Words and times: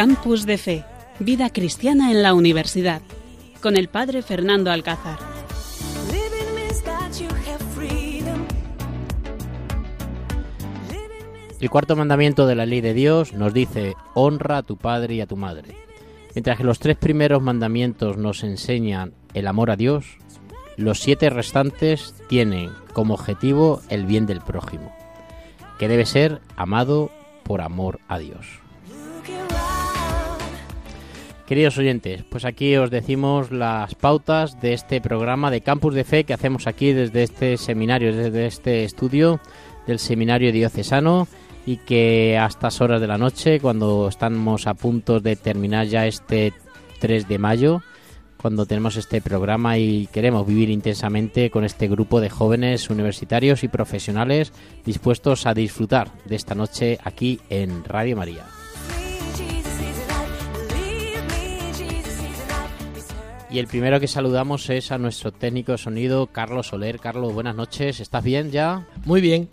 Campus 0.00 0.46
de 0.46 0.56
Fe, 0.56 0.84
Vida 1.18 1.50
Cristiana 1.50 2.10
en 2.10 2.22
la 2.22 2.32
Universidad, 2.32 3.02
con 3.60 3.76
el 3.76 3.88
Padre 3.88 4.22
Fernando 4.22 4.70
Alcázar. 4.70 5.18
El 11.60 11.68
cuarto 11.68 11.96
mandamiento 11.96 12.46
de 12.46 12.54
la 12.54 12.64
ley 12.64 12.80
de 12.80 12.94
Dios 12.94 13.34
nos 13.34 13.52
dice, 13.52 13.92
honra 14.14 14.56
a 14.56 14.62
tu 14.62 14.78
padre 14.78 15.16
y 15.16 15.20
a 15.20 15.26
tu 15.26 15.36
madre. 15.36 15.76
Mientras 16.34 16.56
que 16.56 16.64
los 16.64 16.78
tres 16.78 16.96
primeros 16.96 17.42
mandamientos 17.42 18.16
nos 18.16 18.42
enseñan 18.42 19.12
el 19.34 19.46
amor 19.46 19.70
a 19.70 19.76
Dios, 19.76 20.16
los 20.78 20.98
siete 21.00 21.28
restantes 21.28 22.14
tienen 22.26 22.70
como 22.94 23.12
objetivo 23.12 23.82
el 23.90 24.06
bien 24.06 24.24
del 24.24 24.40
prójimo, 24.40 24.96
que 25.78 25.88
debe 25.88 26.06
ser 26.06 26.40
amado 26.56 27.10
por 27.44 27.60
amor 27.60 28.00
a 28.08 28.18
Dios. 28.18 28.59
Queridos 31.50 31.78
oyentes, 31.78 32.22
pues 32.30 32.44
aquí 32.44 32.76
os 32.76 32.92
decimos 32.92 33.50
las 33.50 33.96
pautas 33.96 34.60
de 34.60 34.72
este 34.72 35.00
programa 35.00 35.50
de 35.50 35.62
Campus 35.62 35.96
de 35.96 36.04
Fe 36.04 36.22
que 36.22 36.32
hacemos 36.32 36.68
aquí 36.68 36.92
desde 36.92 37.24
este 37.24 37.56
seminario, 37.56 38.14
desde 38.14 38.46
este 38.46 38.84
estudio 38.84 39.40
del 39.84 39.98
Seminario 39.98 40.52
Diocesano 40.52 41.26
y 41.66 41.78
que 41.78 42.38
a 42.38 42.46
estas 42.46 42.80
horas 42.80 43.00
de 43.00 43.08
la 43.08 43.18
noche, 43.18 43.58
cuando 43.58 44.06
estamos 44.06 44.68
a 44.68 44.74
punto 44.74 45.18
de 45.18 45.34
terminar 45.34 45.88
ya 45.88 46.06
este 46.06 46.52
3 47.00 47.26
de 47.26 47.38
mayo, 47.38 47.82
cuando 48.40 48.64
tenemos 48.64 48.94
este 48.94 49.20
programa 49.20 49.76
y 49.76 50.06
queremos 50.12 50.46
vivir 50.46 50.70
intensamente 50.70 51.50
con 51.50 51.64
este 51.64 51.88
grupo 51.88 52.20
de 52.20 52.30
jóvenes 52.30 52.90
universitarios 52.90 53.64
y 53.64 53.68
profesionales 53.68 54.52
dispuestos 54.84 55.46
a 55.46 55.54
disfrutar 55.54 56.12
de 56.26 56.36
esta 56.36 56.54
noche 56.54 57.00
aquí 57.02 57.40
en 57.50 57.82
Radio 57.82 58.16
María. 58.16 58.59
Y 63.52 63.58
el 63.58 63.66
primero 63.66 63.98
que 63.98 64.06
saludamos 64.06 64.70
es 64.70 64.92
a 64.92 64.98
nuestro 64.98 65.32
técnico 65.32 65.72
de 65.72 65.78
sonido, 65.78 66.28
Carlos 66.28 66.68
Soler. 66.68 67.00
Carlos, 67.00 67.34
buenas 67.34 67.56
noches. 67.56 67.98
¿Estás 67.98 68.22
bien 68.22 68.52
ya? 68.52 68.86
Muy 69.04 69.20
bien. 69.20 69.48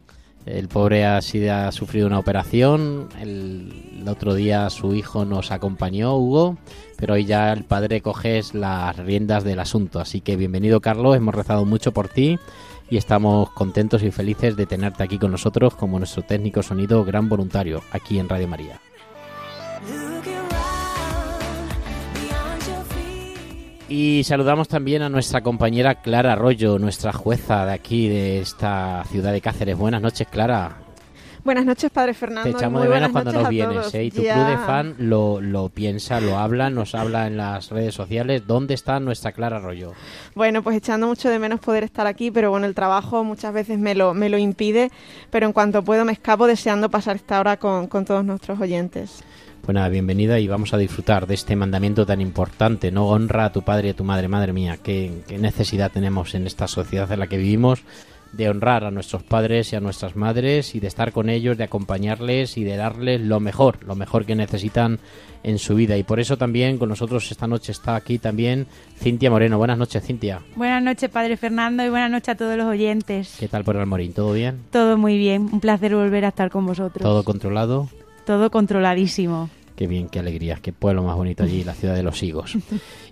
El 0.46 0.68
pobre 0.68 1.04
ha, 1.04 1.20
sido, 1.22 1.52
ha 1.52 1.72
sufrido 1.72 2.06
una 2.06 2.20
operación. 2.20 3.10
El, 3.20 3.98
el, 4.00 4.08
otro 4.08 4.36
día 4.36 4.70
su 4.70 4.94
hijo 4.94 5.26
nos 5.26 5.50
acompañó, 5.52 6.16
Hugo. 6.16 6.58
Pero 6.96 7.16
hoy 7.16 7.26
ya 7.26 7.52
el 7.52 7.64
padre 7.64 8.02
coge 8.02 8.40
las 8.54 8.96
riendas 8.98 9.44
del 9.44 9.60
asunto. 9.60 10.00
Así 10.00 10.22
que 10.22 10.36
bienvenido, 10.36 10.80
Carlos. 10.80 11.18
Hemos 11.18 11.34
rezado 11.34 11.66
mucho 11.66 11.92
por 11.92 12.08
ti. 12.08 12.38
Y 12.92 12.98
estamos 12.98 13.50
contentos 13.50 14.04
y 14.04 14.12
felices 14.12 14.56
de 14.56 14.68
tenerte 14.68 15.02
aquí 15.02 15.18
con 15.18 15.32
nosotros 15.32 15.74
como 15.74 15.98
nuestro 15.98 16.22
técnico 16.22 16.62
sonido, 16.62 17.04
gran 17.04 17.28
voluntario, 17.30 17.82
aquí 17.92 18.20
en 18.20 18.30
Radio 18.30 18.48
María. 18.48 18.80
Y 23.90 24.24
saludamos 24.26 24.68
también 24.68 25.02
a 25.02 25.10
nuestra 25.10 25.42
compañera 25.42 25.96
Clara 25.96 26.34
Arroyo, 26.34 26.78
nuestra 26.78 27.14
jueza 27.14 27.66
de 27.66 27.72
aquí, 27.72 28.10
de 28.10 28.40
esta 28.40 29.06
ciudad 29.10 29.32
de 29.32 29.40
Cáceres. 29.40 29.78
Buenas 29.78 30.02
noches, 30.02 30.28
Clara. 30.28 30.76
Buenas 31.46 31.64
noches, 31.64 31.90
Padre 31.92 32.14
Fernando. 32.14 32.50
Te 32.52 32.58
echamos 32.58 32.84
de 32.84 32.90
menos 32.90 33.12
cuando 33.12 33.32
nos 33.32 33.48
vienes. 33.48 33.94
¿eh? 33.94 34.04
Y 34.04 34.12
tu 34.12 34.22
ya. 34.22 34.34
club 34.34 34.48
de 34.48 34.58
fan 34.58 34.96
lo, 34.98 35.40
lo, 35.40 35.70
piensa, 35.70 36.20
lo 36.20 36.38
habla, 36.38 36.70
nos 36.70 36.94
habla 36.94 37.28
en 37.28 37.38
las 37.38 37.70
redes 37.70 37.96
sociales. 37.96 38.46
¿Dónde 38.46 38.74
está 38.74 39.00
nuestra 39.00 39.32
Clara 39.32 39.56
Arroyo? 39.56 39.94
Bueno, 40.36 40.62
pues 40.62 40.76
echando 40.76 41.08
mucho 41.08 41.30
de 41.30 41.40
menos 41.40 41.62
poder 41.62 41.86
estar 41.86 42.06
aquí, 42.06 42.32
pero 42.32 42.52
bueno, 42.52 42.66
el 42.66 42.76
trabajo 42.76 43.24
muchas 43.24 43.54
veces 43.54 43.80
me 43.80 43.96
lo, 43.96 44.14
me 44.14 44.28
lo 44.28 44.38
impide, 44.38 44.92
pero 45.30 45.46
en 45.46 45.54
cuanto 45.54 45.82
puedo 45.82 46.04
me 46.04 46.12
escapo 46.12 46.48
deseando 46.48 46.90
pasar 46.90 47.16
esta 47.16 47.40
hora 47.40 47.56
con, 47.56 47.88
con 47.88 48.04
todos 48.04 48.26
nuestros 48.26 48.60
oyentes. 48.60 49.24
Pues 49.68 49.76
nada, 49.76 49.90
bienvenida 49.90 50.40
y 50.40 50.48
vamos 50.48 50.74
a 50.74 50.78
disfrutar 50.78 51.28
de 51.28 51.34
este 51.34 51.58
mandamiento 51.58 52.06
tan 52.06 52.22
importante, 52.22 52.90
¿no? 52.90 53.10
Honra 53.10 53.44
a 53.44 53.52
tu 53.52 53.64
padre 53.64 53.90
y 53.90 53.92
a 53.92 53.96
tu 53.98 54.06
madre, 54.06 54.30
madre 54.30 54.54
mía, 54.54 54.78
qué, 54.82 55.12
qué 55.28 55.38
necesidad 55.38 55.92
tenemos 55.92 56.36
en 56.36 56.48
esta 56.48 56.70
sociedad 56.70 57.12
en 57.12 57.20
la 57.20 57.28
que 57.28 57.36
vivimos 57.36 57.84
de 58.32 58.48
honrar 58.48 58.86
a 58.86 58.92
nuestros 58.92 59.24
padres 59.24 59.74
y 59.74 59.76
a 59.76 59.82
nuestras 59.82 60.16
madres 60.16 60.74
y 60.74 60.80
de 60.80 60.88
estar 60.88 61.12
con 61.12 61.30
ellos, 61.30 61.58
de 61.58 61.66
acompañarles 61.66 62.58
y 62.58 62.64
de 62.64 62.78
darles 62.78 63.20
lo 63.20 63.42
mejor, 63.42 63.84
lo 63.84 63.96
mejor 63.96 64.26
que 64.26 64.36
necesitan 64.36 65.00
en 65.44 65.60
su 65.60 65.76
vida. 65.76 65.98
Y 65.98 66.04
por 66.04 66.22
eso 66.22 66.38
también 66.38 66.78
con 66.78 66.88
nosotros 66.88 67.30
esta 67.30 67.46
noche 67.46 67.74
está 67.74 67.98
aquí 67.98 68.20
también 68.20 68.68
Cintia 68.98 69.30
Moreno. 69.30 69.58
Buenas 69.58 69.78
noches, 69.78 70.02
Cintia. 70.02 70.40
Buenas 70.56 70.82
noches, 70.82 71.10
Padre 71.10 71.36
Fernando, 71.36 71.84
y 71.84 71.90
buenas 71.90 72.10
noches 72.10 72.30
a 72.30 72.36
todos 72.36 72.56
los 72.56 72.68
oyentes. 72.68 73.36
¿Qué 73.38 73.50
tal 73.50 73.66
por 73.66 73.76
el 73.76 73.86
Morín? 73.86 74.14
¿Todo 74.14 74.32
bien? 74.32 74.62
Todo 74.72 74.98
muy 74.98 75.18
bien. 75.18 75.50
Un 75.52 75.60
placer 75.60 75.94
volver 75.94 76.24
a 76.24 76.30
estar 76.30 76.50
con 76.50 76.66
vosotros. 76.66 77.04
¿Todo 77.04 77.26
controlado? 77.26 77.90
Todo 78.26 78.50
controladísimo. 78.50 79.50
Qué 79.78 79.86
bien, 79.86 80.10
qué 80.10 80.18
alegría, 80.18 80.58
qué 80.60 80.74
pueblo 80.74 81.04
más 81.04 81.16
bonito 81.16 81.44
allí, 81.44 81.64
la 81.64 81.76
ciudad 81.76 81.94
de 81.94 82.02
los 82.02 82.24
higos. 82.24 82.58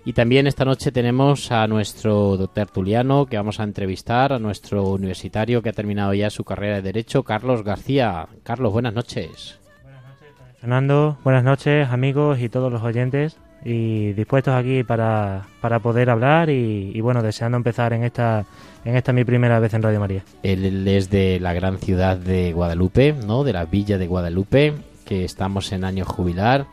Y 0.04 0.14
también 0.14 0.48
esta 0.48 0.64
noche 0.64 0.90
tenemos 0.90 1.52
a 1.52 1.68
nuestro 1.68 2.48
tertuliano 2.48 3.26
que 3.26 3.36
vamos 3.36 3.60
a 3.60 3.62
entrevistar, 3.62 4.32
a 4.32 4.40
nuestro 4.40 4.88
universitario 4.88 5.62
que 5.62 5.68
ha 5.68 5.72
terminado 5.72 6.12
ya 6.12 6.28
su 6.28 6.42
carrera 6.42 6.74
de 6.74 6.82
Derecho, 6.82 7.22
Carlos 7.22 7.62
García. 7.62 8.26
Carlos, 8.42 8.72
buenas 8.72 8.94
noches. 8.94 9.60
Buenas 9.84 10.02
noches, 10.02 10.28
Fernando. 10.60 11.18
Buenas 11.22 11.44
noches, 11.44 11.88
amigos 11.88 12.40
y 12.40 12.48
todos 12.48 12.72
los 12.72 12.82
oyentes. 12.82 13.36
Y 13.64 14.12
dispuestos 14.14 14.54
aquí 14.54 14.82
para, 14.82 15.46
para 15.60 15.78
poder 15.78 16.10
hablar 16.10 16.50
y, 16.50 16.90
y, 16.92 17.00
bueno, 17.00 17.22
deseando 17.22 17.56
empezar 17.56 17.92
en 17.92 18.02
esta, 18.02 18.44
en 18.84 18.96
esta 18.96 19.12
mi 19.12 19.24
primera 19.24 19.60
vez 19.60 19.72
en 19.72 19.84
Radio 19.84 20.00
María. 20.00 20.24
Él 20.42 20.86
es 20.88 21.10
de 21.10 21.38
la 21.38 21.52
gran 21.52 21.78
ciudad 21.78 22.16
de 22.16 22.52
Guadalupe, 22.52 23.12
¿no? 23.12 23.44
De 23.44 23.52
la 23.52 23.66
villa 23.66 23.98
de 23.98 24.08
Guadalupe 24.08 24.74
que 25.06 25.24
estamos 25.24 25.72
en 25.72 25.84
año 25.84 26.04
jubilar 26.04 26.66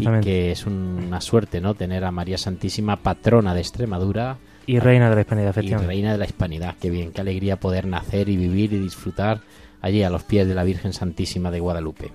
y 0.00 0.20
que 0.20 0.50
es 0.50 0.66
una 0.66 1.20
suerte 1.20 1.60
no 1.60 1.74
tener 1.74 2.04
a 2.04 2.10
María 2.10 2.36
Santísima 2.36 2.96
patrona 2.96 3.54
de 3.54 3.60
Extremadura 3.60 4.36
y 4.66 4.80
reina 4.80 5.08
de 5.08 5.14
la 5.14 5.20
hispanidad 5.22 5.56
y 5.56 5.74
reina 5.74 6.12
de 6.12 6.18
la 6.18 6.24
hispanidad. 6.26 6.74
Qué 6.80 6.90
bien 6.90 7.12
qué 7.12 7.20
alegría 7.20 7.58
poder 7.58 7.86
nacer 7.86 8.28
y 8.28 8.36
vivir 8.36 8.72
y 8.72 8.80
disfrutar 8.80 9.40
allí 9.80 10.02
a 10.02 10.10
los 10.10 10.24
pies 10.24 10.48
de 10.48 10.54
la 10.54 10.64
Virgen 10.64 10.92
Santísima 10.92 11.50
de 11.50 11.60
Guadalupe. 11.60 12.12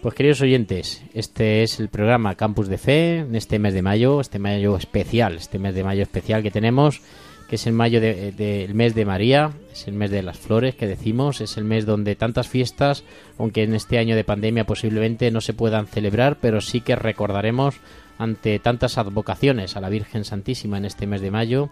Pues 0.00 0.14
queridos 0.14 0.40
oyentes 0.40 1.02
este 1.12 1.62
es 1.62 1.78
el 1.78 1.90
programa 1.90 2.34
Campus 2.34 2.68
de 2.68 2.78
Fe 2.78 3.18
en 3.18 3.36
este 3.36 3.58
mes 3.58 3.74
de 3.74 3.82
mayo 3.82 4.22
este 4.22 4.38
mayo 4.38 4.76
especial 4.76 5.34
este 5.34 5.58
mes 5.58 5.74
de 5.74 5.84
mayo 5.84 6.02
especial 6.02 6.42
que 6.42 6.50
tenemos 6.50 7.02
que 7.50 7.56
es 7.56 7.66
el 7.66 7.72
mayo 7.72 8.00
de, 8.00 8.30
de, 8.30 8.70
mes 8.72 8.94
de 8.94 9.04
María, 9.04 9.50
es 9.72 9.88
el 9.88 9.94
mes 9.94 10.12
de 10.12 10.22
las 10.22 10.38
flores 10.38 10.76
que 10.76 10.86
decimos, 10.86 11.40
es 11.40 11.56
el 11.56 11.64
mes 11.64 11.84
donde 11.84 12.14
tantas 12.14 12.46
fiestas, 12.46 13.02
aunque 13.38 13.64
en 13.64 13.74
este 13.74 13.98
año 13.98 14.14
de 14.14 14.22
pandemia 14.22 14.66
posiblemente 14.66 15.32
no 15.32 15.40
se 15.40 15.52
puedan 15.52 15.88
celebrar, 15.88 16.38
pero 16.40 16.60
sí 16.60 16.80
que 16.80 16.94
recordaremos 16.94 17.74
ante 18.18 18.60
tantas 18.60 18.98
advocaciones 18.98 19.76
a 19.76 19.80
la 19.80 19.88
Virgen 19.88 20.24
Santísima 20.24 20.78
en 20.78 20.84
este 20.84 21.08
mes 21.08 21.22
de 21.22 21.32
mayo 21.32 21.70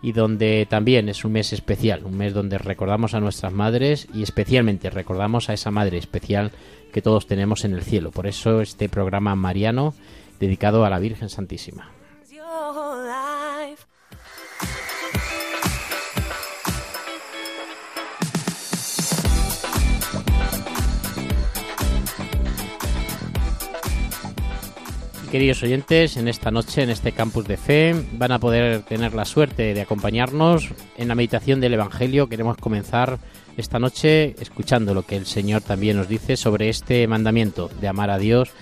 y 0.00 0.12
donde 0.12 0.66
también 0.66 1.10
es 1.10 1.22
un 1.26 1.32
mes 1.32 1.52
especial, 1.52 2.06
un 2.06 2.16
mes 2.16 2.32
donde 2.32 2.56
recordamos 2.56 3.12
a 3.12 3.20
nuestras 3.20 3.52
madres 3.52 4.08
y 4.14 4.22
especialmente 4.22 4.88
recordamos 4.88 5.50
a 5.50 5.52
esa 5.52 5.70
madre 5.70 5.98
especial 5.98 6.52
que 6.90 7.02
todos 7.02 7.26
tenemos 7.26 7.66
en 7.66 7.74
el 7.74 7.82
cielo. 7.82 8.12
Por 8.12 8.26
eso 8.26 8.62
este 8.62 8.88
programa 8.88 9.34
mariano 9.34 9.92
dedicado 10.40 10.86
a 10.86 10.90
la 10.90 10.98
Virgen 10.98 11.28
Santísima. 11.28 11.97
Queridos 25.30 25.62
oyentes, 25.62 26.16
en 26.16 26.26
esta 26.26 26.50
noche, 26.50 26.82
en 26.82 26.88
este 26.88 27.12
campus 27.12 27.46
de 27.46 27.58
fe, 27.58 27.94
van 28.12 28.32
a 28.32 28.38
poder 28.38 28.80
tener 28.80 29.12
la 29.12 29.26
suerte 29.26 29.74
de 29.74 29.82
acompañarnos 29.82 30.70
en 30.96 31.08
la 31.08 31.14
meditación 31.14 31.60
del 31.60 31.74
Evangelio. 31.74 32.30
Queremos 32.30 32.56
comenzar 32.56 33.18
esta 33.58 33.78
noche 33.78 34.34
escuchando 34.40 34.94
lo 34.94 35.02
que 35.02 35.16
el 35.16 35.26
Señor 35.26 35.60
también 35.60 35.98
nos 35.98 36.08
dice 36.08 36.38
sobre 36.38 36.70
este 36.70 37.06
mandamiento 37.06 37.68
de 37.78 37.88
amar 37.88 38.08
a 38.08 38.16
Dios, 38.16 38.52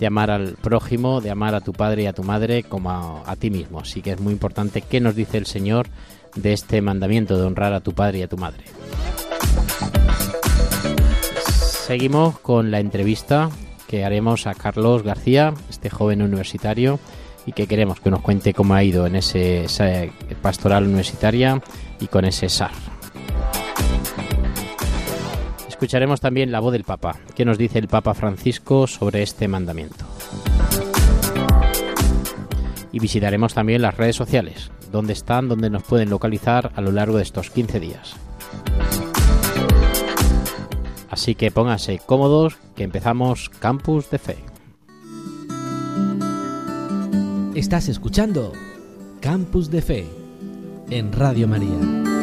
de 0.00 0.06
amar 0.06 0.30
al 0.30 0.54
prójimo, 0.54 1.20
de 1.20 1.30
amar 1.30 1.54
a 1.54 1.60
tu 1.60 1.74
padre 1.74 2.04
y 2.04 2.06
a 2.06 2.14
tu 2.14 2.22
madre 2.22 2.62
como 2.62 3.22
a, 3.26 3.36
ti 3.36 3.50
mismo. 3.50 3.80
Así 3.80 4.00
que 4.00 4.12
es 4.12 4.20
muy 4.20 4.32
importante 4.32 4.80
qué 4.80 5.00
nos 5.00 5.14
dice 5.14 5.36
el 5.36 5.44
Señor 5.44 5.88
de 6.36 6.54
este 6.54 6.80
mandamiento 6.80 7.36
de 7.36 7.44
honrar 7.44 7.74
a 7.74 7.80
tu 7.80 7.92
padre 7.92 8.20
y 8.20 8.22
a 8.22 8.28
tu 8.28 8.38
madre. 8.38 8.64
Seguimos 11.86 12.38
con 12.38 12.70
la 12.70 12.80
entrevista 12.80 13.50
que 13.88 14.04
haremos 14.04 14.46
a 14.46 14.54
Carlos 14.54 15.02
García, 15.02 15.54
este 15.68 15.90
joven 15.90 16.22
universitario, 16.22 16.98
y 17.46 17.52
que 17.52 17.66
queremos 17.66 18.00
que 18.00 18.10
nos 18.10 18.22
cuente 18.22 18.54
cómo 18.54 18.74
ha 18.74 18.82
ido 18.82 19.06
en 19.06 19.16
ese, 19.16 19.64
esa 19.64 19.90
pastoral 20.42 20.84
universitaria 20.84 21.60
y 22.00 22.06
con 22.06 22.24
ese 22.24 22.48
SAR. 22.48 22.72
Escucharemos 25.68 26.20
también 26.20 26.50
la 26.50 26.60
voz 26.60 26.72
del 26.72 26.84
Papa, 26.84 27.18
que 27.34 27.44
nos 27.44 27.58
dice 27.58 27.78
el 27.78 27.88
Papa 27.88 28.14
Francisco 28.14 28.86
sobre 28.86 29.22
este 29.22 29.48
mandamiento. 29.48 30.06
Y 32.90 33.00
visitaremos 33.00 33.52
también 33.52 33.82
las 33.82 33.96
redes 33.96 34.16
sociales, 34.16 34.70
donde 34.90 35.12
están, 35.12 35.48
donde 35.48 35.68
nos 35.68 35.82
pueden 35.82 36.08
localizar 36.08 36.72
a 36.76 36.80
lo 36.80 36.92
largo 36.92 37.16
de 37.16 37.24
estos 37.24 37.50
15 37.50 37.80
días. 37.80 38.14
Así 41.14 41.36
que 41.36 41.52
pónganse 41.52 42.00
cómodos 42.04 42.56
que 42.74 42.82
empezamos 42.82 43.48
Campus 43.48 44.10
de 44.10 44.18
Fe. 44.18 44.36
Estás 47.54 47.88
escuchando 47.88 48.52
Campus 49.20 49.70
de 49.70 49.80
Fe 49.80 50.08
en 50.90 51.12
Radio 51.12 51.46
María. 51.46 52.13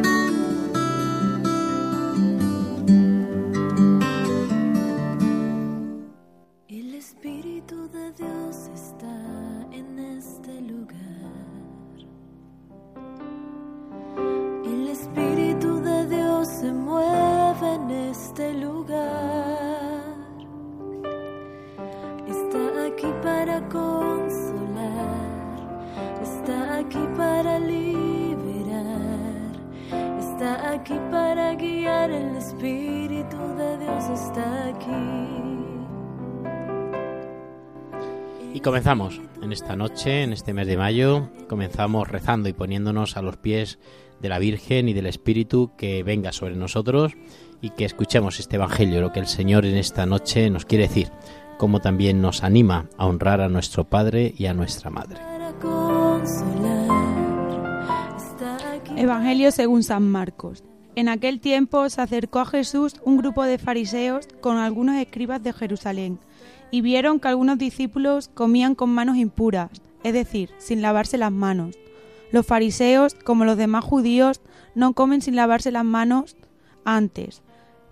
En 38.92 39.54
esta 39.54 39.78
noche, 39.78 40.24
en 40.24 40.34
este 40.34 40.54
mes 40.54 40.68
de 40.68 40.76
mayo, 40.76 41.30
comenzamos 41.48 42.10
rezando 42.10 42.50
y 42.50 42.54
poniéndonos 42.54 43.16
a 43.16 43.22
los 43.22 43.38
pies 43.38 43.80
de 44.20 44.28
la 44.28 44.38
Virgen 44.38 44.90
y 44.90 44.94
del 44.94 45.06
Espíritu 45.06 45.72
que 45.78 46.04
venga 46.04 46.34
sobre 46.34 46.58
nosotros 46.58 47.14
y 47.62 47.70
que 47.70 47.86
escuchemos 47.86 48.42
este 48.42 48.58
Evangelio, 48.58 49.00
lo 49.00 49.14
que 49.14 49.22
el 49.22 49.28
Señor 49.28 49.66
en 49.66 49.78
esta 49.78 50.06
noche 50.06 50.50
nos 50.50 50.66
quiere 50.66 50.90
decir, 50.90 51.08
como 51.58 51.80
también 51.80 52.22
nos 52.22 52.44
anima 52.44 52.90
a 52.98 53.06
honrar 53.06 53.40
a 53.40 53.48
nuestro 53.48 53.86
Padre 53.86 54.34
y 54.38 54.48
a 54.48 54.54
nuestra 54.54 54.90
Madre. 54.90 55.22
Evangelio 58.98 59.52
según 59.52 59.84
San 59.84 60.04
Marcos. 60.04 60.66
En 60.96 61.08
aquel 61.08 61.40
tiempo 61.40 61.88
se 61.88 62.02
acercó 62.02 62.40
a 62.40 62.46
Jesús 62.46 62.96
un 63.06 63.16
grupo 63.16 63.46
de 63.46 63.58
fariseos 63.58 64.28
con 64.42 64.58
algunos 64.58 64.98
escribas 64.98 65.42
de 65.42 65.54
Jerusalén 65.54 66.20
y 66.72 66.82
vieron 66.82 67.20
que 67.20 67.28
algunos 67.28 67.58
discípulos 67.58 68.30
comían 68.34 68.76
con 68.76 68.90
manos 68.90 69.18
impuras, 69.18 69.70
es 70.04 70.14
decir, 70.14 70.50
sin 70.58 70.82
lavarse 70.82 71.18
las 71.18 71.32
manos. 71.32 71.78
Los 72.32 72.46
fariseos, 72.46 73.14
como 73.14 73.46
los 73.46 73.58
demás 73.58 73.84
judíos, 73.84 74.42
no 74.74 74.94
comen 74.94 75.22
sin 75.22 75.36
lavarse 75.36 75.72
las 75.72 75.84
manos 75.84 76.38
antes, 76.86 77.42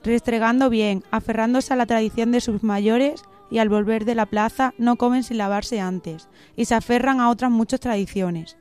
restregando 0.03 0.69
bien, 0.69 1.03
aferrándose 1.11 1.73
a 1.73 1.75
la 1.75 1.85
tradición 1.85 2.31
de 2.31 2.41
sus 2.41 2.63
mayores 2.63 3.21
y 3.51 3.57
al 3.57 3.69
volver 3.69 4.05
de 4.05 4.15
la 4.15 4.25
plaza 4.25 4.73
no 4.77 4.95
comen 4.95 5.23
sin 5.23 5.37
lavarse 5.37 5.79
antes, 5.79 6.29
y 6.55 6.65
se 6.65 6.75
aferran 6.75 7.19
a 7.19 7.29
otras 7.29 7.51
muchas 7.51 7.79
tradiciones. 7.79 8.57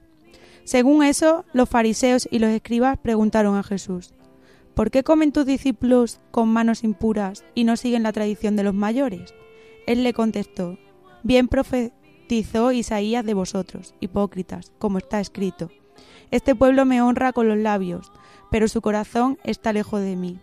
Según 0.65 1.03
eso, 1.03 1.45
los 1.53 1.69
fariseos 1.69 2.29
y 2.31 2.41
los 2.41 2.51
escribas 2.51 2.99
preguntaron 2.99 3.57
a 3.57 3.63
Jesús, 3.63 4.13
¿por 4.75 4.91
qué 4.91 5.03
comen 5.03 5.33
tus 5.33 5.47
discípulos 5.47 6.21
con 6.31 6.49
manos 6.49 6.85
impuras 6.85 7.45
y 7.55 7.65
no 7.65 7.77
siguen 7.77 8.03
la 8.03 8.13
tradición 8.13 8.57
de 8.57 8.65
los 8.65 8.75
mayores? 8.75 9.33
Él 9.89 10.03
le 10.03 10.13
contestó, 10.13 10.79
bien 11.23 11.49
profetizó 11.49 12.73
Isaías 12.73 13.25
de 13.25 13.33
vosotros, 13.33 13.95
hipócritas, 14.01 14.71
como 14.79 14.99
está 14.99 15.19
escrito. 15.19 15.71
Este 16.31 16.55
pueblo 16.55 16.85
me 16.85 17.01
honra 17.01 17.33
con 17.33 17.49
los 17.49 17.57
labios, 17.57 18.13
pero 18.51 18.69
su 18.69 18.83
corazón 18.83 19.39
está 19.45 19.73
lejos 19.73 20.03
de 20.03 20.15
mí. 20.15 20.41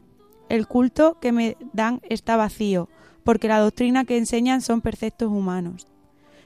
El 0.49 0.65
culto 0.65 1.19
que 1.19 1.31
me 1.31 1.57
dan 1.73 2.01
está 2.09 2.37
vacío, 2.37 2.89
porque 3.23 3.47
la 3.47 3.59
doctrina 3.59 4.03
que 4.03 4.17
enseñan 4.17 4.61
son 4.61 4.81
preceptos 4.81 5.29
humanos. 5.29 5.85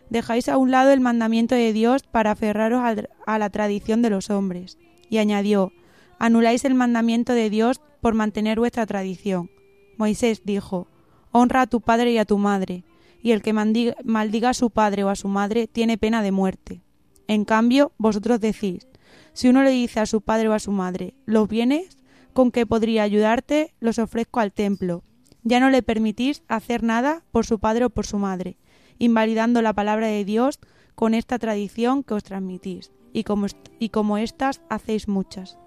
Dejáis 0.09 0.49
a 0.49 0.57
un 0.57 0.69
lado 0.69 0.91
el 0.91 0.99
mandamiento 0.99 1.55
de 1.55 1.71
Dios 1.71 2.03
para 2.03 2.31
aferraros 2.31 2.83
a 3.25 3.39
la 3.39 3.49
tradición 3.49 4.01
de 4.01 4.09
los 4.09 4.29
hombres. 4.29 4.77
Y 5.09 5.19
añadió, 5.19 5.71
anuláis 6.17 6.65
el 6.65 6.75
mandamiento 6.75 7.31
de 7.31 7.49
Dios 7.49 7.79
por 8.01 8.13
mantener 8.13 8.59
vuestra 8.59 8.85
tradición. 8.85 9.49
Moisés 9.95 10.41
dijo, 10.43 10.89
honra 11.31 11.61
a 11.61 11.67
tu 11.67 11.79
padre 11.79 12.11
y 12.11 12.17
a 12.17 12.25
tu 12.25 12.37
madre, 12.37 12.83
y 13.21 13.31
el 13.31 13.41
que 13.41 13.53
maldiga 13.53 14.49
a 14.49 14.53
su 14.53 14.69
padre 14.69 15.03
o 15.03 15.09
a 15.09 15.15
su 15.15 15.27
madre 15.27 15.67
tiene 15.67 15.97
pena 15.97 16.21
de 16.21 16.31
muerte. 16.31 16.81
En 17.27 17.45
cambio, 17.45 17.91
vosotros 17.97 18.39
decís, 18.39 18.87
si 19.33 19.49
uno 19.49 19.63
le 19.63 19.71
dice 19.71 19.99
a 19.99 20.05
su 20.05 20.21
padre 20.21 20.49
o 20.49 20.53
a 20.53 20.59
su 20.59 20.71
madre, 20.71 21.13
los 21.25 21.47
bienes 21.47 21.97
con 22.33 22.51
que 22.51 22.65
podría 22.65 23.03
ayudarte 23.03 23.73
los 23.79 23.99
ofrezco 23.99 24.39
al 24.39 24.53
templo, 24.53 25.03
ya 25.43 25.59
no 25.59 25.69
le 25.69 25.83
permitís 25.83 26.43
hacer 26.47 26.83
nada 26.83 27.23
por 27.31 27.45
su 27.45 27.59
padre 27.59 27.85
o 27.85 27.89
por 27.89 28.05
su 28.05 28.17
madre, 28.17 28.57
invalidando 28.97 29.61
la 29.61 29.73
palabra 29.73 30.07
de 30.07 30.25
Dios 30.25 30.59
con 30.95 31.13
esta 31.13 31.39
tradición 31.39 32.03
que 32.03 32.13
os 32.13 32.23
transmitís, 32.23 32.91
y 33.13 33.23
como, 33.23 33.47
y 33.79 33.89
como 33.89 34.17
éstas 34.17 34.61
hacéis 34.69 35.07
muchas. 35.07 35.57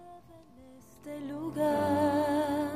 este 1.02 1.20
lugar. 1.26 2.70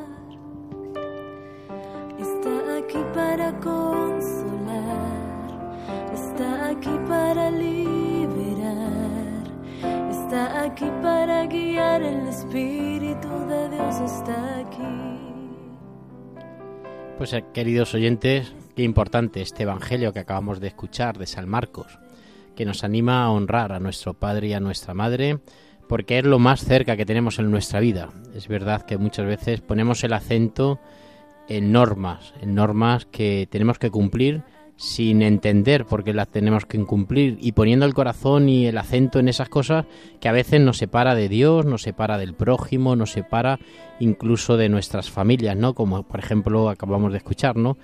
Está 2.18 2.78
aquí 2.78 2.98
para. 3.14 3.36
Está 6.16 6.70
aquí 6.70 6.98
para 7.06 7.50
liberar. 7.50 7.76
Está 10.10 10.62
aquí 10.62 10.86
para 11.02 11.44
guiar. 11.44 12.00
El 12.00 12.26
Espíritu 12.26 13.28
de 13.46 13.68
Dios 13.68 14.00
está 14.00 14.60
aquí. 14.60 14.82
Pues 17.18 17.34
eh, 17.34 17.44
queridos 17.52 17.92
oyentes, 17.92 18.54
qué 18.74 18.82
importante 18.82 19.42
este 19.42 19.64
Evangelio 19.64 20.14
que 20.14 20.20
acabamos 20.20 20.58
de 20.58 20.68
escuchar 20.68 21.18
de 21.18 21.26
San 21.26 21.50
Marcos, 21.50 21.98
que 22.54 22.64
nos 22.64 22.82
anima 22.82 23.22
a 23.22 23.30
honrar 23.30 23.72
a 23.72 23.78
nuestro 23.78 24.14
Padre 24.14 24.48
y 24.48 24.52
a 24.54 24.60
nuestra 24.60 24.94
Madre, 24.94 25.40
porque 25.86 26.18
es 26.18 26.24
lo 26.24 26.38
más 26.38 26.64
cerca 26.64 26.96
que 26.96 27.04
tenemos 27.04 27.38
en 27.38 27.50
nuestra 27.50 27.78
vida. 27.78 28.08
Es 28.34 28.48
verdad 28.48 28.86
que 28.86 28.96
muchas 28.96 29.26
veces 29.26 29.60
ponemos 29.60 30.02
el 30.02 30.14
acento 30.14 30.80
en 31.46 31.72
normas, 31.72 32.32
en 32.40 32.54
normas 32.54 33.04
que 33.04 33.46
tenemos 33.50 33.78
que 33.78 33.90
cumplir 33.90 34.44
sin 34.76 35.22
entender 35.22 35.86
por 35.86 36.04
qué 36.04 36.12
las 36.12 36.28
tenemos 36.28 36.66
que 36.66 36.78
cumplir 36.84 37.38
y 37.40 37.52
poniendo 37.52 37.86
el 37.86 37.94
corazón 37.94 38.48
y 38.48 38.66
el 38.66 38.76
acento 38.76 39.18
en 39.18 39.28
esas 39.28 39.48
cosas 39.48 39.86
que 40.20 40.28
a 40.28 40.32
veces 40.32 40.60
nos 40.60 40.76
separa 40.76 41.14
de 41.14 41.28
Dios, 41.28 41.64
nos 41.64 41.82
separa 41.82 42.18
del 42.18 42.34
prójimo, 42.34 42.94
nos 42.94 43.12
separa 43.12 43.58
incluso 44.00 44.56
de 44.56 44.68
nuestras 44.68 45.10
familias, 45.10 45.56
¿no? 45.56 45.74
Como 45.74 46.02
por 46.02 46.20
ejemplo 46.20 46.68
acabamos 46.68 47.12
de 47.12 47.18
escuchar, 47.18 47.56
¿no? 47.56 47.76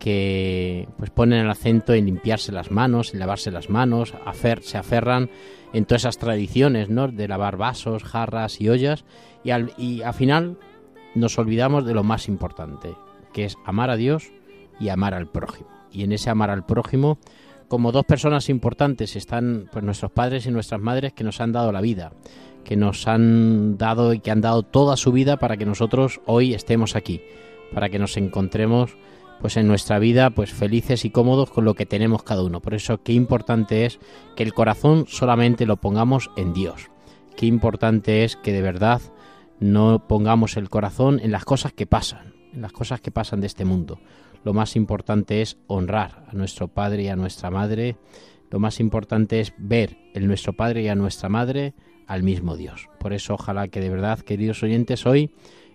que 0.00 0.88
pues 0.96 1.10
ponen 1.10 1.44
el 1.44 1.50
acento 1.50 1.92
en 1.92 2.06
limpiarse 2.06 2.52
las 2.52 2.70
manos, 2.70 3.12
en 3.12 3.20
lavarse 3.20 3.50
las 3.50 3.68
manos, 3.68 4.14
se 4.62 4.78
aferran 4.78 5.30
en 5.74 5.84
todas 5.84 6.02
esas 6.02 6.18
tradiciones, 6.18 6.88
¿no? 6.88 7.06
De 7.06 7.28
lavar 7.28 7.58
vasos, 7.58 8.02
jarras 8.02 8.60
y 8.60 8.70
ollas 8.70 9.04
y 9.44 9.50
al, 9.50 9.72
y 9.76 10.00
al 10.02 10.14
final 10.14 10.58
nos 11.14 11.38
olvidamos 11.38 11.84
de 11.84 11.94
lo 11.94 12.02
más 12.02 12.28
importante, 12.28 12.94
que 13.32 13.44
es 13.44 13.56
amar 13.64 13.90
a 13.90 13.96
Dios 13.96 14.32
y 14.80 14.88
amar 14.88 15.12
al 15.12 15.28
prójimo. 15.28 15.79
Y 15.92 16.04
en 16.04 16.12
ese 16.12 16.30
amar 16.30 16.50
al 16.50 16.64
prójimo, 16.64 17.18
como 17.68 17.92
dos 17.92 18.04
personas 18.04 18.48
importantes 18.48 19.16
están 19.16 19.68
pues 19.72 19.84
nuestros 19.84 20.10
padres 20.10 20.46
y 20.46 20.50
nuestras 20.50 20.80
madres 20.80 21.12
que 21.12 21.24
nos 21.24 21.40
han 21.40 21.52
dado 21.52 21.70
la 21.72 21.80
vida, 21.80 22.12
que 22.64 22.76
nos 22.76 23.06
han 23.06 23.78
dado 23.78 24.12
y 24.12 24.20
que 24.20 24.30
han 24.30 24.40
dado 24.40 24.62
toda 24.62 24.96
su 24.96 25.12
vida 25.12 25.36
para 25.36 25.56
que 25.56 25.66
nosotros 25.66 26.20
hoy 26.26 26.54
estemos 26.54 26.96
aquí, 26.96 27.20
para 27.72 27.88
que 27.88 27.98
nos 27.98 28.16
encontremos 28.16 28.96
pues 29.40 29.56
en 29.56 29.66
nuestra 29.66 29.98
vida 29.98 30.30
pues 30.30 30.52
felices 30.52 31.04
y 31.04 31.10
cómodos 31.10 31.50
con 31.50 31.64
lo 31.64 31.74
que 31.74 31.86
tenemos 31.86 32.22
cada 32.22 32.42
uno. 32.42 32.60
Por 32.60 32.74
eso 32.74 33.02
qué 33.02 33.12
importante 33.12 33.86
es 33.86 33.98
que 34.36 34.42
el 34.42 34.52
corazón 34.52 35.06
solamente 35.08 35.66
lo 35.66 35.76
pongamos 35.76 36.30
en 36.36 36.52
Dios. 36.52 36.90
Qué 37.36 37.46
importante 37.46 38.24
es 38.24 38.36
que 38.36 38.52
de 38.52 38.62
verdad 38.62 39.00
no 39.60 40.06
pongamos 40.06 40.56
el 40.56 40.68
corazón 40.68 41.20
en 41.22 41.32
las 41.32 41.44
cosas 41.44 41.72
que 41.72 41.86
pasan, 41.86 42.34
en 42.52 42.62
las 42.62 42.72
cosas 42.72 43.00
que 43.00 43.10
pasan 43.10 43.40
de 43.40 43.46
este 43.46 43.64
mundo. 43.64 43.98
Lo 44.44 44.54
más 44.54 44.76
importante 44.76 45.42
es 45.42 45.58
honrar 45.66 46.24
a 46.28 46.34
nuestro 46.34 46.68
Padre 46.68 47.04
y 47.04 47.08
a 47.08 47.16
nuestra 47.16 47.50
Madre. 47.50 47.96
Lo 48.50 48.58
más 48.58 48.80
importante 48.80 49.40
es 49.40 49.52
ver 49.58 49.96
en 50.14 50.26
nuestro 50.26 50.54
Padre 50.54 50.82
y 50.82 50.88
a 50.88 50.94
nuestra 50.94 51.28
Madre 51.28 51.74
al 52.06 52.22
mismo 52.22 52.56
Dios. 52.56 52.88
Por 52.98 53.12
eso 53.12 53.34
ojalá 53.34 53.68
que 53.68 53.80
de 53.80 53.90
verdad, 53.90 54.18
queridos 54.20 54.62
oyentes, 54.62 55.06
hoy 55.06 55.30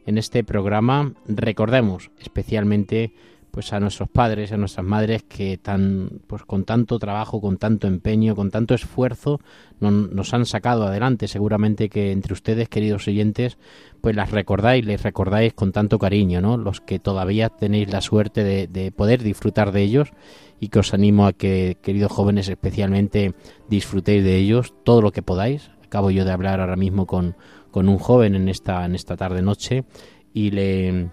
en 0.05 0.17
este 0.17 0.43
programa 0.43 1.13
recordemos 1.27 2.11
especialmente 2.19 3.13
pues 3.55 3.71
a 3.71 3.79
nuestros 3.79 4.09
padres, 4.09 4.51
a 4.51 4.57
nuestras 4.57 4.85
madres 4.85 5.23
que 5.23 5.57
tan 5.57 6.09
pues 6.27 6.43
con 6.43 6.65
tanto 6.65 6.99
trabajo, 6.99 7.39
con 7.39 7.55
tanto 7.55 7.87
empeño, 7.87 8.35
con 8.35 8.51
tanto 8.51 8.73
esfuerzo 8.73 9.39
no- 9.79 9.91
nos 9.91 10.33
han 10.33 10.45
sacado 10.45 10.85
adelante. 10.85 11.29
Seguramente 11.29 11.87
que 11.87 12.11
entre 12.11 12.33
ustedes, 12.33 12.67
queridos 12.67 13.07
oyentes, 13.07 13.57
pues 14.01 14.13
las 14.13 14.31
recordáis, 14.31 14.85
les 14.85 15.01
recordáis 15.01 15.53
con 15.53 15.71
tanto 15.71 15.99
cariño, 15.99 16.41
¿no? 16.41 16.57
Los 16.57 16.81
que 16.81 16.99
todavía 16.99 17.47
tenéis 17.47 17.89
la 17.93 18.01
suerte 18.01 18.43
de, 18.43 18.67
de 18.67 18.91
poder 18.91 19.23
disfrutar 19.23 19.71
de 19.71 19.83
ellos 19.83 20.09
y 20.59 20.67
que 20.67 20.79
os 20.79 20.93
animo 20.93 21.25
a 21.25 21.31
que, 21.31 21.77
queridos 21.81 22.11
jóvenes, 22.11 22.49
especialmente 22.49 23.35
disfrutéis 23.69 24.21
de 24.21 24.35
ellos 24.35 24.73
todo 24.83 25.01
lo 25.01 25.13
que 25.13 25.21
podáis. 25.21 25.71
Acabo 25.85 26.11
yo 26.11 26.25
de 26.25 26.31
hablar 26.33 26.59
ahora 26.59 26.75
mismo 26.75 27.05
con, 27.05 27.37
con 27.71 27.87
un 27.87 27.99
joven 27.99 28.35
en 28.35 28.49
esta, 28.49 28.83
en 28.83 28.95
esta 28.95 29.15
tarde 29.15 29.41
noche 29.41 29.85
y 30.33 30.51
le, 30.51 31.07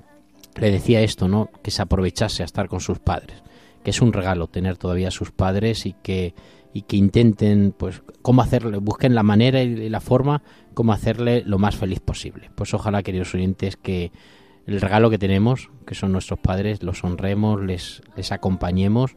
le 0.57 0.71
decía 0.71 1.01
esto, 1.01 1.29
¿no? 1.29 1.51
Que 1.63 1.71
se 1.71 1.83
aprovechase 1.83 2.43
a 2.43 2.47
estar 2.47 2.69
con 2.69 2.81
sus 2.81 2.99
padres, 2.99 3.43
que 3.83 3.91
es 3.91 4.01
un 4.01 4.13
regalo 4.13 4.49
tener 4.49 4.77
todavía 4.77 5.09
a 5.09 5.13
sus 5.13 5.31
padres 5.31 5.87
y 5.87 5.95
que 5.95 6.35
y 6.75 6.83
que 6.83 6.97
intenten 6.97 7.75
pues 7.77 8.03
cómo 8.23 8.43
hacerle 8.43 8.79
busquen 8.79 9.15
la 9.15 9.23
manera 9.23 9.63
y 9.63 9.89
la 9.89 10.01
forma 10.01 10.43
cómo 10.75 10.93
hacerle 10.93 11.43
lo 11.45 11.59
más 11.59 11.77
feliz 11.77 12.01
posible 12.01 12.51
pues 12.55 12.73
ojalá 12.73 13.03
queridos 13.03 13.35
oyentes 13.35 13.77
que 13.77 14.11
el 14.67 14.81
regalo 14.81 15.11
que 15.11 15.19
tenemos 15.19 15.69
que 15.87 15.95
son 15.95 16.13
nuestros 16.13 16.39
padres 16.39 16.83
los 16.83 17.05
honremos 17.05 17.61
les 17.61 18.01
les 18.17 18.33
acompañemos 18.33 19.17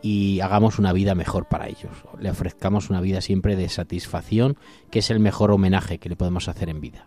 y 0.00 0.40
hagamos 0.40 0.78
una 0.78 0.92
vida 0.94 1.14
mejor 1.14 1.46
para 1.46 1.68
ellos 1.68 1.92
le 2.18 2.30
ofrezcamos 2.30 2.88
una 2.88 3.02
vida 3.02 3.20
siempre 3.20 3.54
de 3.54 3.68
satisfacción 3.68 4.56
que 4.90 5.00
es 5.00 5.10
el 5.10 5.20
mejor 5.20 5.50
homenaje 5.50 5.98
que 5.98 6.08
le 6.08 6.16
podemos 6.16 6.48
hacer 6.48 6.70
en 6.70 6.80
vida 6.80 7.06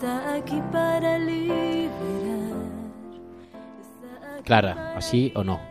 Está 0.00 0.34
aquí 0.34 0.60
para 0.72 1.18
liberar. 1.18 2.09
Clara 4.44 4.94
así 4.96 5.32
o 5.34 5.44
no 5.44 5.70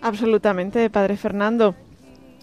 Absolutamente, 0.00 0.88
Padre 0.90 1.16
Fernando. 1.16 1.74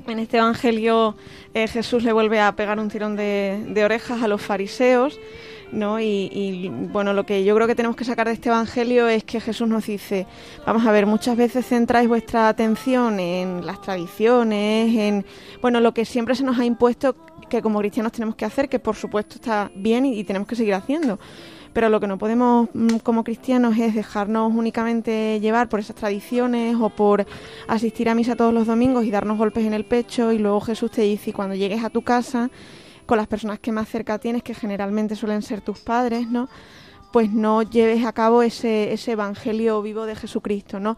En 0.07 0.19
este 0.19 0.37
Evangelio 0.37 1.15
eh, 1.53 1.67
Jesús 1.67 2.03
le 2.03 2.11
vuelve 2.11 2.41
a 2.41 2.55
pegar 2.57 2.77
un 2.77 2.89
tirón 2.89 3.15
de, 3.15 3.81
orejas 3.85 4.21
a 4.21 4.27
los 4.27 4.41
fariseos, 4.41 5.17
¿no? 5.71 5.99
Y, 5.99 6.69
bueno, 6.91 7.13
lo 7.13 7.25
que 7.25 7.45
yo 7.45 7.55
creo 7.55 7.67
que 7.67 7.75
tenemos 7.75 7.95
que 7.95 8.03
sacar 8.03 8.27
de 8.27 8.33
este 8.33 8.49
Evangelio 8.49 9.07
es 9.07 9.23
que 9.23 9.39
Jesús 9.39 9.67
nos 9.67 9.85
dice, 9.85 10.27
vamos 10.65 10.85
a 10.85 10.91
ver, 10.91 11.05
muchas 11.05 11.37
veces 11.37 11.65
centráis 11.65 12.09
vuestra 12.09 12.49
atención 12.49 13.19
en 13.21 13.65
las 13.65 13.81
tradiciones, 13.81 14.93
en, 14.93 15.25
bueno, 15.61 15.79
lo 15.79 15.93
que 15.93 16.03
siempre 16.03 16.35
se 16.35 16.43
nos 16.43 16.59
ha 16.59 16.65
impuesto 16.65 17.15
que 17.49 17.61
como 17.61 17.79
cristianos 17.79 18.11
tenemos 18.11 18.35
que 18.35 18.43
hacer, 18.43 18.67
que 18.67 18.79
por 18.79 18.95
supuesto 18.95 19.35
está 19.35 19.71
bien 19.73 20.05
y 20.05 20.23
tenemos 20.25 20.49
que 20.49 20.55
seguir 20.55 20.73
haciendo 20.73 21.17
pero 21.73 21.89
lo 21.89 21.99
que 21.99 22.07
no 22.07 22.17
podemos 22.17 22.69
mm, 22.73 22.97
como 22.97 23.23
cristianos 23.23 23.77
es 23.77 23.95
dejarnos 23.95 24.53
únicamente 24.53 25.39
llevar 25.39 25.69
por 25.69 25.79
esas 25.79 25.95
tradiciones 25.95 26.77
o 26.79 26.89
por 26.89 27.25
asistir 27.67 28.07
a 28.09 28.15
misa 28.15 28.35
todos 28.35 28.53
los 28.53 28.67
domingos 28.67 29.05
y 29.05 29.11
darnos 29.11 29.37
golpes 29.37 29.65
en 29.65 29.73
el 29.73 29.85
pecho 29.85 30.31
y 30.31 30.37
luego 30.37 30.61
Jesús 30.61 30.91
te 30.91 31.01
dice 31.01 31.31
y 31.31 31.33
cuando 31.33 31.55
llegues 31.55 31.83
a 31.83 31.89
tu 31.89 32.03
casa 32.03 32.49
con 33.05 33.17
las 33.17 33.27
personas 33.27 33.59
que 33.59 33.71
más 33.71 33.89
cerca 33.89 34.19
tienes, 34.19 34.43
que 34.43 34.53
generalmente 34.53 35.15
suelen 35.15 35.41
ser 35.41 35.61
tus 35.61 35.79
padres, 35.79 36.27
¿no? 36.27 36.47
Pues 37.11 37.31
no 37.31 37.61
lleves 37.61 38.05
a 38.05 38.13
cabo 38.13 38.43
ese, 38.43 38.93
ese 38.93 39.11
evangelio 39.11 39.81
vivo 39.81 40.05
de 40.05 40.15
Jesucristo, 40.15 40.79
¿no? 40.79 40.97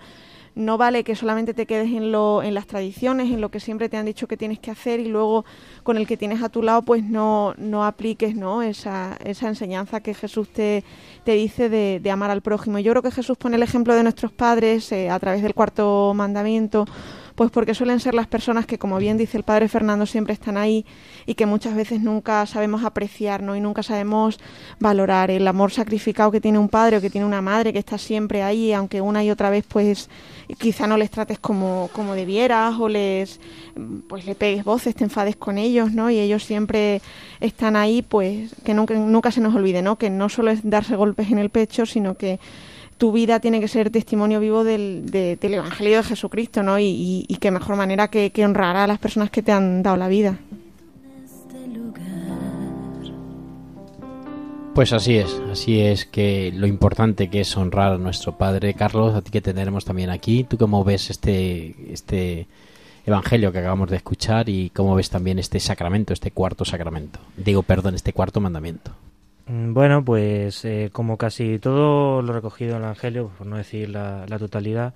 No 0.55 0.77
vale 0.77 1.03
que 1.03 1.15
solamente 1.15 1.53
te 1.53 1.65
quedes 1.65 1.91
en, 1.91 2.11
lo, 2.11 2.41
en 2.41 2.53
las 2.53 2.65
tradiciones, 2.65 3.29
en 3.31 3.41
lo 3.41 3.49
que 3.49 3.59
siempre 3.59 3.89
te 3.89 3.97
han 3.97 4.05
dicho 4.05 4.27
que 4.27 4.37
tienes 4.37 4.59
que 4.59 4.71
hacer 4.71 5.01
y 5.01 5.09
luego 5.09 5.45
con 5.83 5.97
el 5.97 6.07
que 6.07 6.17
tienes 6.17 6.41
a 6.41 6.49
tu 6.49 6.63
lado 6.63 6.81
pues 6.81 7.03
no, 7.03 7.53
no 7.57 7.85
apliques 7.85 8.35
¿no? 8.35 8.61
Esa, 8.61 9.17
esa 9.23 9.47
enseñanza 9.47 9.99
que 9.99 10.13
Jesús 10.13 10.49
te, 10.49 10.83
te 11.23 11.33
dice 11.33 11.69
de, 11.69 11.99
de, 12.01 12.11
amar 12.11 12.31
al 12.31 12.41
prójimo. 12.41 12.79
Yo 12.79 12.91
creo 12.91 13.03
que 13.03 13.11
Jesús 13.11 13.37
pone 13.37 13.57
el 13.57 13.63
ejemplo 13.63 13.93
de 13.93 14.03
nuestros 14.03 14.31
padres 14.31 14.91
eh, 14.91 15.09
a 15.09 15.19
través 15.19 15.43
del 15.43 15.53
cuarto 15.53 16.13
mandamiento 16.15 16.85
pues 17.35 17.51
porque 17.51 17.75
suelen 17.75 17.99
ser 17.99 18.13
las 18.13 18.27
personas 18.27 18.65
que, 18.65 18.77
como 18.79 18.97
bien 18.97 19.17
dice 19.17 19.37
el 19.37 19.43
padre 19.43 19.67
Fernando, 19.67 20.05
siempre 20.05 20.33
están 20.33 20.55
ahí 20.55 20.85
y 21.25 21.35
que 21.35 21.45
muchas 21.45 21.75
veces 21.75 21.99
nunca 22.01 22.45
sabemos 22.45 22.85
apreciar, 22.85 23.43
¿no? 23.43 23.57
Y 23.57 23.59
nunca 23.59 23.83
sabemos 23.83 24.39
valorar 24.79 25.29
el 25.31 25.45
amor 25.47 25.71
sacrificado 25.71 26.31
que 26.31 26.39
tiene 26.39 26.59
un 26.59 26.69
padre 26.69 26.97
o 26.97 27.01
que 27.01 27.09
tiene 27.09 27.27
una 27.27 27.41
madre 27.41 27.73
que 27.73 27.79
está 27.79 27.97
siempre 27.97 28.41
ahí, 28.41 28.71
aunque 28.71 29.01
una 29.01 29.21
y 29.23 29.31
otra 29.31 29.49
vez, 29.49 29.65
pues, 29.67 30.09
quizá 30.57 30.87
no 30.87 30.95
les 30.95 31.11
trates 31.11 31.37
como, 31.37 31.89
como 31.91 32.15
debieras 32.15 32.75
o 32.79 32.87
les, 32.87 33.41
pues, 34.07 34.25
le 34.25 34.35
pegues 34.35 34.63
voces, 34.63 34.95
te 34.95 35.03
enfades 35.03 35.35
con 35.35 35.57
ellos, 35.57 35.91
¿no? 35.91 36.09
Y 36.09 36.19
ellos 36.19 36.43
siempre 36.43 37.01
están 37.41 37.75
ahí, 37.75 38.01
pues, 38.01 38.55
que 38.63 38.73
nunca, 38.73 38.93
nunca 38.93 39.31
se 39.31 39.41
nos 39.41 39.53
olvide, 39.53 39.81
¿no? 39.81 39.97
Que 39.97 40.09
no 40.09 40.29
solo 40.29 40.51
es 40.51 40.61
darse 40.63 40.95
golpes 40.95 41.29
en 41.31 41.39
el 41.39 41.49
pecho, 41.49 41.85
sino 41.85 42.15
que 42.15 42.39
tu 42.97 43.11
vida 43.11 43.39
tiene 43.39 43.59
que 43.59 43.67
ser 43.67 43.89
testimonio 43.89 44.39
vivo 44.39 44.63
del, 44.63 45.09
de, 45.09 45.35
del 45.35 45.55
Evangelio 45.55 45.97
de 45.97 46.03
Jesucristo, 46.03 46.63
¿no? 46.63 46.79
Y, 46.79 46.85
y, 46.85 47.25
y 47.27 47.37
qué 47.37 47.51
mejor 47.51 47.75
manera 47.75 48.07
que, 48.09 48.31
que, 48.31 48.45
honrar 48.45 48.77
a 48.77 48.87
las 48.87 48.99
personas 48.99 49.29
que 49.29 49.41
te 49.41 49.51
han 49.51 49.83
dado 49.83 49.97
la 49.97 50.07
vida. 50.07 50.37
Pues 54.73 54.91
así 54.91 55.15
es, 55.15 55.41
así 55.49 55.79
es 55.79 56.05
que 56.05 56.51
lo 56.53 56.67
importante 56.67 57.29
que 57.29 57.41
es 57.41 57.55
honrar 57.55 57.93
a 57.93 57.97
nuestro 57.97 58.37
Padre 58.37 58.73
Carlos, 58.73 59.15
a 59.15 59.21
ti 59.21 59.31
que 59.31 59.39
tendremos 59.39 59.85
también 59.85 60.09
aquí. 60.09 60.43
¿Tú 60.43 60.57
cómo 60.57 60.83
ves 60.83 61.09
este, 61.09 61.93
este 61.93 62.47
Evangelio 63.05 63.53
que 63.53 63.59
acabamos 63.59 63.89
de 63.89 63.95
escuchar 63.95 64.49
y 64.49 64.71
cómo 64.71 64.93
ves 64.95 65.09
también 65.09 65.39
este 65.39 65.61
sacramento, 65.61 66.11
este 66.11 66.31
cuarto 66.31 66.65
sacramento? 66.65 67.19
Digo, 67.37 67.63
perdón, 67.63 67.95
este 67.95 68.11
cuarto 68.11 68.41
mandamiento. 68.41 68.91
Bueno, 69.47 70.03
pues 70.03 70.65
eh, 70.65 70.89
como 70.91 71.17
casi 71.17 71.59
todo 71.59 72.23
lo 72.23 72.33
recogido 72.33 72.71
en 72.71 72.77
el 72.77 72.83
Evangelio, 72.85 73.29
por 73.37 73.45
no 73.45 73.57
decir 73.57 73.89
la, 73.89 74.25
totalidad, 74.39 74.95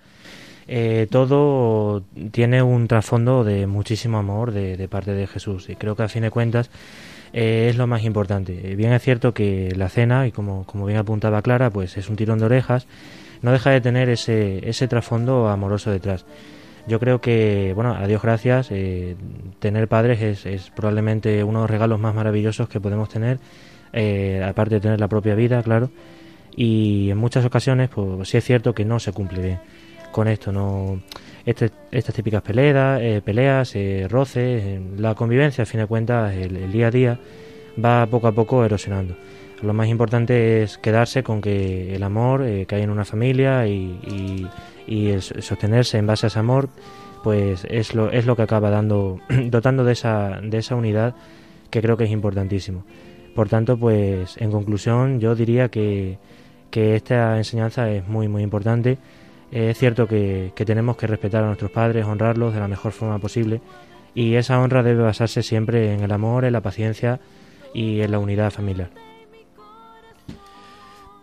eh, 0.68 1.08
todo 1.12 2.02
tiene 2.32 2.64
un 2.64 2.88
trasfondo 2.88 3.44
de 3.44 3.68
muchísimo 3.68 4.18
amor 4.18 4.52
de, 4.52 4.88
parte 4.88 5.14
de 5.14 5.28
Jesús 5.28 5.70
y 5.70 5.76
creo 5.76 5.96
que 5.96 6.02
a 6.02 6.08
fin 6.08 6.24
de 6.24 6.32
cuentas 6.32 6.72
eh, 7.32 7.68
es 7.70 7.78
lo 7.78 7.86
más 7.86 8.04
importante. 8.04 8.76
Bien 8.76 8.92
es 8.92 9.04
cierto 9.04 9.36
que 9.36 9.72
la 9.76 9.88
cena, 9.88 10.26
y 10.26 10.32
como, 10.32 10.66
como 10.66 10.88
bien 10.88 10.98
apuntaba 10.98 11.44
Clara, 11.44 11.70
pues 11.70 11.96
es 11.98 12.10
un 12.10 12.16
tirón 12.16 12.40
de 12.40 12.46
orejas, 12.46 12.88
no 13.44 13.52
deja 13.52 13.70
de 13.70 13.82
tener 13.82 14.10
ese, 14.10 14.68
ese 14.68 14.88
trasfondo 14.88 15.48
amoroso 15.48 15.92
detrás. 15.92 16.26
Yo 16.88 17.00
creo 17.00 17.22
que, 17.22 17.74
bueno, 17.76 17.94
a 17.94 18.08
Dios 18.08 18.24
gracias, 18.24 18.70
tener 19.60 19.88
padres 19.88 20.22
es, 20.24 20.46
es 20.48 20.72
probablemente 20.72 21.44
uno 21.44 21.60
de 21.60 21.64
los 21.64 21.70
regalos 21.70 22.00
más 22.00 22.16
maravillosos 22.16 22.68
que 22.68 22.80
podemos 22.80 23.10
tener 23.10 23.38
eh, 23.94 24.44
aparte 24.48 24.76
de 24.76 24.82
tener 24.82 25.00
la 25.00 25.08
propia 25.08 25.36
vida, 25.36 25.62
claro. 25.64 25.90
Y 26.56 27.10
en 27.10 27.18
muchas 27.18 27.46
ocasiones, 27.46 27.90
pues 27.90 28.30
sí 28.30 28.38
es 28.38 28.44
cierto 28.44 28.74
que 28.74 28.86
no 28.86 29.00
se 29.00 29.12
cumple 29.12 29.42
bien 29.42 29.60
con 30.12 30.28
esto, 30.28 30.52
no 30.52 31.02
este, 31.46 31.70
estas 31.92 32.16
típicas 32.16 32.42
peleas, 32.42 33.00
eh, 33.02 33.22
peleas 33.24 33.76
eh, 33.76 34.08
roces, 34.10 34.80
la 34.98 35.14
convivencia, 35.14 35.64
a 35.64 35.66
fin 35.66 35.82
de 35.82 35.86
cuentas, 35.86 36.34
el, 36.34 36.72
día 36.72 36.88
a 36.88 36.92
día 36.92 37.20
va 37.84 38.08
poco 38.08 38.28
a 38.28 38.32
poco 38.32 38.66
erosionando. 38.66 39.16
Lo 39.62 39.74
más 39.74 39.88
importante 39.88 40.64
es 40.64 40.78
quedarse 40.78 41.22
con 41.22 41.42
que 41.42 41.96
el 41.96 42.02
amor 42.02 42.44
que 42.66 42.76
hay 42.76 42.82
en 42.82 42.90
una 42.90 43.06
familia 43.06 43.68
y, 43.68 44.00
y, 44.08 44.48
y 44.88 45.10
el 45.10 45.22
sostenerse 45.22 45.98
en 45.98 46.08
base 46.08 46.26
a 46.26 46.28
ese 46.28 46.40
amor, 46.40 46.70
pues 47.24 47.66
es 47.70 47.94
lo, 47.94 48.12
es 48.12 48.26
lo 48.26 48.36
que 48.36 48.42
acaba 48.44 48.70
dando, 48.70 49.20
dotando 49.30 49.84
de 49.84 49.94
esa, 49.94 50.40
de 50.42 50.58
esa 50.58 50.76
unidad 50.76 51.16
que 51.70 51.82
creo 51.82 51.98
que 51.98 52.06
es 52.06 52.12
importantísimo. 52.12 52.84
Por 53.36 53.50
tanto, 53.50 53.78
pues 53.78 54.38
en 54.38 54.52
conclusión 54.52 55.20
yo 55.20 55.36
diría 55.36 55.70
que, 55.70 56.18
que 56.72 56.96
esta 56.96 57.38
enseñanza 57.38 57.90
es 57.90 58.08
muy 58.08 58.28
muy 58.28 58.44
importante. 58.44 58.98
Es 59.52 59.78
cierto 59.78 60.08
que, 60.08 60.52
que, 60.56 60.66
tenemos 60.66 60.98
que 60.98 61.08
respetar 61.08 61.44
a 61.44 61.48
nuestros 61.48 61.72
padres, 61.72 62.06
honrarlos 62.06 62.54
de 62.54 62.60
la 62.60 62.68
mejor 62.68 62.92
forma 62.92 63.18
posible 63.18 63.62
y 64.14 64.36
esa 64.36 64.60
honra 64.60 64.84
debe 64.84 65.04
basarse 65.04 65.44
siempre 65.44 65.94
en 65.94 66.02
el 66.02 66.12
amor, 66.12 66.46
en 66.46 66.54
la 66.54 66.62
paciencia 66.62 67.20
y 67.74 68.02
en 68.02 68.12
la 68.12 68.20
unidad 68.20 68.52
familiar. 68.52 68.90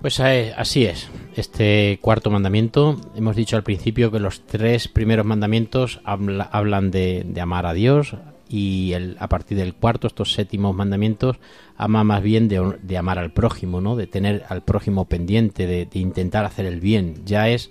Pues 0.01 0.21
así 0.21 0.85
es, 0.85 1.09
este 1.35 1.99
cuarto 2.01 2.31
mandamiento, 2.31 3.01
hemos 3.17 3.35
dicho 3.35 3.57
al 3.57 3.65
principio 3.65 4.11
que 4.11 4.21
los 4.21 4.47
tres 4.47 4.89
primeros 4.89 5.27
mandamientos 5.27 6.01
hablan 6.05 6.91
de, 6.91 7.25
de 7.27 7.41
amar 7.41 7.67
a 7.67 7.73
Dios, 7.73 8.15
y 8.49 8.93
el, 8.93 9.17
a 9.19 9.29
partir 9.29 9.59
del 9.59 9.75
cuarto, 9.75 10.07
estos 10.07 10.33
séptimos 10.33 10.75
mandamientos, 10.75 11.37
ama 11.77 12.05
más 12.05 12.23
bien 12.23 12.49
de, 12.49 12.97
amar 12.97 13.19
al 13.19 13.33
prójimo, 13.33 13.81
¿no? 13.81 13.97
de 13.97 14.07
tener 14.07 14.45
al 14.49 14.63
prójimo 14.63 15.07
pendiente, 15.07 15.67
de, 15.67 15.89
intentar 15.95 16.45
hacer 16.45 16.67
el 16.67 16.81
bien. 16.81 17.23
Ya 17.25 17.49
es, 17.49 17.71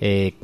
eh, 0.00 0.34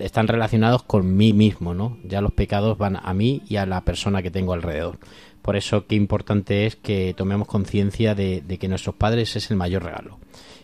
están 0.00 0.28
relacionados 0.28 0.82
con 0.82 1.16
mí 1.16 1.32
mismo, 1.32 1.74
¿no? 1.74 1.98
ya 2.04 2.20
los 2.20 2.32
pecados 2.32 2.78
van 2.78 2.96
a 3.02 3.12
mí 3.14 3.42
y 3.48 3.56
a 3.56 3.66
la 3.66 3.82
persona 3.82 4.22
que 4.22 4.30
tengo 4.30 4.52
alrededor. 4.52 4.98
Por 5.42 5.56
eso 5.56 5.86
qué 5.86 5.94
importante 5.94 6.66
es 6.66 6.76
que 6.76 7.14
tomemos 7.16 7.48
conciencia 7.48 8.14
de 8.14 8.58
que 8.60 8.68
nuestros 8.68 8.94
padres 8.94 9.36
es 9.36 9.50
el 9.50 9.56
mayor 9.56 9.84
regalo. 9.84 10.18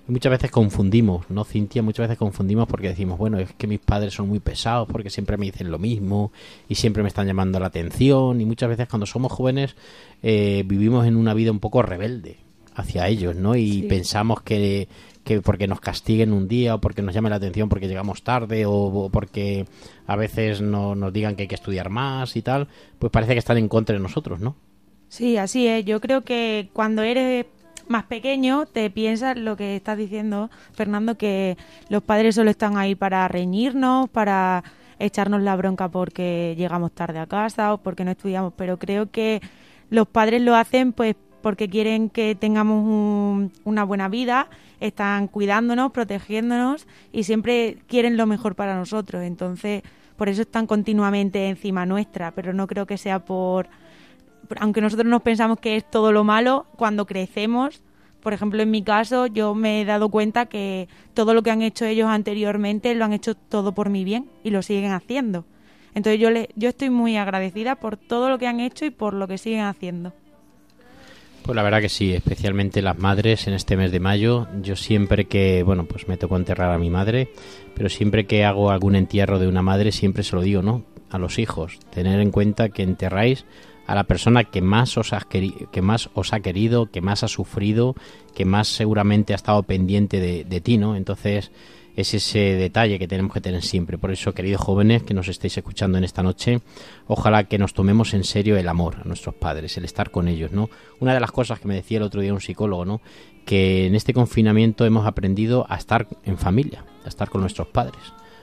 Y 0.08 0.12
muchas 0.12 0.30
veces 0.30 0.50
confundimos, 0.50 1.28
¿no, 1.30 1.44
Cintia? 1.44 1.82
Muchas 1.82 2.04
veces 2.04 2.18
confundimos 2.18 2.68
porque 2.68 2.88
decimos, 2.88 3.18
bueno, 3.18 3.38
es 3.38 3.52
que 3.54 3.66
mis 3.66 3.80
padres 3.80 4.14
son 4.14 4.28
muy 4.28 4.38
pesados 4.38 4.88
porque 4.90 5.10
siempre 5.10 5.36
me 5.36 5.46
dicen 5.46 5.70
lo 5.70 5.78
mismo 5.78 6.32
y 6.68 6.76
siempre 6.76 7.02
me 7.02 7.08
están 7.08 7.26
llamando 7.26 7.58
la 7.58 7.66
atención. 7.66 8.40
Y 8.40 8.44
muchas 8.44 8.68
veces 8.68 8.88
cuando 8.88 9.06
somos 9.06 9.32
jóvenes 9.32 9.74
eh, 10.22 10.62
vivimos 10.64 11.06
en 11.06 11.16
una 11.16 11.34
vida 11.34 11.50
un 11.50 11.58
poco 11.58 11.82
rebelde 11.82 12.36
hacia 12.76 13.08
ellos, 13.08 13.34
¿no? 13.34 13.56
Y 13.56 13.80
sí. 13.80 13.82
pensamos 13.88 14.42
que, 14.42 14.86
que 15.24 15.40
porque 15.40 15.66
nos 15.66 15.80
castiguen 15.80 16.32
un 16.32 16.46
día 16.46 16.76
o 16.76 16.80
porque 16.80 17.02
nos 17.02 17.12
llame 17.12 17.30
la 17.30 17.36
atención 17.36 17.68
porque 17.68 17.88
llegamos 17.88 18.22
tarde 18.22 18.64
o, 18.64 18.72
o 18.72 19.10
porque 19.10 19.66
a 20.06 20.14
veces 20.14 20.60
no, 20.60 20.94
nos 20.94 21.12
digan 21.12 21.34
que 21.34 21.42
hay 21.42 21.48
que 21.48 21.54
estudiar 21.56 21.90
más 21.90 22.36
y 22.36 22.42
tal, 22.42 22.68
pues 23.00 23.10
parece 23.10 23.32
que 23.32 23.40
están 23.40 23.58
en 23.58 23.68
contra 23.68 23.96
de 23.96 24.02
nosotros, 24.02 24.38
¿no? 24.38 24.54
Sí, 25.08 25.36
así 25.36 25.66
es. 25.66 25.84
Yo 25.84 26.00
creo 26.00 26.22
que 26.22 26.68
cuando 26.72 27.02
eres 27.02 27.46
más 27.88 28.04
pequeño 28.04 28.66
te 28.66 28.90
piensas 28.90 29.36
lo 29.36 29.56
que 29.56 29.76
estás 29.76 29.96
diciendo, 29.98 30.50
Fernando, 30.72 31.16
que 31.16 31.56
los 31.88 32.02
padres 32.02 32.34
solo 32.34 32.50
están 32.50 32.76
ahí 32.76 32.94
para 32.94 33.26
reñirnos, 33.28 34.08
para 34.08 34.64
echarnos 34.98 35.42
la 35.42 35.56
bronca 35.56 35.88
porque 35.88 36.54
llegamos 36.56 36.92
tarde 36.92 37.18
a 37.18 37.26
casa 37.26 37.72
o 37.74 37.78
porque 37.78 38.04
no 38.04 38.10
estudiamos, 38.12 38.52
pero 38.56 38.78
creo 38.78 39.10
que 39.10 39.40
los 39.90 40.08
padres 40.08 40.42
lo 40.42 40.54
hacen 40.56 40.92
pues 40.92 41.16
porque 41.42 41.68
quieren 41.68 42.10
que 42.10 42.34
tengamos 42.34 42.82
un- 42.84 43.52
una 43.64 43.84
buena 43.84 44.08
vida, 44.08 44.48
están 44.80 45.28
cuidándonos, 45.28 45.92
protegiéndonos 45.92 46.86
y 47.12 47.22
siempre 47.22 47.78
quieren 47.86 48.16
lo 48.16 48.26
mejor 48.26 48.56
para 48.56 48.74
nosotros. 48.74 49.22
Entonces, 49.22 49.82
por 50.16 50.28
eso 50.28 50.42
están 50.42 50.66
continuamente 50.66 51.48
encima 51.48 51.86
nuestra, 51.86 52.32
pero 52.32 52.52
no 52.52 52.66
creo 52.66 52.86
que 52.86 52.98
sea 52.98 53.20
por, 53.20 53.68
aunque 54.58 54.80
nosotros 54.80 55.06
nos 55.06 55.22
pensamos 55.22 55.58
que 55.60 55.76
es 55.76 55.90
todo 55.90 56.12
lo 56.12 56.24
malo, 56.24 56.66
cuando 56.76 57.06
crecemos, 57.06 57.82
por 58.26 58.32
ejemplo, 58.32 58.60
en 58.62 58.70
mi 58.70 58.82
caso, 58.82 59.26
yo 59.26 59.54
me 59.54 59.80
he 59.80 59.84
dado 59.84 60.08
cuenta 60.08 60.46
que 60.46 60.88
todo 61.14 61.32
lo 61.32 61.42
que 61.42 61.52
han 61.52 61.62
hecho 61.62 61.84
ellos 61.84 62.08
anteriormente 62.08 62.94
lo 62.94 63.04
han 63.04 63.12
hecho 63.12 63.34
todo 63.36 63.72
por 63.72 63.88
mi 63.88 64.02
bien 64.02 64.28
y 64.42 64.50
lo 64.50 64.62
siguen 64.62 64.92
haciendo. 64.92 65.44
Entonces 65.94 66.20
yo, 66.20 66.30
le, 66.30 66.48
yo 66.56 66.68
estoy 66.68 66.90
muy 66.90 67.16
agradecida 67.16 67.76
por 67.76 67.96
todo 67.96 68.28
lo 68.28 68.38
que 68.38 68.46
han 68.46 68.60
hecho 68.60 68.84
y 68.84 68.90
por 68.90 69.14
lo 69.14 69.28
que 69.28 69.38
siguen 69.38 69.60
haciendo. 69.60 70.12
Pues 71.42 71.54
la 71.54 71.62
verdad 71.62 71.80
que 71.80 71.88
sí, 71.88 72.12
especialmente 72.12 72.82
las 72.82 72.98
madres 72.98 73.46
en 73.46 73.54
este 73.54 73.76
mes 73.76 73.92
de 73.92 74.00
mayo. 74.00 74.48
Yo 74.60 74.74
siempre 74.74 75.26
que, 75.26 75.62
bueno, 75.62 75.84
pues 75.84 76.08
me 76.08 76.16
tocó 76.16 76.36
enterrar 76.36 76.72
a 76.72 76.78
mi 76.78 76.90
madre, 76.90 77.30
pero 77.76 77.88
siempre 77.88 78.26
que 78.26 78.44
hago 78.44 78.72
algún 78.72 78.96
entierro 78.96 79.38
de 79.38 79.46
una 79.46 79.62
madre, 79.62 79.92
siempre 79.92 80.24
se 80.24 80.34
lo 80.34 80.42
digo, 80.42 80.62
¿no? 80.62 80.82
A 81.10 81.18
los 81.18 81.38
hijos, 81.38 81.78
tener 81.90 82.18
en 82.18 82.32
cuenta 82.32 82.70
que 82.70 82.82
enterráis 82.82 83.44
a 83.86 83.94
la 83.94 84.04
persona 84.04 84.44
que 84.44 84.62
más 84.62 84.96
os 84.98 85.12
ha 85.12 85.20
querido, 85.20 85.70
que 85.70 85.82
más 85.82 86.10
os 86.14 86.32
ha 86.32 86.40
querido, 86.40 86.90
que 86.90 87.00
más 87.00 87.22
ha 87.22 87.28
sufrido, 87.28 87.94
que 88.34 88.44
más 88.44 88.68
seguramente 88.68 89.32
ha 89.32 89.36
estado 89.36 89.62
pendiente 89.62 90.20
de, 90.20 90.44
de 90.44 90.60
ti, 90.60 90.78
¿no? 90.78 90.96
Entonces 90.96 91.50
es 91.96 92.12
ese 92.12 92.38
detalle 92.38 92.98
que 92.98 93.08
tenemos 93.08 93.32
que 93.32 93.40
tener 93.40 93.62
siempre. 93.62 93.96
Por 93.96 94.10
eso, 94.10 94.34
queridos 94.34 94.60
jóvenes 94.60 95.02
que 95.02 95.14
nos 95.14 95.28
estáis 95.28 95.56
escuchando 95.56 95.96
en 95.96 96.04
esta 96.04 96.22
noche, 96.22 96.60
ojalá 97.06 97.44
que 97.44 97.58
nos 97.58 97.72
tomemos 97.72 98.12
en 98.12 98.22
serio 98.22 98.56
el 98.58 98.68
amor 98.68 98.96
a 99.02 99.08
nuestros 99.08 99.34
padres, 99.34 99.76
el 99.78 99.86
estar 99.86 100.10
con 100.10 100.28
ellos, 100.28 100.52
¿no? 100.52 100.68
Una 101.00 101.14
de 101.14 101.20
las 101.20 101.32
cosas 101.32 101.58
que 101.58 101.68
me 101.68 101.74
decía 101.74 101.96
el 101.96 102.04
otro 102.04 102.20
día 102.20 102.34
un 102.34 102.40
psicólogo, 102.40 102.84
¿no? 102.84 103.00
Que 103.46 103.86
en 103.86 103.94
este 103.94 104.12
confinamiento 104.12 104.84
hemos 104.84 105.06
aprendido 105.06 105.64
a 105.70 105.76
estar 105.76 106.06
en 106.24 106.36
familia, 106.36 106.84
a 107.04 107.08
estar 107.08 107.30
con 107.30 107.40
nuestros 107.40 107.68
padres, 107.68 108.02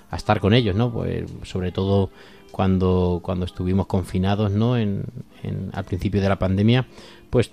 a 0.10 0.16
estar 0.16 0.40
con 0.40 0.54
ellos, 0.56 0.76
¿no? 0.76 0.92
Pues 0.92 1.30
sobre 1.44 1.72
todo 1.72 2.10
cuando, 2.54 3.20
cuando 3.24 3.46
estuvimos 3.46 3.88
confinados, 3.88 4.52
¿no? 4.52 4.78
En, 4.78 5.04
en- 5.42 5.72
al 5.74 5.84
principio 5.84 6.22
de 6.22 6.30
la 6.30 6.38
pandemia, 6.40 6.86
pues 7.30 7.52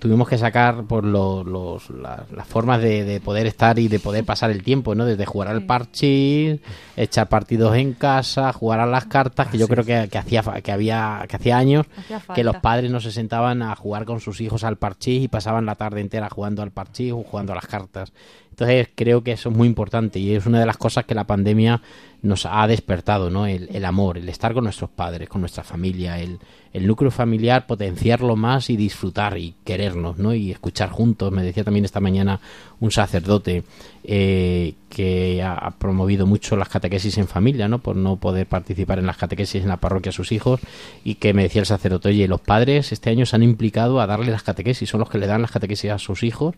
tuvimos 0.00 0.28
que 0.28 0.36
sacar 0.36 0.82
por 0.84 1.04
lo- 1.04 1.44
los, 1.44 1.88
la- 1.90 2.24
las 2.34 2.46
formas 2.46 2.82
de, 2.82 3.04
de 3.04 3.20
poder 3.20 3.46
estar 3.46 3.78
y 3.78 3.86
de 3.86 4.00
poder 4.00 4.24
pasar 4.24 4.50
el 4.50 4.64
tiempo, 4.64 4.94
¿no? 4.96 5.04
Desde 5.06 5.26
jugar 5.26 5.46
al 5.48 5.62
parchís, 5.64 6.60
echar 6.96 7.28
partidos 7.28 7.76
en 7.76 7.92
casa, 7.94 8.52
jugar 8.52 8.80
a 8.80 8.86
las 8.86 9.04
cartas, 9.06 9.46
que 9.48 9.58
yo 9.58 9.68
creo 9.68 9.84
que, 9.84 10.08
que 10.08 10.18
hacía 10.18 10.42
que 10.62 10.72
había 10.72 11.24
que 11.28 11.36
hacía 11.36 11.56
años 11.56 11.86
Hacía 11.96 12.34
que 12.34 12.42
los 12.44 12.54
padres 12.62 12.90
no 12.90 13.00
se 13.00 13.12
sentaban 13.12 13.62
a 13.62 13.74
jugar 13.76 14.04
con 14.04 14.18
sus 14.20 14.40
hijos 14.40 14.64
al 14.64 14.76
parchís 14.76 15.22
y 15.22 15.28
pasaban 15.28 15.66
la 15.66 15.76
tarde 15.76 16.00
entera 16.00 16.28
jugando 16.28 16.60
al 16.62 16.72
parchís 16.72 17.12
o 17.12 17.22
jugando 17.22 17.52
a 17.52 17.54
las 17.54 17.66
cartas. 17.66 18.12
Entonces 18.54 18.88
creo 18.94 19.24
que 19.24 19.32
eso 19.32 19.48
es 19.48 19.56
muy 19.56 19.66
importante 19.66 20.20
y 20.20 20.32
es 20.32 20.46
una 20.46 20.60
de 20.60 20.66
las 20.66 20.76
cosas 20.76 21.04
que 21.06 21.14
la 21.16 21.24
pandemia 21.24 21.82
nos 22.22 22.46
ha 22.46 22.64
despertado, 22.68 23.28
¿no? 23.28 23.48
El, 23.48 23.68
el 23.72 23.84
amor, 23.84 24.16
el 24.16 24.28
estar 24.28 24.54
con 24.54 24.62
nuestros 24.62 24.90
padres, 24.90 25.28
con 25.28 25.40
nuestra 25.40 25.64
familia, 25.64 26.20
el, 26.20 26.38
el 26.72 26.86
núcleo 26.86 27.10
familiar, 27.10 27.66
potenciarlo 27.66 28.36
más 28.36 28.70
y 28.70 28.76
disfrutar 28.76 29.36
y 29.38 29.56
querernos, 29.64 30.18
¿no? 30.18 30.32
Y 30.34 30.52
escuchar 30.52 30.90
juntos. 30.90 31.32
Me 31.32 31.42
decía 31.42 31.64
también 31.64 31.84
esta 31.84 31.98
mañana 31.98 32.38
un 32.78 32.92
sacerdote 32.92 33.64
eh, 34.06 34.74
que 34.90 35.42
ha, 35.42 35.70
promovido 35.78 36.26
mucho 36.26 36.56
las 36.56 36.68
catequesis 36.68 37.16
en 37.16 37.26
familia, 37.26 37.68
¿no? 37.68 37.78
Por 37.78 37.96
no 37.96 38.16
poder 38.16 38.46
participar 38.46 38.98
en 38.98 39.06
las 39.06 39.16
catequesis 39.16 39.62
en 39.62 39.68
la 39.68 39.78
parroquia 39.78 40.10
a 40.10 40.12
sus 40.12 40.30
hijos 40.30 40.60
y 41.02 41.14
que 41.14 41.32
me 41.32 41.42
decía 41.42 41.60
el 41.62 41.66
sacerdote, 41.66 42.10
oye, 42.10 42.28
los 42.28 42.42
padres 42.42 42.92
este 42.92 43.08
año 43.08 43.24
se 43.24 43.34
han 43.34 43.42
implicado 43.42 44.02
a 44.02 44.06
darle 44.06 44.30
las 44.30 44.42
catequesis, 44.42 44.90
son 44.90 45.00
los 45.00 45.08
que 45.08 45.16
le 45.16 45.26
dan 45.26 45.40
las 45.40 45.50
catequesis 45.50 45.90
a 45.90 45.98
sus 45.98 46.22
hijos 46.22 46.54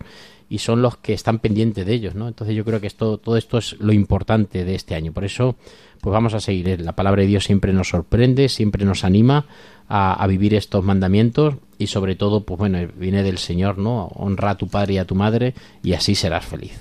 y 0.51 0.59
son 0.59 0.83
los 0.83 0.97
que 0.97 1.13
están 1.13 1.39
pendientes 1.39 1.87
de 1.87 1.95
ellos, 1.95 2.17
¿no? 2.17 2.27
Entonces 2.27 2.57
yo 2.57 2.65
creo 2.65 2.81
que 2.81 2.89
esto, 2.89 3.19
todo 3.19 3.37
esto 3.37 3.59
es 3.59 3.77
lo 3.79 3.93
importante 3.93 4.65
de 4.65 4.75
este 4.75 4.97
año. 4.97 5.13
Por 5.13 5.25
eso, 5.25 5.55
pues 6.01 6.13
vamos 6.13 6.35
a 6.35 6.41
seguir. 6.41 6.81
La 6.81 6.97
palabra 6.97 7.23
de 7.23 7.29
Dios 7.29 7.45
siempre 7.45 7.73
nos 7.73 7.91
sorprende, 7.91 8.49
siempre 8.49 8.85
nos 8.85 9.05
anima 9.05 9.47
a, 9.89 10.21
a 10.21 10.27
vivir 10.27 10.53
estos 10.55 10.85
mandamientos 10.85 11.55
y 11.79 11.87
sobre 11.87 12.17
todo, 12.17 12.45
pues 12.45 12.59
bueno, 12.59 12.79
viene 12.97 13.23
del 13.23 13.39
Señor, 13.39 13.79
¿no? 13.79 14.07
Honra 14.07 14.51
a 14.51 14.59
tu 14.59 14.67
padre 14.67 14.95
y 14.95 14.99
a 14.99 15.05
tu 15.05 15.15
madre 15.15 15.55
y 15.85 15.93
así 15.93 16.17
serás 16.17 16.45
feliz. 16.45 16.81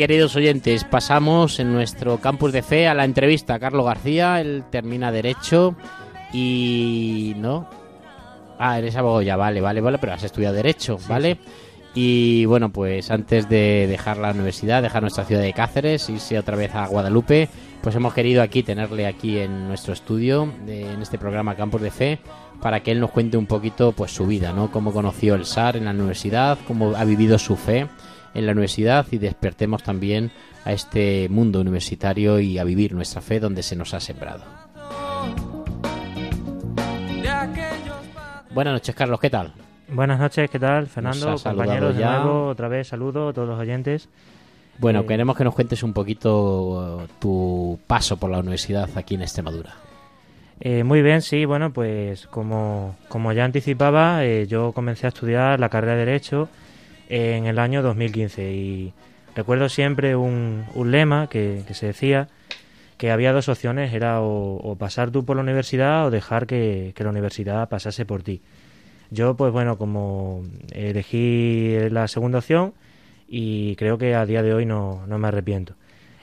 Queridos 0.00 0.34
oyentes, 0.34 0.84
pasamos 0.84 1.60
en 1.60 1.74
nuestro 1.74 2.16
campus 2.22 2.52
de 2.52 2.62
fe 2.62 2.88
a 2.88 2.94
la 2.94 3.04
entrevista 3.04 3.52
a 3.52 3.58
Carlos 3.58 3.84
García. 3.84 4.40
Él 4.40 4.64
termina 4.70 5.12
Derecho 5.12 5.76
y. 6.32 7.34
¿No? 7.36 7.68
Ah, 8.58 8.78
eres 8.78 8.96
abogado 8.96 9.20
ya, 9.20 9.36
vale, 9.36 9.60
vale, 9.60 9.82
vale, 9.82 9.98
pero 9.98 10.14
has 10.14 10.22
estudiado 10.24 10.54
Derecho, 10.54 10.96
¿vale? 11.06 11.36
Y 11.94 12.46
bueno, 12.46 12.70
pues 12.72 13.10
antes 13.10 13.46
de 13.50 13.86
dejar 13.90 14.16
la 14.16 14.30
universidad, 14.30 14.80
dejar 14.80 15.02
nuestra 15.02 15.26
ciudad 15.26 15.42
de 15.42 15.52
Cáceres, 15.52 16.08
irse 16.08 16.38
otra 16.38 16.56
vez 16.56 16.74
a 16.74 16.86
Guadalupe, 16.86 17.50
pues 17.82 17.94
hemos 17.94 18.14
querido 18.14 18.40
aquí 18.40 18.62
tenerle 18.62 19.06
aquí 19.06 19.36
en 19.36 19.68
nuestro 19.68 19.92
estudio, 19.92 20.50
de- 20.64 20.92
en 20.92 21.02
este 21.02 21.18
programa 21.18 21.56
Campus 21.56 21.82
de 21.82 21.90
Fe, 21.90 22.20
para 22.62 22.80
que 22.80 22.92
él 22.92 23.00
nos 23.00 23.10
cuente 23.10 23.36
un 23.36 23.46
poquito 23.46 23.92
pues 23.92 24.12
su 24.14 24.24
vida, 24.26 24.54
¿no? 24.54 24.70
Cómo 24.70 24.94
conoció 24.94 25.34
el 25.34 25.44
SAR 25.44 25.76
en 25.76 25.84
la 25.84 25.90
universidad, 25.90 26.56
cómo 26.66 26.94
ha 26.96 27.04
vivido 27.04 27.38
su 27.38 27.56
fe 27.56 27.86
en 28.34 28.46
la 28.46 28.52
universidad 28.52 29.06
y 29.10 29.18
despertemos 29.18 29.82
también 29.82 30.30
a 30.64 30.72
este 30.72 31.28
mundo 31.28 31.60
universitario 31.60 32.38
y 32.38 32.58
a 32.58 32.64
vivir 32.64 32.94
nuestra 32.94 33.20
fe 33.20 33.40
donde 33.40 33.62
se 33.62 33.76
nos 33.76 33.94
ha 33.94 34.00
sembrado. 34.00 34.44
Buenas 38.52 38.74
noches, 38.74 38.94
Carlos, 38.94 39.20
¿qué 39.20 39.30
tal? 39.30 39.52
Buenas 39.88 40.18
noches, 40.18 40.50
¿qué 40.50 40.58
tal? 40.58 40.86
Fernando, 40.86 41.36
compañeros 41.42 41.96
de 41.96 42.04
nuevo, 42.04 42.46
otra 42.48 42.68
vez 42.68 42.88
saludo 42.88 43.28
a 43.28 43.32
todos 43.32 43.48
los 43.48 43.58
oyentes. 43.58 44.08
Bueno, 44.78 45.00
Eh, 45.00 45.06
queremos 45.06 45.36
que 45.36 45.44
nos 45.44 45.54
cuentes 45.54 45.82
un 45.82 45.92
poquito 45.92 46.98
uh, 47.02 47.06
tu 47.18 47.78
paso 47.86 48.16
por 48.16 48.30
la 48.30 48.38
universidad 48.38 48.88
aquí 48.96 49.14
en 49.14 49.22
Extremadura. 49.22 49.74
Eh, 50.60 50.84
muy 50.84 51.02
bien, 51.02 51.22
sí, 51.22 51.44
bueno, 51.44 51.72
pues 51.72 52.26
como, 52.26 52.96
como 53.08 53.32
ya 53.32 53.44
anticipaba, 53.44 54.24
eh, 54.24 54.46
yo 54.46 54.72
comencé 54.72 55.06
a 55.06 55.08
estudiar 55.08 55.58
la 55.58 55.68
carrera 55.68 55.94
de 55.94 56.04
Derecho 56.06 56.48
en 57.10 57.46
el 57.46 57.58
año 57.58 57.82
2015 57.82 58.52
y 58.52 58.92
recuerdo 59.34 59.68
siempre 59.68 60.16
un, 60.16 60.64
un 60.74 60.90
lema 60.90 61.28
que, 61.28 61.64
que 61.66 61.74
se 61.74 61.86
decía 61.86 62.28
que 63.00 63.10
había 63.10 63.32
dos 63.32 63.48
opciones, 63.48 63.94
era 63.94 64.20
o, 64.20 64.76
pasar 64.78 65.10
tú 65.10 65.24
por 65.24 65.34
la 65.34 65.42
universidad 65.42 66.06
o 66.06 66.10
dejar 66.10 66.46
que, 66.46 66.92
que 66.94 67.02
la 67.02 67.08
universidad 67.08 67.66
pasase 67.70 68.04
por 68.04 68.22
ti. 68.22 68.42
Yo, 69.10 69.36
pues 69.36 69.52
bueno, 69.52 69.78
como 69.78 70.44
elegí 70.70 71.78
la 71.90 72.08
segunda 72.08 72.38
opción 72.40 72.74
y 73.26 73.74
creo 73.76 73.96
que 73.96 74.14
a 74.14 74.26
día 74.26 74.42
de 74.42 74.52
hoy 74.52 74.66
no, 74.66 75.06
no 75.06 75.18
me 75.18 75.28
arrepiento. 75.28 75.76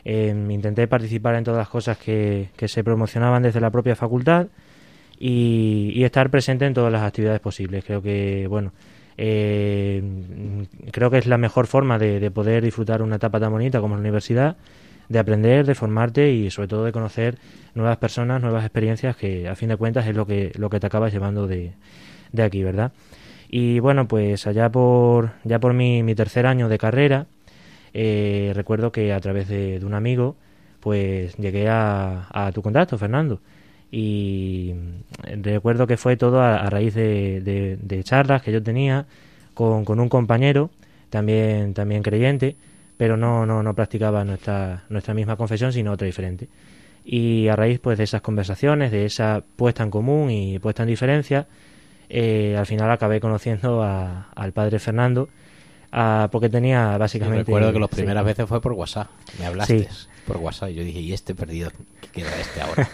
Eh, 0.06 0.32
intenté 0.50 0.88
participar 0.88 1.34
en 1.34 1.44
todas 1.44 1.58
las 1.58 1.68
cosas 1.68 1.98
que, 1.98 2.50
que 2.56 2.68
se 2.68 2.84
promocionaban 2.84 3.42
desde 3.42 3.60
la 3.60 3.72
propia 3.72 3.96
facultad 3.96 4.46
y 5.20 6.04
estar 6.04 6.30
presente 6.30 6.68
en 6.68 6.76
todas 6.76 6.92
las 6.92 7.02
actividades 7.02 7.40
posibles. 7.40 7.84
Creo 7.84 8.04
que, 8.04 8.46
bueno, 8.48 8.72
eh, 9.18 10.02
creo 10.92 11.10
que 11.10 11.18
es 11.18 11.26
la 11.26 11.38
mejor 11.38 11.68
forma 11.68 11.98
de, 12.00 12.20
de 12.20 12.32
poder 12.32 12.64
disfrutar 12.64 13.02
una 13.02 13.18
etapa 13.18 13.40
tan 13.40 13.52
bonita 13.52 13.82
como 13.82 13.96
la 13.96 14.02
universidad, 14.02 14.58
de 15.10 15.20
aprender, 15.20 15.66
de 15.66 15.76
formarte 15.76 16.32
y 16.32 16.50
sobre 16.52 16.68
todo 16.68 16.86
de 16.86 16.92
conocer 16.92 17.38
nuevas 17.74 17.98
personas, 17.98 18.42
nuevas 18.42 18.64
experiencias 18.64 19.16
que 19.16 19.48
a 19.48 19.56
fin 19.56 19.70
de 19.70 19.78
cuentas 19.78 20.08
es 20.08 20.16
lo 20.16 20.26
que, 20.26 20.52
lo 20.58 20.70
que 20.70 20.80
te 20.80 20.88
acabas 20.88 21.14
llevando 21.14 21.48
de, 21.48 21.74
de 22.32 22.44
aquí, 22.44 22.64
¿verdad? 22.64 22.92
Y 23.50 23.80
bueno, 23.80 24.08
pues 24.08 24.46
allá 24.48 24.70
por, 24.70 25.32
ya 25.44 25.60
por 25.60 25.74
mi, 25.74 26.04
mi 26.04 26.16
tercer 26.16 26.46
año 26.46 26.68
de 26.70 26.78
carrera, 26.78 27.28
eh, 27.94 28.52
recuerdo 28.56 28.92
que 28.92 29.14
a 29.14 29.20
través 29.22 29.48
de, 29.48 29.80
de 29.80 29.86
un 29.86 29.94
amigo, 29.94 30.36
pues 30.82 31.36
llegué 31.38 31.70
a, 31.70 32.28
a 32.32 32.52
tu 32.52 32.62
contacto, 32.62 32.98
Fernando. 32.98 33.42
Y 33.90 34.74
recuerdo 35.42 35.88
que 35.88 35.98
fue 35.98 36.18
todo 36.18 36.42
a, 36.42 36.58
a 36.58 36.70
raíz 36.70 36.94
de, 36.94 37.42
de- 37.42 37.78
de 37.82 38.04
charlas 38.04 38.42
que 38.42 38.52
yo 38.52 38.62
tenía 38.62 39.06
con, 39.54 39.86
con 39.86 40.00
un 40.00 40.10
compañero, 40.10 40.70
también, 41.10 41.74
también 41.74 42.04
creyente, 42.04 42.56
pero 42.98 43.18
no, 43.18 43.46
no, 43.46 43.64
no 43.64 43.74
practicaba 43.74 44.24
nuestra, 44.24 44.84
nuestra 44.90 45.14
misma 45.14 45.36
confesión, 45.36 45.72
sino 45.74 45.92
otra 45.92 46.06
diferente. 46.06 46.48
Y 47.06 47.48
a 47.48 47.56
raíz 47.56 47.80
pues 47.80 47.98
de 47.98 48.04
esas 48.04 48.22
conversaciones, 48.22 48.92
de 48.92 49.06
esa 49.06 49.44
puesta 49.56 49.84
en 49.84 49.90
común 49.92 50.30
y 50.30 50.60
puesta 50.60 50.84
en 50.84 50.90
diferencia, 50.90 51.48
eh, 52.10 52.56
al 52.58 52.66
final 52.66 52.90
acabé 52.92 53.20
conociendo 53.20 53.82
a- 53.84 54.30
al 54.36 54.52
padre 54.52 54.80
Fernando, 54.80 55.30
a- 55.92 56.28
porque 56.32 56.50
tenía 56.50 56.98
básicamente... 56.98 57.44
recuerdo 57.46 57.72
que 57.74 57.80
las 57.80 57.90
sí. 57.90 57.96
primeras 57.96 58.26
veces 58.26 58.46
fue 58.48 58.60
por 58.62 58.74
WhatsApp. 58.74 59.08
Me 59.40 59.46
hablaste 59.46 59.80
Sí. 59.90 60.08
Por 60.28 60.38
WhatsApp. 60.38 60.70
Yo 60.70 60.84
dije, 60.84 61.00
¿y 61.00 61.14
este 61.14 61.34
perdido? 61.34 61.72
¿Qué 62.02 62.22
queda 62.22 62.40
este 62.40 62.62
ahora? 62.62 62.90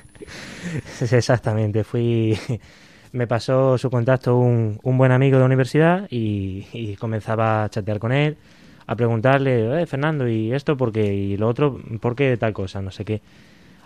Exactamente, 1.12 1.84
fui 1.84 2.38
me 3.12 3.28
pasó 3.28 3.78
su 3.78 3.90
contacto 3.90 4.38
un, 4.38 4.80
un 4.84 4.98
buen 4.98 5.12
amigo 5.12 5.38
de 5.38 5.46
universidad 5.46 6.08
y, 6.10 6.96
comenzaba 7.00 7.64
a 7.64 7.70
chatear 7.70 8.00
con 8.00 8.12
él, 8.12 8.38
a 8.86 8.96
preguntarle, 8.96 9.82
eh, 9.82 9.86
Fernando, 9.86 10.28
¿y 10.28 10.54
esto 10.54 10.78
por 10.78 10.92
qué? 10.92 11.14
Y 11.14 11.38
lo 11.38 11.48
otro, 11.48 11.80
¿por 12.00 12.16
qué 12.16 12.38
tal 12.38 12.54
cosa? 12.54 12.82
No 12.82 12.92
sé 12.92 13.04
qué. 13.04 13.22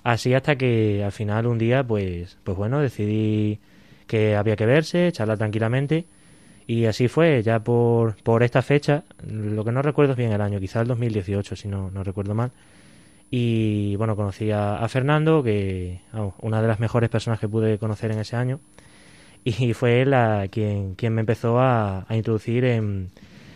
Así 0.04 0.34
hasta 0.34 0.56
que 0.56 1.04
al 1.04 1.12
final 1.12 1.48
un 1.48 1.58
día, 1.58 1.84
pues, 1.84 2.38
pues 2.44 2.58
bueno, 2.58 2.80
decidí 2.80 3.60
que 4.06 4.36
había 4.36 4.56
que 4.56 4.66
verse, 4.66 5.12
charlar 5.12 5.38
tranquilamente 5.38 6.06
y 6.68 6.86
así 6.86 7.08
fue, 7.08 7.42
ya 7.44 7.60
por, 7.62 8.16
por 8.24 8.44
esta 8.44 8.62
fecha, 8.62 9.04
lo 9.26 9.64
que 9.64 9.72
no 9.72 9.82
recuerdo 9.82 10.16
bien 10.16 10.34
el 10.34 10.42
año, 10.42 10.60
quizás 10.60 10.82
el 10.82 10.90
2018, 10.90 11.56
si 11.56 11.70
no, 11.70 11.90
no 11.92 12.04
recuerdo 12.04 12.36
mal. 12.36 12.52
Y 13.30 13.96
bueno, 13.98 14.16
conocí 14.16 14.52
a, 14.52 14.78
a 14.78 14.88
Fernando, 14.88 15.44
que 15.44 16.00
vamos, 16.14 16.34
una 16.42 16.62
de 16.62 16.68
las 16.68 16.80
mejores 16.80 17.10
personas 17.10 17.40
que 17.40 17.50
pude 17.50 17.78
conocer 17.78 18.12
en 18.12 18.20
ese 18.20 18.36
año. 18.36 18.60
Y 19.44 19.74
fue 19.74 20.02
él 20.02 20.12
la, 20.12 20.48
quien, 20.50 20.96
quien 20.96 21.14
me 21.14 21.22
empezó 21.22 21.60
a, 21.60 22.06
a 22.08 22.16
introducir 22.16 22.66
en, 22.66 23.10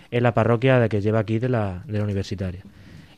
en 0.09 0.23
la 0.23 0.33
parroquia 0.33 0.79
de 0.79 0.87
que 0.89 1.01
lleva 1.01 1.19
aquí 1.19 1.39
de 1.39 1.49
la, 1.49 1.83
de 1.85 1.97
la 1.97 2.03
universitaria. 2.03 2.61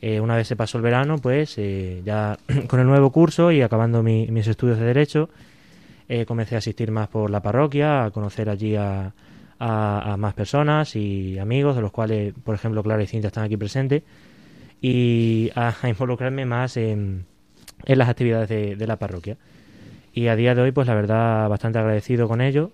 Eh, 0.02 0.20
una 0.20 0.36
vez 0.36 0.48
se 0.48 0.56
pasó 0.56 0.78
el 0.78 0.84
verano, 0.84 1.18
pues 1.20 1.56
eh, 1.58 2.02
ya 2.04 2.38
con 2.68 2.80
el 2.80 2.88
nuevo 2.88 3.12
curso 3.12 3.52
y 3.52 3.62
acabando 3.62 4.04
mi- 4.04 4.28
mis 4.28 4.48
estudios 4.48 4.78
de 4.80 4.86
Derecho, 4.86 5.30
eh, 6.10 6.26
comencé 6.26 6.56
a 6.56 6.58
asistir 6.60 6.92
más 6.92 7.08
por 7.08 7.30
la 7.30 7.42
parroquia, 7.42 8.06
a 8.06 8.12
conocer 8.12 8.50
allí 8.50 8.76
a, 8.76 9.14
a- 9.60 10.14
a 10.14 10.18
más 10.18 10.34
personas 10.34 10.96
y 10.96 11.40
amigos, 11.40 11.76
de 11.76 11.82
los 11.82 11.92
cuales, 11.92 12.34
por 12.44 12.54
ejemplo, 12.56 12.84
Clara 12.84 13.02
y 13.04 13.08
Cinta 13.08 13.28
están 13.28 13.44
aquí 13.46 13.56
presentes, 13.58 14.04
y 14.84 15.50
a, 15.56 15.74
involucrarme 15.88 16.46
más 16.46 16.76
en, 16.76 17.26
las 17.86 18.10
actividades 18.10 18.50
de, 18.50 18.86
la 18.86 18.98
parroquia. 18.98 19.38
Y 20.14 20.28
a 20.28 20.36
día 20.36 20.54
de 20.54 20.62
hoy, 20.62 20.72
pues 20.74 20.88
la 20.88 20.94
verdad, 20.94 21.48
bastante 21.48 21.80
agradecido 21.80 22.28
con 22.28 22.42
ello. 22.42 22.72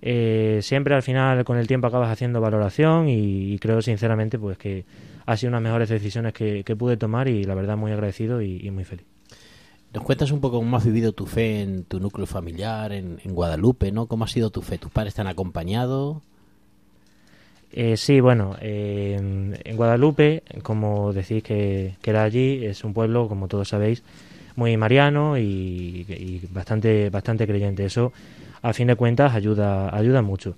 Eh, 0.00 0.60
siempre 0.62 0.94
al 0.94 1.02
final, 1.02 1.44
con 1.44 1.58
el 1.58 1.66
tiempo, 1.66 1.86
acabas 1.86 2.10
haciendo 2.10 2.40
valoración 2.40 3.10
y, 3.10 3.58
creo 3.58 3.82
sinceramente 3.82 4.38
pues 4.38 4.56
que 4.56 4.86
ha 5.26 5.36
sido 5.36 5.50
unas 5.50 5.62
mejores 5.62 5.90
decisiones 5.90 6.32
que, 6.32 6.64
pude 6.76 6.96
tomar 6.96 7.28
y 7.28 7.44
la 7.44 7.54
verdad 7.54 7.76
muy 7.76 7.92
agradecido 7.92 8.40
y, 8.40 8.70
muy 8.70 8.84
feliz. 8.84 9.04
Nos 9.92 10.04
cuentas 10.04 10.30
un 10.30 10.40
poco 10.40 10.56
cómo 10.56 10.78
has 10.78 10.86
vivido 10.86 11.12
tu 11.12 11.26
fe 11.26 11.60
en 11.60 11.84
tu 11.84 12.00
núcleo 12.00 12.26
familiar, 12.26 12.94
en, 12.94 13.20
en 13.22 13.34
Guadalupe, 13.34 13.92
¿no? 13.92 14.06
¿Cómo 14.06 14.24
ha 14.24 14.28
sido 14.28 14.48
tu 14.48 14.62
fe? 14.62 14.78
¿Tus 14.78 14.90
padres 14.90 15.12
te 15.12 15.20
han 15.20 15.26
acompañado? 15.26 16.22
Eh, 17.72 17.96
sí, 17.96 18.20
bueno, 18.20 18.56
eh, 18.60 19.16
en 19.64 19.76
Guadalupe, 19.76 20.42
como 20.62 21.12
decís 21.12 21.42
que, 21.42 21.94
que 22.02 22.10
era 22.10 22.22
allí, 22.22 22.64
es 22.66 22.84
un 22.84 22.92
pueblo, 22.92 23.28
como 23.28 23.48
todos 23.48 23.68
sabéis, 23.68 24.02
muy 24.56 24.76
mariano 24.76 25.38
y, 25.38 26.42
bastante, 26.50 27.08
bastante 27.08 27.46
creyente. 27.46 27.84
Eso, 27.86 28.12
a 28.60 28.72
fin 28.74 28.88
de 28.88 28.96
cuentas, 28.96 29.34
ayuda, 29.34 29.94
ayuda 29.96 30.20
mucho. 30.20 30.54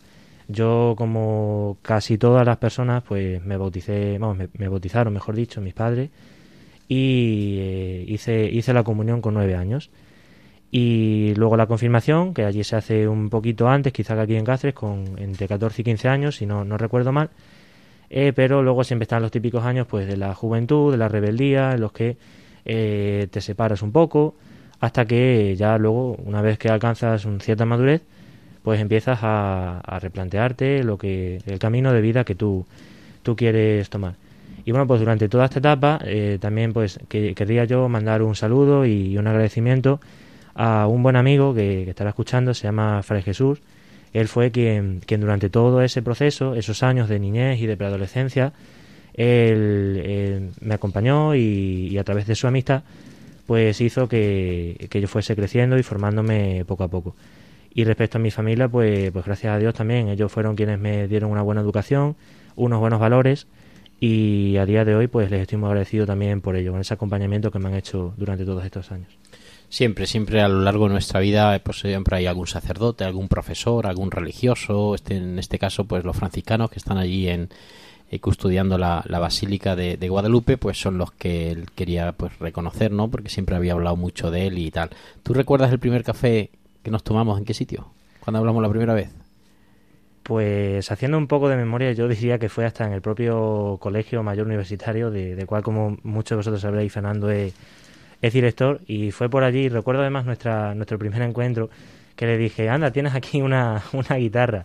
Yo, 0.49 0.95
como 0.99 1.79
casi 1.83 2.19
todas 2.19 2.45
las 2.45 2.59
personas, 2.59 3.03
pues 3.05 3.43
me 3.45 3.57
bauticé, 3.57 4.19
vamos, 4.19 4.37
me, 4.37 4.49
me 4.59 4.69
bautizaron, 4.69 5.13
mejor 5.13 5.37
dicho, 5.37 5.61
mis 5.61 5.73
padres, 5.73 6.11
y 6.89 7.57
eh, 7.61 8.05
hice, 8.09 8.45
hice 8.51 8.73
la 8.75 8.83
comunión 8.83 9.21
con 9.21 9.35
nueve 9.35 9.55
años. 9.55 9.91
Y 10.77 11.33
luego 11.37 11.57
la 11.57 11.69
confirmación, 11.69 12.35
que 12.35 12.45
allí 12.45 12.65
se 12.65 12.75
hace 12.75 13.07
un 13.07 13.31
poquito 13.31 13.69
antes, 13.69 13.93
quizá 13.93 14.17
que 14.17 14.23
aquí 14.23 14.35
en 14.35 14.45
Cáceres, 14.45 14.75
con 14.75 15.05
entre 15.19 15.47
14 15.47 15.83
y 15.83 15.85
15 15.85 16.09
años, 16.09 16.35
si 16.35 16.47
no, 16.47 16.65
no 16.65 16.77
recuerdo 16.77 17.13
mal. 17.13 17.31
Eh, 18.11 18.33
pero 18.35 18.61
luego 18.61 18.83
siempre 18.83 19.05
están 19.05 19.23
los 19.23 19.31
típicos 19.31 19.65
años 19.65 19.87
pues 19.87 20.09
de 20.09 20.17
la 20.17 20.35
juventud, 20.35 20.91
de 20.91 20.99
la 20.99 21.07
rebeldía, 21.07 21.75
en 21.75 21.81
los 21.81 21.93
que 21.93 22.17
eh, 22.65 23.29
te 23.31 23.41
separas 23.41 23.83
un 23.83 23.93
poco, 23.93 24.35
hasta 24.81 25.05
que 25.05 25.55
ya 25.57 25.79
luego, 25.79 26.17
una 26.25 26.43
vez 26.43 26.59
que 26.59 26.69
alcanzas 26.71 27.25
una 27.25 27.39
cierta 27.39 27.65
madurez, 27.65 28.03
pues 28.65 28.81
empiezas 28.81 29.21
a, 29.23 29.81
replantearte 30.01 30.83
lo 30.83 30.99
que 30.99 31.39
el 31.47 31.61
camino 31.61 31.93
de 31.93 32.01
vida 32.01 32.25
que 32.25 32.35
tú, 32.35 32.67
tú 33.23 33.37
quieres 33.37 33.91
tomar. 33.91 34.17
Y 34.65 34.73
bueno, 34.73 34.89
pues 34.89 34.99
durante 34.99 35.29
toda 35.29 35.45
esta 35.45 35.61
etapa 35.61 36.01
eh, 36.05 36.39
también 36.41 36.73
pues 36.73 36.99
que, 37.09 37.33
querría 37.37 37.65
yo 37.65 37.89
mandar 37.89 38.23
un 38.23 38.35
saludo 38.35 38.85
y 38.85 39.17
un 39.17 39.29
agradecimiento 39.29 40.01
a 40.55 40.87
un 40.87 41.03
buen 41.03 41.17
amigo 41.17 41.55
que, 41.55 41.89
estará 41.89 42.11
escuchando, 42.11 42.55
se 42.55 42.65
llama 42.65 43.03
Fray 43.03 43.23
Jesús. 43.23 43.61
Él 44.13 44.29
fue 44.29 44.51
quien, 44.51 45.01
quien 45.05 45.21
durante 45.21 45.51
todo 45.51 45.83
ese 45.83 46.03
proceso, 46.03 46.55
esos 46.55 46.83
años 46.83 47.09
de 47.09 47.19
niñez 47.19 47.61
y 47.61 47.67
de 47.67 47.77
preadolescencia, 47.77 48.53
él, 49.15 50.51
me 50.61 50.75
acompañó 50.75 51.35
y, 51.35 51.89
y 51.91 51.99
a 51.99 52.05
través 52.05 52.27
de 52.27 52.35
su 52.35 52.47
amistad, 52.47 52.83
pues 53.47 53.81
hizo 53.81 54.09
que, 54.09 54.87
que 54.91 55.01
yo 55.01 55.09
fuese 55.09 55.35
creciendo 55.37 55.79
y 55.79 55.83
formándome 55.83 56.65
poco 56.65 56.85
a 56.85 56.89
poco. 56.89 57.15
Y 57.75 57.85
respecto 57.85 58.19
a 58.19 58.21
mi 58.21 58.31
familia, 58.31 58.69
pues, 58.69 59.11
pues 59.11 59.25
gracias 59.25 59.55
a 59.55 59.59
Dios 59.59 59.75
también, 59.75 60.09
ellos 60.09 60.31
fueron 60.31 60.55
quienes 60.55 60.79
me 60.79 61.09
dieron 61.09 61.31
una 61.31 61.43
buena 61.43 61.61
educación, 61.61 62.15
unos 62.55 62.79
buenos 62.79 63.01
valores 63.01 63.49
y 64.01 64.57
a 64.59 64.67
día 64.67 64.85
de 64.85 64.95
hoy 64.95 65.07
pues 65.07 65.31
les 65.31 65.43
estoy 65.43 65.59
muy 65.59 65.69
agradecido 65.69 66.07
también 66.07 66.41
por 66.41 66.57
ello, 66.57 66.73
con 66.73 66.81
ese 66.81 66.95
acompañamiento 66.95 67.51
que 67.51 67.59
me 67.59 67.69
han 67.69 67.75
hecho 67.75 68.15
durante 68.17 68.45
todos 68.45 68.65
estos 68.65 68.93
años. 68.93 69.09
Siempre, 69.75 70.07
siempre 70.07 70.41
a 70.41 70.47
lo 70.47 70.61
largo 70.61 70.87
de 70.87 70.93
nuestra 70.93 71.19
vida, 71.19 71.59
pues 71.59 71.81
siempre 71.81 72.17
hay 72.17 72.27
algún 72.27 72.47
sacerdote, 72.47 73.03
algún 73.03 73.27
profesor, 73.27 73.89
algún 73.89 74.13
religioso, 74.13 74.95
este, 74.95 75.17
en 75.17 75.37
este 75.37 75.59
caso, 75.59 75.85
pues 75.85 76.05
los 76.05 76.17
franciscanos 76.17 76.71
que 76.71 76.79
están 76.79 76.97
allí 76.97 77.29
en 77.29 77.49
eh, 78.09 78.21
custodiando 78.21 78.79
la, 78.79 79.03
la 79.09 79.19
basílica 79.19 79.75
de, 79.75 79.97
de 79.97 80.09
Guadalupe, 80.09 80.59
pues 80.59 80.81
son 80.81 80.97
los 80.97 81.11
que 81.11 81.51
él 81.51 81.73
quería 81.75 82.13
pues 82.13 82.39
reconocer, 82.39 82.93
¿no? 82.93 83.11
Porque 83.11 83.29
siempre 83.29 83.57
había 83.57 83.73
hablado 83.73 83.97
mucho 83.97 84.31
de 84.31 84.47
él 84.47 84.59
y 84.59 84.71
tal. 84.71 84.91
¿Tú 85.25 85.35
recuerdas 85.35 85.73
el 85.73 85.81
primer 85.81 86.05
café 86.05 86.51
que 86.85 86.93
nos 86.93 87.03
tomamos? 87.03 87.37
¿En 87.37 87.45
qué 87.45 87.53
sitio? 87.53 87.89
Cuando 88.21 88.39
hablamos 88.39 88.63
la 88.63 88.71
primera 88.71 88.95
vez. 88.95 89.11
Pues 90.23 90.89
haciendo 90.93 91.19
un 91.19 91.27
poco 91.27 91.49
de 91.49 91.57
memoria, 91.57 91.91
yo 91.91 92.07
diría 92.07 92.39
que 92.39 92.49
fue 92.49 92.65
hasta 92.65 92.87
en 92.87 92.93
el 92.93 93.03
propio 93.03 93.79
colegio 93.81 94.23
mayor 94.23 94.47
universitario, 94.47 95.11
de, 95.11 95.35
del 95.35 95.47
cual, 95.47 95.65
como 95.65 95.99
muchos 96.05 96.31
de 96.31 96.37
vosotros 96.37 96.63
sabréis, 96.63 96.93
Fernando 96.93 97.29
es, 97.29 97.55
es 98.23 98.33
director, 98.33 98.81
y 98.87 99.11
fue 99.11 99.29
por 99.29 99.45
allí. 99.45 99.69
Recuerdo 99.69 100.03
además 100.03 100.25
nuestra, 100.25 100.75
nuestro 100.75 100.99
primer 100.99 101.23
encuentro, 101.23 101.71
que 102.17 102.27
le 102.27 102.39
dije, 102.39 102.69
anda, 102.69 102.91
tienes 102.93 103.15
aquí 103.15 103.43
una, 103.43 103.83
una 103.93 104.17
guitarra. 104.17 104.65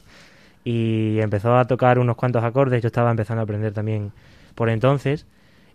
Y 0.63 1.19
empezó 1.19 1.55
a 1.57 1.65
tocar 1.65 1.99
unos 1.99 2.15
cuantos 2.15 2.43
acordes, 2.43 2.81
yo 2.81 2.87
estaba 2.87 3.09
empezando 3.11 3.41
a 3.41 3.43
aprender 3.43 3.73
también 3.73 4.11
por 4.55 4.69
entonces, 4.69 5.25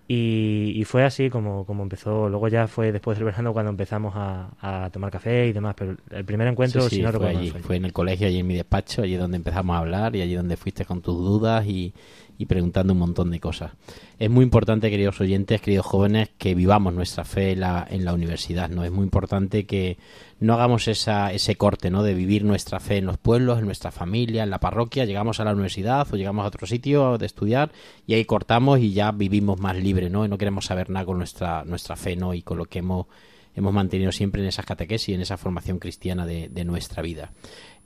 y, 0.06 0.72
y 0.76 0.84
fue 0.84 1.02
así 1.04 1.30
como, 1.30 1.64
como 1.64 1.82
empezó. 1.82 2.28
Luego 2.28 2.48
ya 2.48 2.68
fue 2.68 2.92
después 2.92 3.16
del 3.16 3.24
verano 3.24 3.54
cuando 3.54 3.70
empezamos 3.70 4.12
a, 4.16 4.50
a 4.60 4.90
tomar 4.90 5.10
café 5.10 5.46
y 5.46 5.52
demás, 5.54 5.74
pero 5.76 5.96
el 6.10 6.24
primer 6.26 6.46
encuentro, 6.48 6.82
Sí, 6.82 6.90
sí, 6.90 6.96
si 6.96 7.02
no 7.02 7.10
fue 7.12 7.12
recuerdo 7.12 7.32
mal, 7.32 7.42
allí, 7.42 7.50
fue 7.50 7.60
allí. 7.60 7.66
fue 7.66 7.76
en 7.76 7.86
el 7.86 7.92
colegio, 7.94 8.26
allí 8.26 8.38
en 8.40 8.46
mi 8.46 8.54
despacho, 8.54 9.02
allí 9.02 9.16
donde 9.16 9.38
empezamos 9.38 9.74
a 9.74 9.78
hablar 9.78 10.14
y 10.14 10.20
allí 10.20 10.34
donde 10.34 10.56
fuiste 10.58 10.84
con 10.84 11.00
tus 11.00 11.16
dudas 11.16 11.66
y, 11.66 11.94
y 12.38 12.46
preguntando 12.46 12.92
un 12.92 12.98
montón 12.98 13.30
de 13.30 13.40
cosas. 13.40 13.72
Es 14.18 14.30
muy 14.30 14.44
importante, 14.44 14.90
queridos 14.90 15.20
oyentes, 15.20 15.60
queridos 15.60 15.86
jóvenes, 15.86 16.30
que 16.38 16.54
vivamos 16.54 16.94
nuestra 16.94 17.24
fe 17.24 17.52
en 17.52 17.60
la, 17.60 17.86
en 17.88 18.04
la 18.04 18.14
universidad, 18.14 18.68
¿no? 18.68 18.84
Es 18.84 18.90
muy 18.90 19.04
importante 19.04 19.66
que 19.66 19.98
no 20.40 20.54
hagamos 20.54 20.88
esa, 20.88 21.32
ese 21.32 21.56
corte, 21.56 21.90
¿no? 21.90 22.02
De 22.02 22.14
vivir 22.14 22.44
nuestra 22.44 22.80
fe 22.80 22.98
en 22.98 23.06
los 23.06 23.18
pueblos, 23.18 23.58
en 23.58 23.66
nuestra 23.66 23.90
familia, 23.90 24.42
en 24.42 24.50
la 24.50 24.60
parroquia, 24.60 25.04
llegamos 25.04 25.40
a 25.40 25.44
la 25.44 25.52
universidad 25.52 26.06
o 26.12 26.16
llegamos 26.16 26.44
a 26.44 26.48
otro 26.48 26.66
sitio 26.66 27.18
de 27.18 27.26
estudiar 27.26 27.72
y 28.06 28.14
ahí 28.14 28.24
cortamos 28.24 28.80
y 28.80 28.92
ya 28.92 29.12
vivimos 29.12 29.60
más 29.60 29.76
libre, 29.76 30.10
¿no? 30.10 30.24
Y 30.24 30.28
no 30.28 30.38
queremos 30.38 30.66
saber 30.66 30.90
nada 30.90 31.06
con 31.06 31.18
nuestra, 31.18 31.64
nuestra 31.64 31.96
fe, 31.96 32.16
¿no? 32.16 32.34
Y 32.34 32.42
con 32.42 32.58
lo 32.58 32.66
que 32.66 32.80
hemos, 32.80 33.06
hemos 33.54 33.72
mantenido 33.72 34.12
siempre 34.12 34.42
en 34.42 34.48
esas 34.48 34.66
catequesis 34.66 35.10
y 35.10 35.14
en 35.14 35.20
esa 35.20 35.36
formación 35.36 35.78
cristiana 35.78 36.26
de, 36.26 36.48
de 36.48 36.64
nuestra 36.64 37.02
vida. 37.02 37.32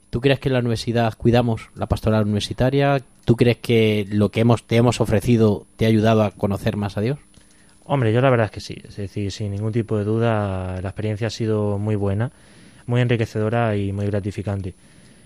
¿Tú 0.09 0.21
crees 0.21 0.39
que 0.39 0.49
en 0.49 0.53
la 0.53 0.59
universidad 0.59 1.13
cuidamos 1.15 1.69
la 1.75 1.85
pastoral 1.85 2.23
universitaria? 2.23 3.01
¿Tú 3.25 3.35
crees 3.35 3.57
que 3.57 4.07
lo 4.09 4.29
que 4.29 4.41
hemos, 4.41 4.63
te 4.63 4.75
hemos 4.75 5.01
ofrecido 5.01 5.67
te 5.75 5.85
ha 5.85 5.89
ayudado 5.89 6.23
a 6.23 6.31
conocer 6.31 6.77
más 6.77 6.97
a 6.97 7.01
Dios? 7.01 7.19
Hombre, 7.85 8.11
yo 8.11 8.21
la 8.21 8.29
verdad 8.29 8.45
es 8.45 8.51
que 8.51 8.59
sí. 8.59 8.77
Es 8.87 8.95
decir, 8.97 9.31
sin 9.31 9.51
ningún 9.51 9.71
tipo 9.71 9.97
de 9.97 10.03
duda, 10.03 10.81
la 10.81 10.89
experiencia 10.89 11.27
ha 11.27 11.31
sido 11.31 11.77
muy 11.77 11.95
buena, 11.95 12.31
muy 12.87 13.01
enriquecedora 13.01 13.75
y 13.75 13.91
muy 13.91 14.07
gratificante. 14.07 14.73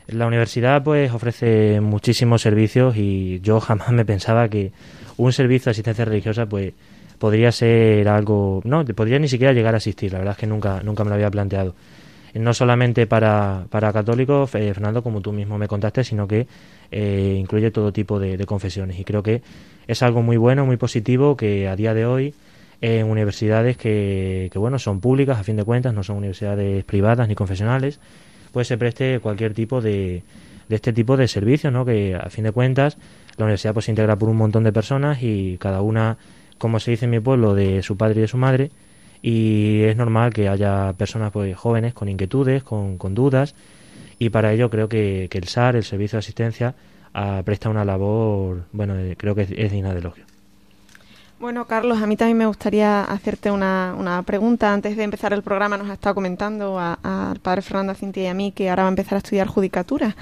La 0.07 0.27
universidad 0.27 0.83
pues 0.83 1.13
ofrece 1.13 1.79
muchísimos 1.79 2.41
servicios 2.41 2.97
y 2.97 3.39
yo 3.39 3.59
jamás 3.61 3.91
me 3.91 4.03
pensaba 4.05 4.49
que 4.49 4.73
un 5.15 5.31
servicio 5.31 5.65
de 5.65 5.71
asistencia 5.71 6.03
religiosa 6.03 6.45
pues 6.45 6.73
podría 7.19 7.53
ser 7.53 8.09
algo, 8.09 8.61
no, 8.65 8.83
podría 8.83 9.17
ni 9.17 9.29
siquiera 9.29 9.53
llegar 9.53 9.75
a 9.75 9.77
existir, 9.77 10.11
la 10.11 10.19
verdad 10.19 10.33
es 10.33 10.39
que 10.39 10.47
nunca, 10.47 10.81
nunca 10.83 11.05
me 11.05 11.09
lo 11.09 11.15
había 11.15 11.31
planteado. 11.31 11.73
No 12.33 12.53
solamente 12.53 13.05
para, 13.05 13.65
para 13.69 13.93
católicos, 13.93 14.53
eh, 14.55 14.73
Fernando, 14.73 15.03
como 15.03 15.21
tú 15.21 15.31
mismo 15.31 15.57
me 15.57 15.67
contaste, 15.67 16.03
sino 16.03 16.27
que 16.27 16.47
eh, 16.91 17.35
incluye 17.37 17.69
todo 17.69 17.93
tipo 17.93 18.19
de, 18.19 18.37
de 18.37 18.45
confesiones. 18.45 18.99
Y 18.99 19.03
creo 19.03 19.21
que 19.21 19.41
es 19.87 20.01
algo 20.01 20.21
muy 20.23 20.37
bueno, 20.37 20.65
muy 20.65 20.77
positivo, 20.77 21.37
que 21.37 21.67
a 21.67 21.75
día 21.75 21.93
de 21.93 22.05
hoy 22.05 22.33
en 22.81 23.09
universidades 23.09 23.77
que, 23.77 24.49
que, 24.51 24.59
bueno, 24.59 24.77
son 24.79 24.99
públicas 24.99 25.39
a 25.39 25.43
fin 25.43 25.55
de 25.55 25.63
cuentas, 25.63 25.93
no 25.93 26.03
son 26.03 26.17
universidades 26.17 26.83
privadas 26.83 27.27
ni 27.29 27.35
confesionales, 27.35 27.99
pues 28.51 28.67
se 28.67 28.77
preste 28.77 29.19
cualquier 29.19 29.53
tipo 29.53 29.79
de, 29.79 30.23
de 30.67 30.75
este 30.75 30.91
tipo 30.91 31.15
de 31.17 31.27
servicios, 31.27 31.71
¿no? 31.71 31.85
Que 31.85 32.15
a 32.15 32.29
fin 32.29 32.43
de 32.43 32.51
cuentas 32.51 32.97
la 33.37 33.45
universidad 33.45 33.73
pues 33.73 33.85
se 33.85 33.91
integra 33.91 34.15
por 34.15 34.29
un 34.29 34.37
montón 34.37 34.63
de 34.63 34.73
personas 34.73 35.19
y 35.21 35.57
cada 35.59 35.81
una, 35.81 36.17
como 36.57 36.79
se 36.79 36.91
dice 36.91 37.05
en 37.05 37.11
mi 37.11 37.19
pueblo, 37.19 37.55
de 37.55 37.81
su 37.83 37.97
padre 37.97 38.19
y 38.19 38.21
de 38.21 38.27
su 38.27 38.37
madre 38.37 38.71
y 39.23 39.81
es 39.83 39.95
normal 39.95 40.33
que 40.33 40.49
haya 40.49 40.93
personas 40.93 41.31
pues 41.31 41.55
jóvenes 41.55 41.93
con 41.93 42.09
inquietudes, 42.09 42.61
con, 42.61 42.97
con 42.99 43.15
dudas 43.15 43.55
y 44.19 44.29
para 44.29 44.53
ello 44.53 44.69
creo 44.69 44.87
que, 44.89 45.29
el 45.31 45.47
SAR, 45.47 45.75
el 45.75 45.83
Servicio 45.83 46.17
de 46.17 46.19
Asistencia, 46.19 46.75
ah, 47.13 47.41
presta 47.43 47.69
una 47.69 47.85
labor, 47.85 48.65
bueno, 48.71 48.97
eh, 48.97 49.15
creo 49.17 49.33
que 49.33 49.41
es 49.41 49.71
digna 49.71 49.93
de 49.93 49.99
elogio. 49.99 50.25
Bueno, 51.43 51.67
Carlos, 51.67 52.01
a 52.01 52.07
mí 52.07 52.15
también 52.15 52.37
me 52.37 52.45
gustaría 52.45 53.03
hacerte 53.03 53.51
una, 53.51 53.95
una 53.99 54.23
pregunta. 54.23 54.73
Antes 54.73 54.95
de 54.95 55.03
empezar 55.03 55.33
el 55.33 55.43
programa 55.43 55.77
nos 55.77 55.89
ha 55.89 55.93
estado 55.95 56.15
comentando 56.15 56.79
al 56.79 57.37
padre 57.41 57.61
Fernando 57.61 57.93
Cintia 57.95 58.23
y 58.23 58.27
a 58.27 58.33
mí 58.33 58.53
que 58.53 58.69
ahora 58.69 58.83
va 58.83 58.87
a 58.87 58.91
empezar 58.91 59.15
a 59.15 59.17
estudiar 59.17 59.47
judicatura. 59.47 60.15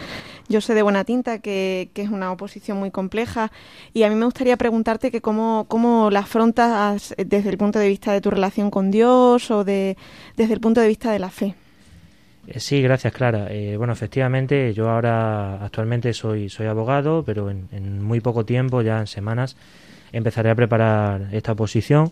Yo 0.50 0.62
sé 0.62 0.74
de 0.74 0.82
buena 0.82 1.04
tinta 1.04 1.38
que, 1.38 1.92
que, 1.94 2.02
es 2.02 2.10
una 2.10 2.32
oposición 2.32 2.80
muy 2.80 2.90
compleja 2.90 3.52
y 3.94 4.02
a 4.02 4.10
mí 4.10 4.16
me 4.16 4.26
gustaría 4.26 4.58
preguntarte 4.58 5.12
que 5.12 5.22
cómo, 5.22 5.66
cómo 5.68 6.10
la 6.10 6.22
afrontas 6.22 7.14
desde 7.16 7.52
el 7.52 7.58
punto 7.60 7.78
de 7.78 7.90
vista 7.90 8.14
de 8.14 8.22
tu 8.22 8.32
relación 8.32 8.72
con 8.72 8.90
Dios 8.90 9.52
o 9.52 9.64
de, 9.64 9.98
desde 10.38 10.56
el 10.56 10.60
punto 10.60 10.82
de 10.82 10.88
vista 10.88 11.12
de 11.12 11.20
la 11.20 11.30
fe. 11.30 11.54
Sí, 12.56 12.82
gracias, 12.82 13.14
Clara. 13.14 13.46
Eh, 13.52 13.78
bueno, 13.78 13.94
efectivamente, 13.94 14.74
yo 14.74 14.90
ahora 14.90 15.64
actualmente 15.64 16.14
soy, 16.14 16.50
soy 16.50 16.66
abogado, 16.66 17.24
pero 17.24 17.52
en, 17.52 17.68
en 17.72 18.02
muy 18.02 18.22
poco 18.22 18.44
tiempo, 18.44 18.82
ya 18.82 19.00
en 19.00 19.06
semanas, 19.06 19.56
empezaré 20.12 20.50
a 20.50 20.56
preparar 20.56 21.30
esta 21.32 21.56
posición. 21.56 22.12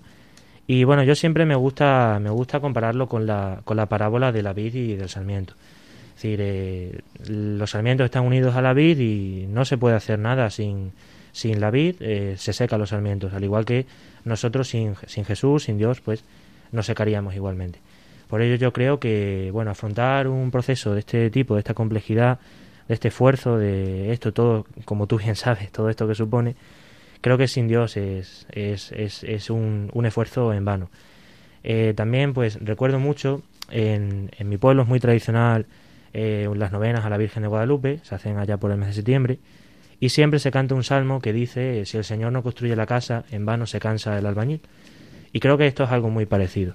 Y 0.68 0.84
bueno 0.84 1.04
yo 1.04 1.16
siempre 1.16 1.46
me 1.46 1.56
gusta 1.56 2.20
me 2.22 2.30
gusta 2.30 2.60
compararlo 2.60 3.08
con 3.08 3.26
la 3.26 3.62
con 3.64 3.78
la 3.78 3.88
parábola 3.88 4.32
de 4.32 4.44
la 4.44 4.54
vid 4.54 4.76
y 4.76 4.96
del 4.96 5.10
sarmiento. 5.10 5.54
Es 6.10 6.16
decir 6.24 6.40
eh, 6.42 7.02
los 7.28 7.72
sarmientos 7.72 8.06
están 8.06 8.26
unidos 8.26 8.56
a 8.56 8.62
la 8.62 8.74
vid 8.74 9.00
y 9.00 9.48
no 9.50 9.66
se 9.66 9.78
puede 9.78 9.96
hacer 9.96 10.20
nada 10.20 10.50
sin 10.50 10.92
sin 11.32 11.60
la 11.60 11.72
vid 11.72 11.96
eh, 12.02 12.36
se 12.38 12.54
secan 12.54 12.80
los 12.80 12.90
sarmientos. 12.90 13.34
Al 13.34 13.44
igual 13.44 13.66
que 13.66 13.86
nosotros 14.26 14.68
sin, 14.68 14.96
sin 15.08 15.26
Jesús 15.26 15.64
sin 15.64 15.78
Dios 15.78 16.02
pues 16.02 16.24
nos 16.72 16.86
secaríamos 16.86 17.36
igualmente. 17.36 17.80
Por 18.28 18.44
ello 18.44 18.56
yo 18.56 18.72
creo 18.72 19.00
que 19.00 19.50
bueno 19.52 19.72
afrontar 19.72 20.28
un 20.28 20.52
proceso 20.52 20.94
de 20.94 21.00
este 21.00 21.32
tipo 21.32 21.56
de 21.56 21.62
esta 21.62 21.74
complejidad 21.74 22.40
de 22.88 22.94
este 22.94 23.08
esfuerzo 23.08 23.58
de 23.58 24.12
esto 24.12 24.34
todo 24.34 24.68
como 24.86 25.08
tú 25.08 25.18
bien 25.18 25.36
sabes 25.36 25.72
todo 25.72 25.90
esto 25.90 26.08
que 26.08 26.14
supone 26.14 26.56
creo 27.22 27.38
que 27.38 27.48
sin 27.48 27.68
Dios 27.68 27.98
es, 27.98 28.46
es, 28.52 28.92
es, 28.92 29.24
es 29.24 29.50
un, 29.50 29.90
un, 29.94 30.06
esfuerzo 30.06 30.54
en 30.54 30.66
vano. 30.66 30.90
Eh, 31.64 31.94
también, 31.96 32.34
pues 32.34 32.58
recuerdo 32.62 33.00
mucho, 33.00 33.42
en, 33.70 34.32
en, 34.38 34.50
mi 34.50 34.58
pueblo 34.58 34.84
es 34.84 34.88
muy 34.88 35.00
tradicional 35.00 35.66
eh, 36.14 36.50
las 36.56 36.72
novenas 36.72 37.06
a 37.06 37.10
la 37.10 37.18
Virgen 37.18 37.44
de 37.44 37.50
Guadalupe, 37.50 38.00
se 38.04 38.16
hacen 38.16 38.38
allá 38.38 38.58
por 38.58 38.72
el 38.72 38.78
mes 38.78 38.90
de 38.90 38.94
septiembre, 38.94 39.40
y 40.00 40.10
siempre 40.10 40.40
se 40.40 40.52
canta 40.52 40.76
un 40.76 40.84
salmo 40.84 41.22
que 41.22 41.34
dice, 41.34 41.86
si 41.86 41.98
el 41.98 42.04
Señor 42.04 42.32
no 42.32 42.42
construye 42.42 42.76
la 42.76 42.86
casa, 42.86 43.26
en 43.32 43.46
vano 43.46 43.66
se 43.66 43.80
cansa 43.80 44.18
el 44.18 44.26
albañil. 44.26 44.62
Y 45.34 45.40
creo 45.40 45.58
que 45.58 45.68
esto 45.68 45.84
es 45.84 45.92
algo 45.92 46.10
muy 46.10 46.26
parecido. 46.26 46.74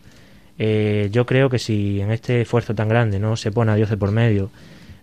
Eh, 0.59 1.09
yo 1.11 1.27
creo 1.27 1.49
que 1.49 1.59
si 1.59 2.01
en 2.01 2.13
este 2.13 2.43
esfuerzo 2.43 2.75
tan 2.75 2.89
grande 2.89 3.19
no 3.19 3.37
se 3.37 3.51
pone 3.51 3.73
a 3.73 3.75
Dios 3.75 3.91
de 3.91 3.97
por 3.97 4.13
medio, 4.13 4.51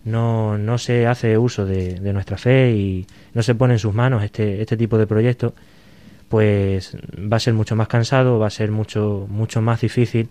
no, 0.05 0.57
no 0.57 0.77
se 0.77 1.07
hace 1.07 1.37
uso 1.37 1.65
de, 1.65 1.99
nuestra 2.13 2.37
fe 2.37 2.71
y 2.71 3.07
no 3.33 3.43
se 3.43 3.55
pone 3.55 3.73
en 3.73 3.79
sus 3.79 3.93
manos 3.93 4.23
este, 4.23 4.61
este 4.61 4.77
tipo 4.77 4.97
de 4.97 5.07
proyectos, 5.07 5.53
pues 6.29 6.95
va 7.15 7.37
a 7.37 7.39
ser 7.39 7.53
mucho 7.53 7.75
más 7.75 7.87
cansado, 7.87 8.39
va 8.39 8.47
a 8.47 8.51
ser 8.51 8.71
mucho, 8.71 9.27
mucho 9.29 9.61
más 9.61 9.81
difícil. 9.81 10.29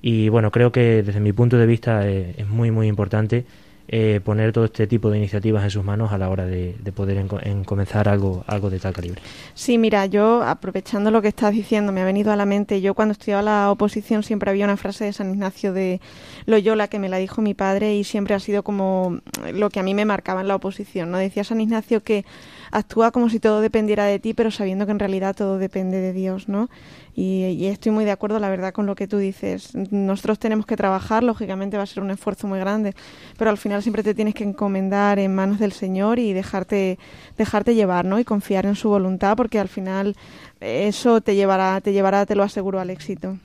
Y 0.00 0.28
bueno, 0.28 0.50
creo 0.50 0.70
que 0.70 1.02
desde 1.02 1.20
mi 1.20 1.32
punto 1.32 1.56
de 1.56 1.66
vista 1.66 2.08
es, 2.08 2.38
es 2.38 2.48
muy 2.48 2.70
muy 2.70 2.88
importante 2.88 3.44
eh, 3.88 4.20
poner 4.24 4.52
todo 4.52 4.64
este 4.64 4.86
tipo 4.86 5.10
de 5.10 5.18
iniciativas 5.18 5.62
en 5.64 5.70
sus 5.70 5.84
manos 5.84 6.12
a 6.12 6.18
la 6.18 6.28
hora 6.28 6.46
de, 6.46 6.76
de 6.82 6.92
poder 6.92 7.18
en, 7.18 7.28
en 7.42 7.64
comenzar 7.64 8.08
algo, 8.08 8.44
algo 8.46 8.70
de 8.70 8.80
tal 8.80 8.92
calibre. 8.92 9.20
Sí, 9.54 9.78
mira, 9.78 10.06
yo 10.06 10.42
aprovechando 10.42 11.10
lo 11.10 11.20
que 11.20 11.28
estás 11.28 11.52
diciendo, 11.52 11.92
me 11.92 12.00
ha 12.00 12.04
venido 12.04 12.32
a 12.32 12.36
la 12.36 12.46
mente, 12.46 12.80
yo 12.80 12.94
cuando 12.94 13.12
estudiaba 13.12 13.42
la 13.42 13.70
oposición 13.70 14.22
siempre 14.22 14.50
había 14.50 14.64
una 14.64 14.76
frase 14.76 15.04
de 15.04 15.12
San 15.12 15.30
Ignacio 15.30 15.72
de 15.72 16.00
Loyola 16.46 16.88
que 16.88 16.98
me 16.98 17.08
la 17.08 17.18
dijo 17.18 17.42
mi 17.42 17.54
padre 17.54 17.94
y 17.94 18.04
siempre 18.04 18.34
ha 18.34 18.40
sido 18.40 18.62
como 18.62 19.20
lo 19.52 19.70
que 19.70 19.80
a 19.80 19.82
mí 19.82 19.94
me 19.94 20.04
marcaba 20.04 20.40
en 20.40 20.48
la 20.48 20.56
oposición, 20.56 21.10
¿no? 21.10 21.18
Decía 21.18 21.44
San 21.44 21.60
Ignacio 21.60 22.02
que 22.02 22.24
actúa 22.70 23.10
como 23.10 23.28
si 23.28 23.38
todo 23.38 23.60
dependiera 23.60 24.04
de 24.04 24.18
ti, 24.18 24.34
pero 24.34 24.50
sabiendo 24.50 24.86
que 24.86 24.92
en 24.92 24.98
realidad 24.98 25.36
todo 25.36 25.58
depende 25.58 25.98
de 25.98 26.12
Dios, 26.12 26.48
¿no? 26.48 26.68
Y, 27.16 27.44
y, 27.44 27.66
estoy 27.66 27.92
muy 27.92 28.04
de 28.04 28.10
acuerdo, 28.10 28.40
la 28.40 28.48
verdad, 28.48 28.72
con 28.72 28.86
lo 28.86 28.96
que 28.96 29.06
tú 29.06 29.18
dices. 29.18 29.74
Nosotros 29.92 30.38
tenemos 30.40 30.66
que 30.66 30.76
trabajar, 30.76 31.22
lógicamente 31.22 31.76
va 31.76 31.84
a 31.84 31.86
ser 31.86 32.02
un 32.02 32.10
esfuerzo 32.10 32.48
muy 32.48 32.58
grande, 32.58 32.94
pero 33.38 33.50
al 33.50 33.56
final 33.56 33.82
siempre 33.82 34.02
te 34.02 34.14
tienes 34.14 34.34
que 34.34 34.42
encomendar 34.42 35.20
en 35.20 35.32
manos 35.32 35.60
del 35.60 35.72
Señor 35.72 36.18
y 36.18 36.32
dejarte, 36.32 36.98
dejarte 37.38 37.76
llevar, 37.76 38.04
¿no? 38.04 38.18
Y 38.18 38.24
confiar 38.24 38.66
en 38.66 38.74
su 38.74 38.88
voluntad, 38.88 39.36
porque 39.36 39.60
al 39.60 39.68
final 39.68 40.16
eso 40.60 41.20
te 41.20 41.36
llevará, 41.36 41.80
te 41.80 41.92
llevará, 41.92 42.26
te 42.26 42.34
lo 42.34 42.42
aseguro, 42.42 42.80
al 42.80 42.90
éxito. 42.90 43.38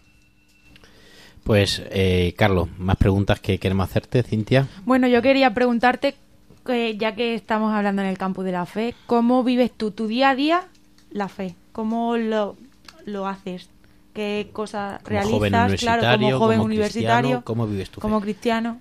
Pues, 1.43 1.83
eh, 1.91 2.33
Carlos, 2.37 2.69
más 2.77 2.97
preguntas 2.97 3.39
que 3.39 3.57
queremos 3.59 3.89
hacerte, 3.89 4.23
Cintia. 4.23 4.67
Bueno, 4.85 5.07
yo 5.07 5.21
quería 5.21 5.53
preguntarte, 5.53 6.15
eh, 6.67 6.95
ya 6.97 7.15
que 7.15 7.33
estamos 7.33 7.73
hablando 7.73 8.01
en 8.01 8.07
el 8.07 8.17
campo 8.17 8.43
de 8.43 8.51
la 8.51 8.65
fe, 8.65 8.93
¿cómo 9.05 9.43
vives 9.43 9.71
tú 9.71 9.91
tu 9.91 10.07
día 10.07 10.29
a 10.29 10.35
día 10.35 10.67
la 11.11 11.27
fe? 11.27 11.55
¿Cómo 11.71 12.17
lo 12.17 12.55
lo 13.09 13.27
haces? 13.27 13.69
¿Qué 14.13 14.49
cosas 14.51 15.03
realizas? 15.03 15.79
Claro, 15.79 16.01
como 16.19 16.39
joven 16.39 16.57
como 16.57 16.65
universitario. 16.65 17.41
¿Cómo 17.43 17.67
vives 17.67 17.89
tu 17.89 18.01
Como 18.01 18.19
fe? 18.19 18.25
cristiano. 18.25 18.79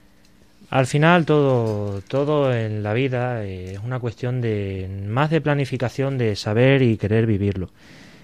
Al 0.71 0.87
final 0.87 1.25
todo, 1.25 2.03
todo 2.03 2.55
en 2.55 2.83
la 2.83 2.93
vida 2.93 3.45
eh, 3.45 3.73
es 3.75 3.79
una 3.79 4.01
cuestión 4.01 4.41
de 4.41 4.89
más 5.07 5.31
de 5.31 5.41
planificación 5.41 6.19
de 6.19 6.37
saber 6.37 6.83
y 6.83 6.99
querer 6.99 7.27
vivirlo. 7.27 7.71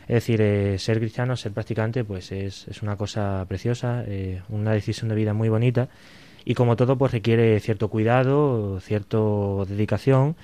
Es 0.02 0.16
decir, 0.16 0.42
eh, 0.42 0.78
ser 0.78 0.98
cristiano, 0.98 1.36
ser 1.36 1.52
practicante, 1.52 2.04
pues 2.04 2.30
es, 2.32 2.68
es 2.68 2.82
una 2.82 2.96
cosa 2.96 3.44
preciosa, 3.48 4.04
eh, 4.06 4.42
una 4.50 4.72
decisión 4.72 5.08
de 5.08 5.14
vida 5.14 5.32
muy 5.32 5.48
bonita 5.48 5.88
y 6.44 6.52
como 6.54 6.76
todo 6.76 6.98
pues 6.98 7.12
requiere 7.12 7.58
cierto 7.60 7.88
cuidado, 7.88 8.78
cierta 8.80 9.16
dedicación 9.66 10.36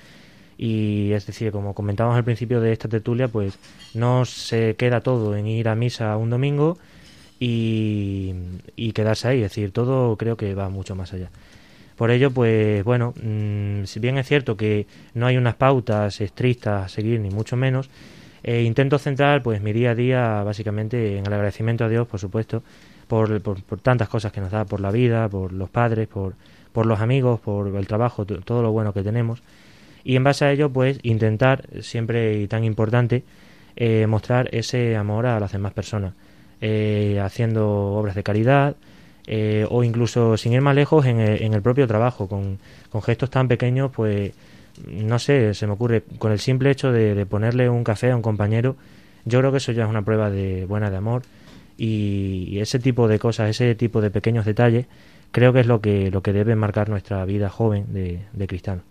y 0.57 1.11
es 1.13 1.25
decir, 1.25 1.51
como 1.51 1.73
comentábamos 1.73 2.17
al 2.17 2.23
principio 2.23 2.61
de 2.61 2.71
esta 2.71 2.87
tertulia, 2.87 3.27
pues 3.27 3.57
no 3.93 4.25
se 4.25 4.75
queda 4.75 5.01
todo 5.01 5.35
en 5.35 5.47
ir 5.47 5.67
a 5.67 5.75
misa 5.75 6.15
un 6.17 6.29
domingo 6.29 6.77
y, 7.39 8.33
y 8.75 8.91
quedarse 8.91 9.27
ahí, 9.27 9.37
es 9.37 9.51
decir, 9.51 9.71
todo 9.71 10.15
creo 10.17 10.37
que 10.37 10.53
va 10.53 10.69
mucho 10.69 10.95
más 10.95 11.13
allá. 11.13 11.29
Por 11.95 12.09
ello, 12.11 12.31
pues 12.31 12.83
bueno, 12.83 13.13
mmm, 13.21 13.83
si 13.85 13.99
bien 13.99 14.17
es 14.17 14.27
cierto 14.27 14.57
que 14.57 14.87
no 15.13 15.27
hay 15.27 15.37
unas 15.37 15.55
pautas 15.55 16.19
estrictas 16.21 16.85
a 16.85 16.89
seguir, 16.89 17.19
ni 17.19 17.29
mucho 17.29 17.55
menos, 17.57 17.89
eh, 18.43 18.63
intento 18.63 18.97
centrar 18.97 19.43
pues 19.43 19.61
mi 19.61 19.71
día 19.71 19.91
a 19.91 19.95
día 19.95 20.43
básicamente 20.43 21.17
en 21.17 21.25
el 21.25 21.33
agradecimiento 21.33 21.85
a 21.85 21.89
Dios, 21.89 22.07
por 22.07 22.19
supuesto, 22.19 22.63
por, 23.07 23.41
por, 23.41 23.61
por 23.63 23.79
tantas 23.81 24.09
cosas 24.09 24.31
que 24.31 24.41
nos 24.41 24.51
da, 24.51 24.65
por 24.65 24.79
la 24.79 24.89
vida, 24.89 25.29
por 25.29 25.51
los 25.53 25.69
padres, 25.69 26.07
por, 26.07 26.33
por 26.71 26.85
los 26.85 26.99
amigos, 27.01 27.39
por 27.39 27.67
el 27.75 27.87
trabajo, 27.87 28.25
todo 28.25 28.61
lo 28.61 28.71
bueno 28.71 28.93
que 28.93 29.03
tenemos 29.03 29.43
y 30.03 30.15
en 30.15 30.23
base 30.23 30.45
a 30.45 30.51
ello 30.51 30.69
pues 30.69 30.99
intentar 31.03 31.67
siempre 31.81 32.39
y 32.41 32.47
tan 32.47 32.63
importante 32.63 33.23
eh, 33.75 34.05
mostrar 34.07 34.49
ese 34.51 34.95
amor 34.95 35.25
a 35.25 35.39
las 35.39 35.51
demás 35.51 35.73
personas 35.73 36.13
eh, 36.59 37.19
haciendo 37.23 37.67
obras 37.93 38.15
de 38.15 38.23
caridad 38.23 38.75
eh, 39.27 39.65
o 39.69 39.83
incluso 39.83 40.35
sin 40.37 40.53
ir 40.53 40.61
más 40.61 40.75
lejos 40.75 41.05
en 41.05 41.19
el, 41.19 41.43
en 41.43 41.53
el 41.53 41.61
propio 41.61 41.87
trabajo 41.87 42.27
con, 42.27 42.59
con, 42.89 43.01
gestos 43.01 43.29
tan 43.29 43.47
pequeños 43.47 43.91
pues 43.91 44.33
no 44.87 45.19
sé 45.19 45.53
se 45.53 45.67
me 45.67 45.73
ocurre 45.73 46.03
con 46.17 46.31
el 46.31 46.39
simple 46.39 46.71
hecho 46.71 46.91
de, 46.91 47.25
ponerle 47.25 47.69
un 47.69 47.83
café 47.83 48.11
a 48.11 48.15
un 48.15 48.21
compañero 48.21 48.75
yo 49.25 49.39
creo 49.39 49.51
que 49.51 49.57
eso 49.57 49.71
ya 49.71 49.83
es 49.83 49.89
una 49.89 50.01
prueba 50.01 50.31
de 50.31 50.65
buena 50.65 50.89
de 50.89 50.97
amor. 50.97 51.21
Y, 51.77 52.47
y 52.49 52.59
ese 52.59 52.79
tipo 52.79 53.07
de 53.07 53.17
cosas 53.17 53.49
ese 53.49 53.73
tipo 53.75 54.01
de 54.01 54.11
pequeños 54.11 54.45
detalles 54.45 54.87
creo 55.31 55.53
que 55.53 55.61
es 55.61 55.67
lo 55.67 55.81
que 55.81 56.11
lo 56.11 56.21
que 56.21 56.33
debe 56.33 56.55
marcar 56.55 56.89
nuestra 56.89 57.23
vida 57.25 57.49
joven 57.49 57.93
de, 57.93 58.19
de 58.33 58.47
cristiano 58.47 58.83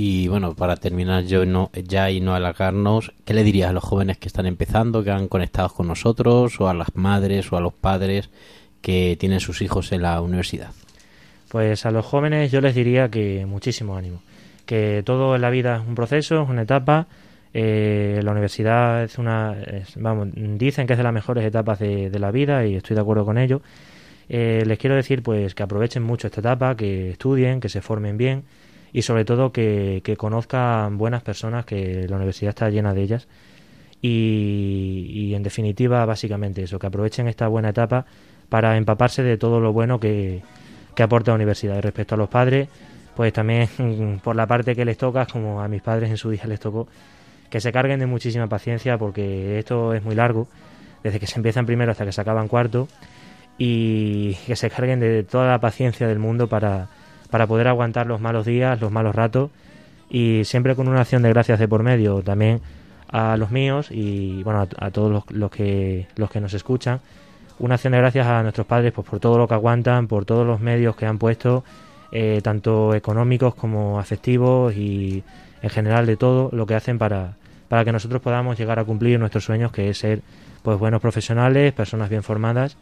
y 0.00 0.28
bueno, 0.28 0.54
para 0.54 0.76
terminar 0.76 1.24
yo 1.24 1.44
no, 1.44 1.72
ya 1.72 2.08
y 2.08 2.20
no 2.20 2.36
alargarnos, 2.36 3.12
¿qué 3.24 3.34
le 3.34 3.42
dirías 3.42 3.70
a 3.70 3.72
los 3.72 3.82
jóvenes 3.82 4.16
que 4.16 4.28
están 4.28 4.46
empezando, 4.46 5.02
que 5.02 5.10
han 5.10 5.26
conectado 5.26 5.70
con 5.70 5.88
nosotros, 5.88 6.60
o 6.60 6.68
a 6.68 6.74
las 6.74 6.94
madres 6.94 7.52
o 7.52 7.56
a 7.56 7.60
los 7.60 7.72
padres 7.72 8.30
que 8.80 9.16
tienen 9.18 9.40
sus 9.40 9.60
hijos 9.60 9.90
en 9.90 10.02
la 10.02 10.20
universidad? 10.20 10.70
Pues 11.48 11.84
a 11.84 11.90
los 11.90 12.06
jóvenes 12.06 12.52
yo 12.52 12.60
les 12.60 12.76
diría 12.76 13.08
que 13.08 13.44
muchísimo 13.44 13.96
ánimo, 13.96 14.22
que 14.66 15.02
todo 15.04 15.34
en 15.34 15.42
la 15.42 15.50
vida 15.50 15.80
es 15.82 15.88
un 15.88 15.96
proceso, 15.96 16.44
es 16.44 16.48
una 16.48 16.62
etapa. 16.62 17.08
Eh, 17.52 18.20
la 18.22 18.30
universidad 18.30 19.02
es 19.02 19.18
una, 19.18 19.56
vamos, 19.96 20.28
dicen 20.32 20.86
que 20.86 20.92
es 20.92 20.96
de 20.96 21.02
las 21.02 21.12
mejores 21.12 21.44
etapas 21.44 21.80
de, 21.80 22.16
la 22.20 22.30
vida 22.30 22.64
y 22.64 22.76
estoy 22.76 22.94
de 22.94 23.00
acuerdo 23.00 23.24
con 23.24 23.36
ello. 23.36 23.62
Eh, 24.28 24.62
les 24.64 24.78
quiero 24.78 24.94
decir 24.94 25.24
pues 25.24 25.56
que 25.56 25.64
aprovechen 25.64 26.04
mucho 26.04 26.28
esta 26.28 26.38
etapa, 26.38 26.76
que 26.76 27.10
estudien, 27.10 27.58
que 27.58 27.68
se 27.68 27.80
formen 27.80 28.16
bien 28.16 28.44
y 28.92 29.02
sobre 29.02 29.24
todo 29.24 29.52
que, 29.52 30.02
conozcan 30.16 30.98
buenas 30.98 31.22
personas, 31.22 31.64
que 31.64 32.06
la 32.08 32.16
universidad 32.16 32.50
está 32.50 32.70
llena 32.70 32.94
de 32.94 33.02
ellas. 33.02 33.28
Y, 34.00 35.32
en 35.34 35.42
definitiva, 35.42 36.04
básicamente 36.04 36.62
eso, 36.62 36.78
que 36.78 36.86
aprovechen 36.86 37.28
esta 37.28 37.48
buena 37.48 37.70
etapa 37.70 38.06
para 38.48 38.76
empaparse 38.76 39.22
de 39.22 39.36
todo 39.36 39.60
lo 39.60 39.72
bueno 39.72 39.98
que, 40.00 40.42
que 40.94 41.02
aporta 41.02 41.32
la 41.32 41.36
universidad. 41.36 41.78
Y 41.78 41.80
respecto 41.80 42.14
a 42.14 42.18
los 42.18 42.28
padres, 42.28 42.68
pues 43.16 43.32
también 43.32 43.68
por 44.22 44.36
la 44.36 44.46
parte 44.46 44.74
que 44.74 44.84
les 44.84 44.96
toca, 44.96 45.26
como 45.26 45.60
a 45.60 45.68
mis 45.68 45.82
padres 45.82 46.10
en 46.10 46.16
su 46.16 46.30
día 46.30 46.44
les 46.46 46.60
tocó, 46.60 46.88
que 47.50 47.60
se 47.60 47.72
carguen 47.72 47.98
de 47.98 48.06
muchísima 48.06 48.46
paciencia 48.46 48.98
porque 48.98 49.58
esto 49.58 49.94
es 49.94 50.02
muy 50.02 50.14
largo, 50.14 50.48
desde 51.02 51.18
que 51.18 51.26
se 51.26 51.36
empieza 51.38 51.60
en 51.60 51.66
primero 51.66 51.92
hasta 51.92 52.04
que 52.04 52.12
se 52.12 52.20
acaba 52.20 52.40
en 52.40 52.48
cuarto, 52.48 52.88
y 53.58 54.34
que 54.46 54.54
se 54.54 54.70
carguen 54.70 55.00
de 55.00 55.24
toda 55.24 55.48
la 55.48 55.58
paciencia 55.58 56.06
del 56.06 56.20
mundo 56.20 56.48
para, 56.48 56.88
para 57.30 57.46
poder 57.46 57.68
aguantar 57.68 58.06
los 58.06 58.20
malos 58.20 58.46
días, 58.46 58.80
los 58.80 58.90
malos 58.90 59.14
ratos, 59.14 59.50
y 60.10 60.42
siempre 60.44 60.74
con 60.74 60.88
una 60.88 61.00
acción 61.00 61.22
de 61.22 61.28
gracias 61.30 61.58
de 61.58 61.68
por 61.68 61.82
medio 61.82 62.22
también 62.22 62.60
a 63.10 63.36
los 63.36 63.50
míos 63.50 63.88
y 63.90 64.42
bueno 64.42 64.66
a, 64.78 64.90
todos 64.90 65.24
los, 65.30 65.50
que 65.50 66.06
los 66.16 66.30
que 66.30 66.40
nos 66.40 66.54
escuchan. 66.54 67.00
Una 67.58 67.74
acción 67.74 67.92
de 67.92 67.98
gracias 67.98 68.26
a 68.26 68.42
nuestros 68.42 68.66
padres 68.66 68.92
pues, 68.92 69.06
por 69.06 69.18
todo 69.20 69.36
lo 69.36 69.48
que 69.48 69.54
aguantan, 69.54 70.06
por 70.06 70.24
todos 70.24 70.46
los 70.46 70.60
medios 70.60 70.96
que 70.96 71.06
han 71.06 71.18
puesto, 71.18 71.64
eh, 72.12 72.40
tanto 72.42 72.94
económicos 72.94 73.54
como 73.54 73.98
afectivos 73.98 74.74
y 74.74 75.24
en 75.60 75.70
general 75.70 76.06
de 76.06 76.16
todo 76.16 76.50
lo 76.52 76.66
que 76.66 76.74
hacen 76.74 76.98
para, 76.98 77.34
para 77.68 77.84
que 77.84 77.92
nosotros 77.92 78.22
podamos 78.22 78.56
llegar 78.58 78.78
a 78.78 78.84
cumplir 78.84 79.18
nuestros 79.18 79.44
sueños, 79.44 79.72
que 79.72 79.90
es 79.90 79.98
ser 79.98 80.22
pues 80.62 80.78
buenos 80.78 81.00
profesionales, 81.00 81.72
personas 81.72 82.08
bien 82.08 82.22
formadas 82.22 82.76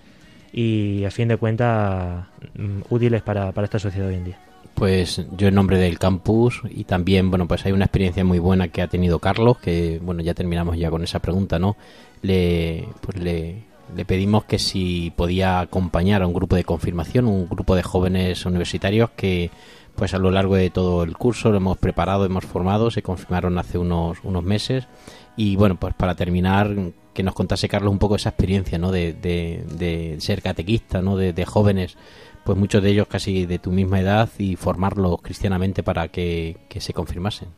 y 0.56 1.04
a 1.04 1.10
fin 1.10 1.28
de 1.28 1.36
cuentas 1.36 2.26
mm, 2.54 2.80
útiles 2.88 3.20
para, 3.22 3.52
para 3.52 3.66
esta 3.66 3.78
sociedad 3.78 4.08
hoy 4.08 4.14
en 4.14 4.24
día. 4.24 4.38
Pues 4.74 5.22
yo 5.36 5.48
en 5.48 5.54
nombre 5.54 5.76
del 5.78 5.98
campus 5.98 6.62
y 6.70 6.84
también, 6.84 7.28
bueno, 7.30 7.46
pues 7.46 7.64
hay 7.66 7.72
una 7.72 7.84
experiencia 7.84 8.24
muy 8.24 8.38
buena 8.38 8.68
que 8.68 8.80
ha 8.80 8.88
tenido 8.88 9.18
Carlos, 9.18 9.58
que 9.58 10.00
bueno, 10.02 10.22
ya 10.22 10.32
terminamos 10.32 10.78
ya 10.78 10.90
con 10.90 11.04
esa 11.04 11.20
pregunta, 11.20 11.58
¿no? 11.58 11.76
Le, 12.22 12.88
pues 13.02 13.18
le, 13.18 13.64
pedimos 14.06 14.44
que 14.44 14.58
si 14.58 15.12
podía 15.14 15.60
acompañar 15.60 16.22
a 16.22 16.26
un 16.26 16.32
grupo 16.32 16.56
de 16.56 16.64
confirmación, 16.64 17.26
un 17.26 17.48
grupo 17.48 17.76
de 17.76 17.82
jóvenes 17.82 18.46
universitarios 18.46 19.10
que 19.10 19.50
pues 19.94 20.14
a 20.14 20.18
lo 20.18 20.30
largo 20.30 20.56
de 20.56 20.70
todo 20.70 21.04
el 21.04 21.16
curso 21.16 21.50
lo 21.50 21.58
hemos 21.58 21.76
preparado, 21.78 22.24
hemos 22.24 22.44
formado, 22.44 22.90
se 22.90 23.02
confirmaron 23.02 23.58
hace 23.58 23.76
unos, 23.76 24.18
unos 24.24 24.42
meses 24.42 24.88
y 25.36 25.56
bueno, 25.56 25.76
pues 25.76 25.94
para 25.94 26.14
terminar 26.14 26.74
que 27.16 27.24
nos 27.24 27.34
contase 27.34 27.68
Carlos 27.68 27.90
un 27.90 27.98
poco 27.98 28.14
esa 28.14 28.28
experiencia 28.28 28.78
¿no? 28.78 28.92
de, 28.92 29.12
de, 29.12 30.16
ser 30.20 30.42
catequista, 30.42 31.02
¿no? 31.02 31.16
De, 31.16 31.44
jóvenes, 31.44 31.96
pues 32.44 32.56
muchos 32.56 32.82
de 32.82 32.90
ellos 32.90 33.08
casi 33.08 33.46
de 33.46 33.58
tu 33.58 33.72
misma 33.72 34.00
edad 34.00 34.28
y 34.38 34.54
formarlos 34.54 35.20
cristianamente 35.22 35.82
para 35.82 36.08
que 36.08 36.56
se 36.78 36.92
confirmasen. 36.92 37.48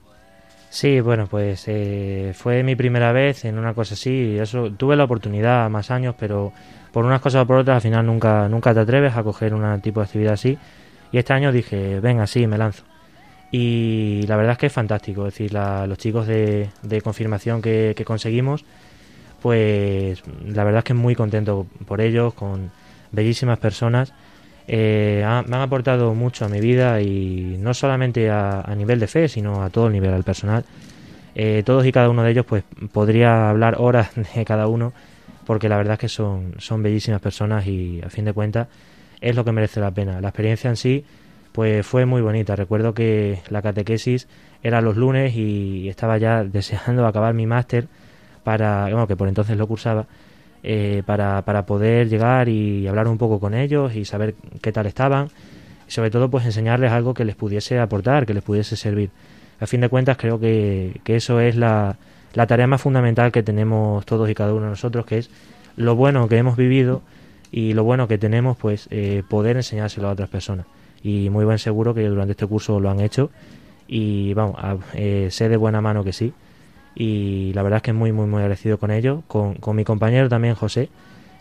Sí, 0.70 1.00
bueno, 1.00 1.26
pues 1.26 1.64
eh, 1.66 2.32
fue 2.34 2.62
mi 2.62 2.76
primera 2.76 3.12
vez 3.12 3.44
en 3.44 3.58
una 3.58 3.72
cosa 3.74 3.94
así. 3.94 4.36
Eso 4.38 4.70
tuve 4.70 4.96
la 4.96 5.04
oportunidad 5.04 5.68
más 5.70 5.90
años, 5.90 6.14
pero 6.18 6.52
por 6.92 7.04
unas 7.04 7.20
cosas 7.20 7.44
o 7.44 7.46
por 7.46 7.56
otras 7.56 7.76
al 7.76 7.80
final 7.82 8.06
nunca 8.06 8.48
nunca 8.48 8.74
te 8.74 8.80
atreves 8.80 9.16
a 9.16 9.22
coger 9.22 9.54
un 9.54 9.80
tipo 9.80 10.00
de 10.00 10.04
actividad 10.04 10.34
así. 10.34 10.58
Y 11.10 11.18
este 11.18 11.32
año 11.32 11.52
dije, 11.52 12.00
venga, 12.00 12.26
sí, 12.26 12.46
me 12.46 12.58
lanzo. 12.58 12.84
Y 13.50 14.24
la 14.28 14.36
verdad 14.36 14.52
es 14.52 14.58
que 14.58 14.66
es 14.66 14.72
fantástico. 14.72 15.26
Es 15.26 15.34
decir, 15.34 15.54
los 15.54 15.96
chicos 15.96 16.26
de, 16.26 16.68
de 16.82 17.00
confirmación 17.00 17.62
que, 17.62 17.94
que, 17.96 18.04
conseguimos, 18.04 18.66
pues 19.42 20.22
la 20.44 20.64
verdad 20.64 20.78
es 20.78 20.84
que 20.84 20.94
muy 20.94 21.14
contento 21.14 21.66
por 21.86 22.00
ellos, 22.00 22.34
con 22.34 22.70
bellísimas 23.12 23.58
personas 23.58 24.12
eh, 24.70 25.24
me 25.46 25.56
han 25.56 25.62
aportado 25.62 26.12
mucho 26.12 26.44
a 26.44 26.48
mi 26.48 26.60
vida 26.60 27.00
y 27.00 27.56
no 27.58 27.72
solamente 27.72 28.30
a, 28.30 28.62
nivel 28.76 29.00
de 29.00 29.06
fe, 29.06 29.26
sino 29.26 29.62
a 29.62 29.70
todo 29.70 29.86
el 29.86 29.94
nivel, 29.94 30.12
al 30.12 30.24
personal. 30.24 30.64
Eh, 31.34 31.62
todos 31.64 31.86
y 31.86 31.92
cada 31.92 32.10
uno 32.10 32.22
de 32.22 32.32
ellos, 32.32 32.44
pues 32.44 32.64
podría 32.92 33.48
hablar 33.48 33.76
horas 33.78 34.10
de 34.34 34.44
cada 34.44 34.66
uno, 34.66 34.92
porque 35.46 35.70
la 35.70 35.78
verdad 35.78 35.94
es 35.94 36.00
que 36.00 36.08
son, 36.08 36.54
son 36.58 36.82
bellísimas 36.82 37.20
personas 37.22 37.66
y 37.66 38.02
a 38.04 38.10
fin 38.10 38.26
de 38.26 38.34
cuentas 38.34 38.68
es 39.22 39.34
lo 39.34 39.44
que 39.44 39.52
merece 39.52 39.80
la 39.80 39.90
pena. 39.90 40.20
La 40.20 40.28
experiencia 40.28 40.68
en 40.68 40.76
sí, 40.76 41.02
pues 41.52 41.86
fue 41.86 42.04
muy 42.04 42.20
bonita. 42.20 42.54
Recuerdo 42.54 42.92
que 42.92 43.40
la 43.48 43.62
catequesis 43.62 44.28
era 44.62 44.82
los 44.82 44.98
lunes 44.98 45.34
y 45.34 45.88
estaba 45.88 46.18
ya 46.18 46.44
deseando 46.44 47.06
acabar 47.06 47.32
mi 47.32 47.46
máster 47.46 47.88
para, 48.48 48.84
bueno, 48.84 49.06
que 49.06 49.14
por 49.14 49.28
entonces 49.28 49.58
lo 49.58 49.66
cursaba 49.66 50.06
eh, 50.62 51.02
para, 51.04 51.42
para 51.42 51.66
poder 51.66 52.08
llegar 52.08 52.48
y 52.48 52.88
hablar 52.88 53.06
un 53.06 53.18
poco 53.18 53.38
con 53.38 53.52
ellos 53.52 53.94
y 53.94 54.06
saber 54.06 54.36
qué 54.62 54.72
tal 54.72 54.86
estaban 54.86 55.28
y 55.86 55.90
sobre 55.90 56.10
todo 56.10 56.30
pues 56.30 56.46
enseñarles 56.46 56.90
algo 56.90 57.12
que 57.12 57.26
les 57.26 57.36
pudiese 57.36 57.78
aportar, 57.78 58.24
que 58.24 58.32
les 58.32 58.42
pudiese 58.42 58.74
servir. 58.74 59.10
A 59.60 59.66
fin 59.66 59.82
de 59.82 59.90
cuentas 59.90 60.16
creo 60.16 60.40
que, 60.40 60.98
que 61.04 61.16
eso 61.16 61.40
es 61.40 61.56
la, 61.56 61.98
la 62.32 62.46
tarea 62.46 62.66
más 62.66 62.80
fundamental 62.80 63.32
que 63.32 63.42
tenemos 63.42 64.06
todos 64.06 64.30
y 64.30 64.34
cada 64.34 64.54
uno 64.54 64.62
de 64.64 64.70
nosotros, 64.70 65.04
que 65.04 65.18
es 65.18 65.30
lo 65.76 65.94
bueno 65.94 66.26
que 66.26 66.38
hemos 66.38 66.56
vivido 66.56 67.02
y 67.52 67.74
lo 67.74 67.84
bueno 67.84 68.08
que 68.08 68.16
tenemos, 68.16 68.56
pues 68.56 68.88
eh, 68.90 69.24
poder 69.28 69.58
enseñárselo 69.58 70.08
a 70.08 70.12
otras 70.12 70.30
personas. 70.30 70.64
Y 71.02 71.28
muy 71.28 71.44
buen 71.44 71.58
seguro 71.58 71.92
que 71.92 72.08
durante 72.08 72.30
este 72.30 72.46
curso 72.46 72.80
lo 72.80 72.88
han 72.88 73.00
hecho 73.00 73.30
y 73.86 74.32
vamos, 74.32 74.56
eh, 74.94 75.28
sé 75.30 75.50
de 75.50 75.58
buena 75.58 75.82
mano 75.82 76.02
que 76.02 76.14
sí 76.14 76.32
y 77.00 77.52
la 77.52 77.62
verdad 77.62 77.76
es 77.76 77.82
que 77.84 77.92
muy, 77.92 78.10
muy, 78.10 78.26
muy 78.26 78.40
agradecido 78.40 78.76
con 78.76 78.90
ello, 78.90 79.22
con, 79.28 79.54
con 79.54 79.76
mi 79.76 79.84
compañero 79.84 80.28
también 80.28 80.56
José, 80.56 80.88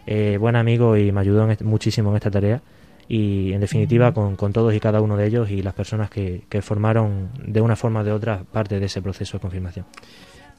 eh, 0.06 0.38
buen 0.40 0.56
amigo 0.56 0.96
y 0.96 1.12
me 1.12 1.22
ayudó 1.22 1.48
muchísimo 1.64 2.12
en 2.12 2.18
esta 2.18 2.30
tarea. 2.30 2.62
Y 3.10 3.54
en 3.54 3.62
definitiva 3.62 4.14
con, 4.14 4.36
con, 4.36 4.54
todos 4.54 4.76
y 4.76 4.80
cada 4.80 5.02
uno 5.02 5.18
de 5.18 5.26
ellos 5.26 5.50
y 5.50 5.64
las 5.64 5.74
personas 5.74 6.12
que, 6.12 6.44
que 6.48 6.62
formaron 6.62 7.30
de 7.44 7.62
una 7.62 7.76
forma 7.76 8.02
o 8.02 8.04
de 8.04 8.12
otra 8.12 8.44
parte 8.44 8.80
de 8.80 8.86
ese 8.86 9.02
proceso 9.02 9.38
de 9.38 9.42
confirmación. 9.42 9.86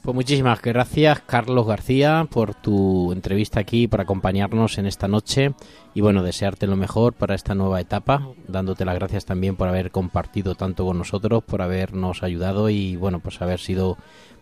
Pues 0.01 0.15
muchísimas 0.15 0.61
gracias, 0.61 1.19
Carlos 1.25 1.67
García, 1.67 2.25
por 2.31 2.55
tu 2.55 3.11
entrevista 3.11 3.59
aquí, 3.59 3.87
por 3.87 3.99
acompañarnos 3.99 4.77
en 4.77 4.85
esta 4.85 5.07
noche. 5.09 5.51
Y 5.93 6.01
bueno, 6.01 6.23
desearte 6.23 6.67
lo 6.67 6.77
mejor 6.77 7.13
para 7.13 7.35
esta 7.35 7.53
nueva 7.53 7.81
etapa, 7.81 8.29
dándote 8.47 8.85
las 8.85 8.95
gracias 8.95 9.25
también 9.25 9.57
por 9.57 9.67
haber 9.67 9.91
compartido 9.91 10.55
tanto 10.55 10.85
con 10.85 10.97
nosotros, 10.97 11.43
por 11.43 11.61
habernos 11.61 12.23
ayudado 12.23 12.69
y 12.69 12.95
bueno, 12.95 13.19
pues 13.19 13.41
haber 13.41 13.59
sido 13.59 13.97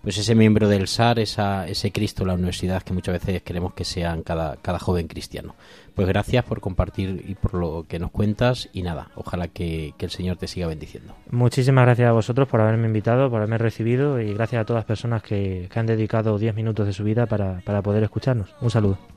pues 0.08 0.20
ese 0.20 0.36
miembro 0.36 0.70
del 0.70 0.88
SAR, 0.88 1.20
esa, 1.20 1.68
ese 1.68 1.92
Cristo 1.92 2.24
la 2.24 2.36
universidad 2.36 2.82
que 2.82 2.94
muchas 2.94 3.12
veces 3.12 3.42
queremos 3.42 3.74
que 3.74 3.84
sean 3.84 4.24
cada, 4.24 4.56
cada 4.56 4.80
joven 4.80 5.10
cristiano. 5.10 5.54
Pues 5.96 6.08
gracias 6.08 6.46
por 6.46 6.62
compartir 6.62 7.26
y 7.28 7.36
por 7.36 7.56
lo 7.56 7.86
que 7.90 8.00
nos 8.00 8.12
cuentas 8.12 8.70
y 8.72 8.84
nada, 8.84 9.12
ojalá 9.16 9.50
que, 9.50 9.94
el 10.00 10.10
Señor 10.10 10.38
te 10.38 10.48
siga 10.48 10.68
bendiciendo. 10.68 11.14
Muchísimas 11.30 11.84
gracias 11.84 12.08
a 12.08 12.14
vosotros 12.14 12.48
por 12.48 12.62
haberme 12.62 12.88
invitado, 12.88 13.30
por 13.30 13.40
haberme 13.40 13.58
recibido 13.58 14.22
y 14.22 14.34
gracias 14.34 14.62
a 14.62 14.66
todas 14.66 14.80
las 14.80 14.88
personas 14.88 15.24
que, 15.24 15.68
han 15.76 15.86
dedicado 15.86 16.38
10 16.38 16.56
minutos 16.56 16.88
de 16.88 16.94
su 16.94 17.04
vida 17.04 17.26
para, 17.26 17.60
para 17.66 17.82
poder 17.82 18.02
escucharnos. 18.02 18.56
Un 18.62 18.72
saludo. 18.72 19.17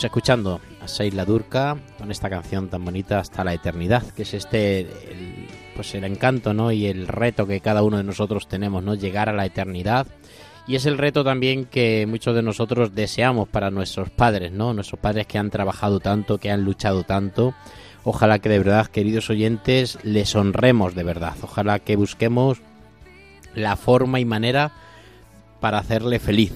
Pues 0.00 0.06
escuchando 0.06 0.62
a 0.82 0.88
Seila 0.88 1.26
Durka 1.26 1.76
con 1.98 2.10
esta 2.10 2.30
canción 2.30 2.70
tan 2.70 2.82
bonita 2.86 3.18
hasta 3.18 3.44
la 3.44 3.52
eternidad, 3.52 4.02
que 4.02 4.22
es 4.22 4.32
este 4.32 4.86
pues 5.76 5.94
el 5.94 6.04
encanto, 6.04 6.54
¿no? 6.54 6.72
y 6.72 6.86
el 6.86 7.06
reto 7.06 7.46
que 7.46 7.60
cada 7.60 7.82
uno 7.82 7.98
de 7.98 8.04
nosotros 8.04 8.48
tenemos, 8.48 8.82
¿no? 8.82 8.94
Llegar 8.94 9.28
a 9.28 9.34
la 9.34 9.44
eternidad. 9.44 10.06
Y 10.66 10.76
es 10.76 10.86
el 10.86 10.96
reto 10.96 11.22
también 11.22 11.66
que 11.66 12.06
muchos 12.08 12.34
de 12.34 12.40
nosotros 12.40 12.94
deseamos 12.94 13.46
para 13.50 13.70
nuestros 13.70 14.08
padres, 14.08 14.52
¿no? 14.52 14.72
Nuestros 14.72 14.98
padres 14.98 15.26
que 15.26 15.36
han 15.36 15.50
trabajado 15.50 16.00
tanto, 16.00 16.38
que 16.38 16.50
han 16.50 16.64
luchado 16.64 17.02
tanto. 17.02 17.52
Ojalá 18.02 18.38
que 18.38 18.48
de 18.48 18.56
verdad, 18.56 18.86
queridos 18.86 19.28
oyentes, 19.28 19.98
les 20.02 20.34
honremos 20.34 20.94
de 20.94 21.04
verdad. 21.04 21.36
Ojalá 21.42 21.78
que 21.78 21.96
busquemos 21.96 22.62
la 23.54 23.76
forma 23.76 24.18
y 24.18 24.24
manera 24.24 24.72
para 25.60 25.76
hacerle 25.76 26.20
feliz, 26.20 26.54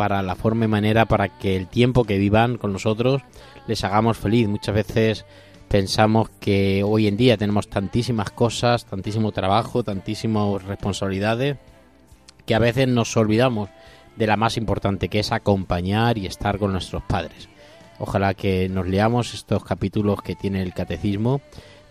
para 0.00 0.22
la 0.22 0.34
forma 0.34 0.64
y 0.64 0.68
manera 0.68 1.04
para 1.04 1.28
que 1.28 1.56
el 1.56 1.66
tiempo 1.66 2.04
que 2.04 2.16
vivan 2.16 2.56
con 2.56 2.72
nosotros 2.72 3.20
les 3.66 3.84
hagamos 3.84 4.16
feliz. 4.16 4.48
Muchas 4.48 4.74
veces 4.74 5.26
pensamos 5.68 6.30
que 6.40 6.82
hoy 6.82 7.06
en 7.06 7.18
día 7.18 7.36
tenemos 7.36 7.68
tantísimas 7.68 8.30
cosas, 8.30 8.86
tantísimo 8.86 9.30
trabajo, 9.30 9.84
tantísimas 9.84 10.62
responsabilidades, 10.62 11.58
que 12.46 12.54
a 12.54 12.58
veces 12.58 12.88
nos 12.88 13.14
olvidamos 13.14 13.68
de 14.16 14.26
la 14.26 14.38
más 14.38 14.56
importante, 14.56 15.10
que 15.10 15.18
es 15.18 15.32
acompañar 15.32 16.16
y 16.16 16.24
estar 16.24 16.58
con 16.58 16.72
nuestros 16.72 17.02
padres. 17.02 17.50
Ojalá 17.98 18.32
que 18.32 18.70
nos 18.70 18.88
leamos 18.88 19.34
estos 19.34 19.64
capítulos 19.64 20.22
que 20.22 20.34
tiene 20.34 20.62
el 20.62 20.72
catecismo, 20.72 21.42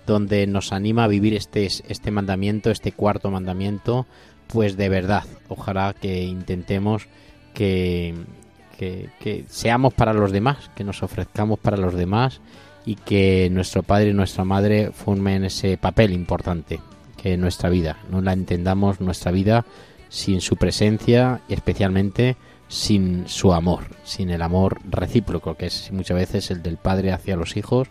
donde 0.07 0.47
nos 0.47 0.73
anima 0.73 1.03
a 1.03 1.07
vivir 1.07 1.35
este, 1.35 1.67
este 1.67 2.09
mandamiento, 2.09 2.71
este 2.71 2.91
cuarto 2.91 3.29
mandamiento, 3.29 4.07
pues 4.47 4.77
de 4.77 4.89
verdad. 4.89 5.25
Ojalá 5.47 5.93
que 5.93 6.23
intentemos 6.23 7.07
que, 7.59 9.45
seamos 9.47 9.93
para 9.93 10.13
los 10.13 10.31
demás, 10.31 10.71
que 10.75 10.83
nos 10.83 11.03
ofrezcamos 11.03 11.59
para 11.59 11.77
los 11.77 11.93
demás 11.93 12.39
y 12.85 12.95
que 12.95 13.49
nuestro 13.51 13.83
padre 13.83 14.09
y 14.09 14.13
nuestra 14.13 14.45
madre 14.45 14.91
formen 14.91 15.43
ese 15.43 15.77
papel 15.77 16.13
importante 16.13 16.79
que 17.21 17.35
nuestra 17.37 17.69
vida. 17.69 17.97
No 18.09 18.21
la 18.21 18.33
entendamos 18.33 19.01
nuestra 19.01 19.31
vida 19.31 19.65
sin 20.07 20.41
su 20.41 20.55
presencia 20.55 21.41
y 21.49 21.53
especialmente 21.53 22.37
sin 22.69 23.27
su 23.27 23.51
amor, 23.51 23.83
sin 24.03 24.29
el 24.29 24.41
amor 24.41 24.79
recíproco, 24.89 25.55
que 25.55 25.65
es 25.65 25.91
muchas 25.91 26.15
veces 26.15 26.51
el 26.51 26.63
del 26.63 26.77
padre 26.77 27.11
hacia 27.11 27.35
los 27.35 27.57
hijos 27.57 27.89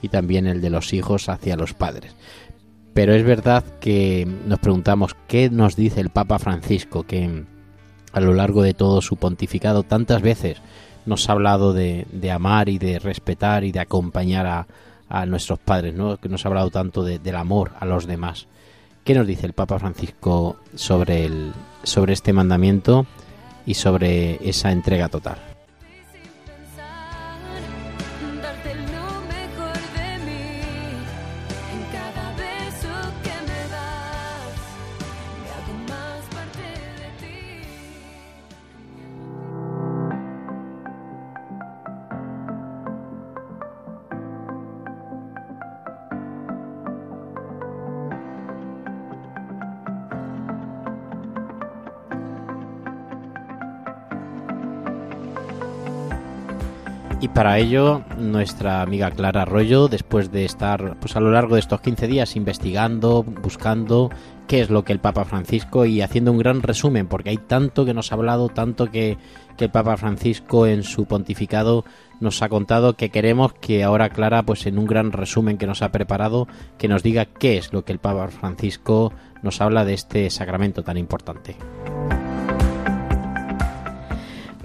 y 0.00 0.08
también 0.08 0.46
el 0.46 0.60
de 0.60 0.70
los 0.70 0.92
hijos 0.92 1.28
hacia 1.28 1.56
los 1.56 1.74
padres. 1.74 2.14
Pero 2.94 3.14
es 3.14 3.24
verdad 3.24 3.64
que 3.80 4.26
nos 4.46 4.60
preguntamos 4.60 5.16
qué 5.26 5.50
nos 5.50 5.76
dice 5.76 6.00
el 6.00 6.10
Papa 6.10 6.38
Francisco, 6.38 7.04
que 7.04 7.44
a 8.18 8.20
lo 8.20 8.34
largo 8.34 8.62
de 8.62 8.74
todo 8.74 9.00
su 9.00 9.16
pontificado 9.16 9.82
tantas 9.82 10.22
veces 10.22 10.58
nos 11.06 11.28
ha 11.28 11.32
hablado 11.32 11.72
de, 11.72 12.06
amar 12.30 12.68
y 12.68 12.78
de 12.78 12.98
respetar 12.98 13.64
y 13.64 13.72
de 13.72 13.80
acompañar 13.80 14.46
a, 15.08 15.26
nuestros 15.26 15.58
padres, 15.58 15.94
¿no? 15.94 16.18
que 16.18 16.28
nos 16.28 16.44
ha 16.44 16.48
hablado 16.48 16.70
tanto 16.70 17.02
de, 17.02 17.18
del 17.18 17.36
amor 17.36 17.72
a 17.80 17.86
los 17.86 18.06
demás. 18.06 18.46
¿Qué 19.04 19.14
nos 19.14 19.26
dice 19.26 19.46
el 19.46 19.54
Papa 19.54 19.78
Francisco 19.78 20.56
sobre, 20.74 21.30
sobre 21.82 22.12
este 22.12 22.34
mandamiento 22.34 23.06
y 23.64 23.72
sobre 23.72 24.46
esa 24.46 24.70
entrega 24.70 25.08
total? 25.08 25.57
Para 57.38 57.58
ello, 57.58 58.02
nuestra 58.18 58.82
amiga 58.82 59.12
Clara 59.12 59.42
Arroyo, 59.42 59.86
después 59.86 60.32
de 60.32 60.44
estar 60.44 60.98
pues 60.98 61.14
a 61.14 61.20
lo 61.20 61.30
largo 61.30 61.54
de 61.54 61.60
estos 61.60 61.80
15 61.80 62.08
días 62.08 62.34
investigando, 62.34 63.22
buscando 63.22 64.10
qué 64.48 64.60
es 64.60 64.70
lo 64.70 64.82
que 64.82 64.92
el 64.92 64.98
Papa 64.98 65.24
Francisco 65.24 65.84
y 65.84 66.00
haciendo 66.00 66.32
un 66.32 66.38
gran 66.38 66.62
resumen, 66.62 67.06
porque 67.06 67.30
hay 67.30 67.36
tanto 67.36 67.84
que 67.84 67.94
nos 67.94 68.10
ha 68.10 68.16
hablado, 68.16 68.48
tanto 68.48 68.90
que, 68.90 69.18
que 69.56 69.66
el 69.66 69.70
Papa 69.70 69.96
Francisco 69.96 70.66
en 70.66 70.82
su 70.82 71.04
pontificado 71.04 71.84
nos 72.18 72.42
ha 72.42 72.48
contado 72.48 72.96
que 72.96 73.10
queremos 73.10 73.52
que 73.52 73.84
ahora 73.84 74.08
Clara, 74.08 74.42
pues 74.42 74.66
en 74.66 74.76
un 74.76 74.86
gran 74.86 75.12
resumen 75.12 75.58
que 75.58 75.68
nos 75.68 75.82
ha 75.82 75.92
preparado, 75.92 76.48
que 76.76 76.88
nos 76.88 77.04
diga 77.04 77.26
qué 77.26 77.56
es 77.56 77.72
lo 77.72 77.84
que 77.84 77.92
el 77.92 78.00
Papa 78.00 78.26
Francisco 78.26 79.12
nos 79.44 79.60
habla 79.60 79.84
de 79.84 79.94
este 79.94 80.28
sacramento 80.30 80.82
tan 80.82 80.96
importante. 80.96 81.54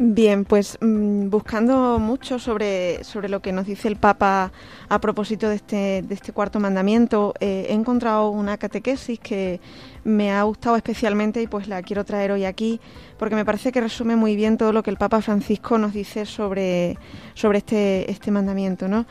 Bien, 0.06 0.44
pues 0.44 0.78
mm, 0.82 1.30
buscando 1.30 1.98
mucho 1.98 2.38
sobre, 2.38 3.06
sobre 3.06 3.30
lo 3.30 3.42
que 3.42 3.54
nos 3.54 3.66
dice 3.66 3.88
el 3.88 3.96
Papa 3.96 4.52
a 4.90 5.00
propósito 5.00 5.48
de 5.48 5.56
este, 5.56 6.02
de 6.02 6.14
este 6.14 6.34
cuarto 6.34 6.60
mandamiento, 6.60 7.34
eh, 7.40 7.68
he 7.70 7.74
encontrado 7.74 8.30
una 8.30 8.58
catequesis 8.58 9.18
que 9.18 9.62
me 10.04 10.34
ha 10.34 10.44
gustado 10.44 10.76
especialmente 10.76 11.42
y 11.42 11.48
pues 11.48 11.70
la 11.70 11.82
quiero 11.84 12.04
traer 12.04 12.34
hoy 12.34 12.44
aquí 12.44 12.82
porque 13.18 13.36
me 13.36 13.46
parece 13.46 13.72
que 13.72 13.80
resume 13.80 14.18
muy 14.18 14.36
bien 14.36 14.58
todo 14.58 14.74
lo 14.74 14.84
que 14.84 14.90
el 14.90 14.98
Papa 14.98 15.22
Francisco 15.22 15.78
nos 15.78 15.94
dice 15.94 16.26
sobre, 16.26 16.98
sobre 17.34 17.60
este, 17.60 18.12
este 18.12 18.30
mandamiento, 18.30 18.90
¿no? 18.90 19.06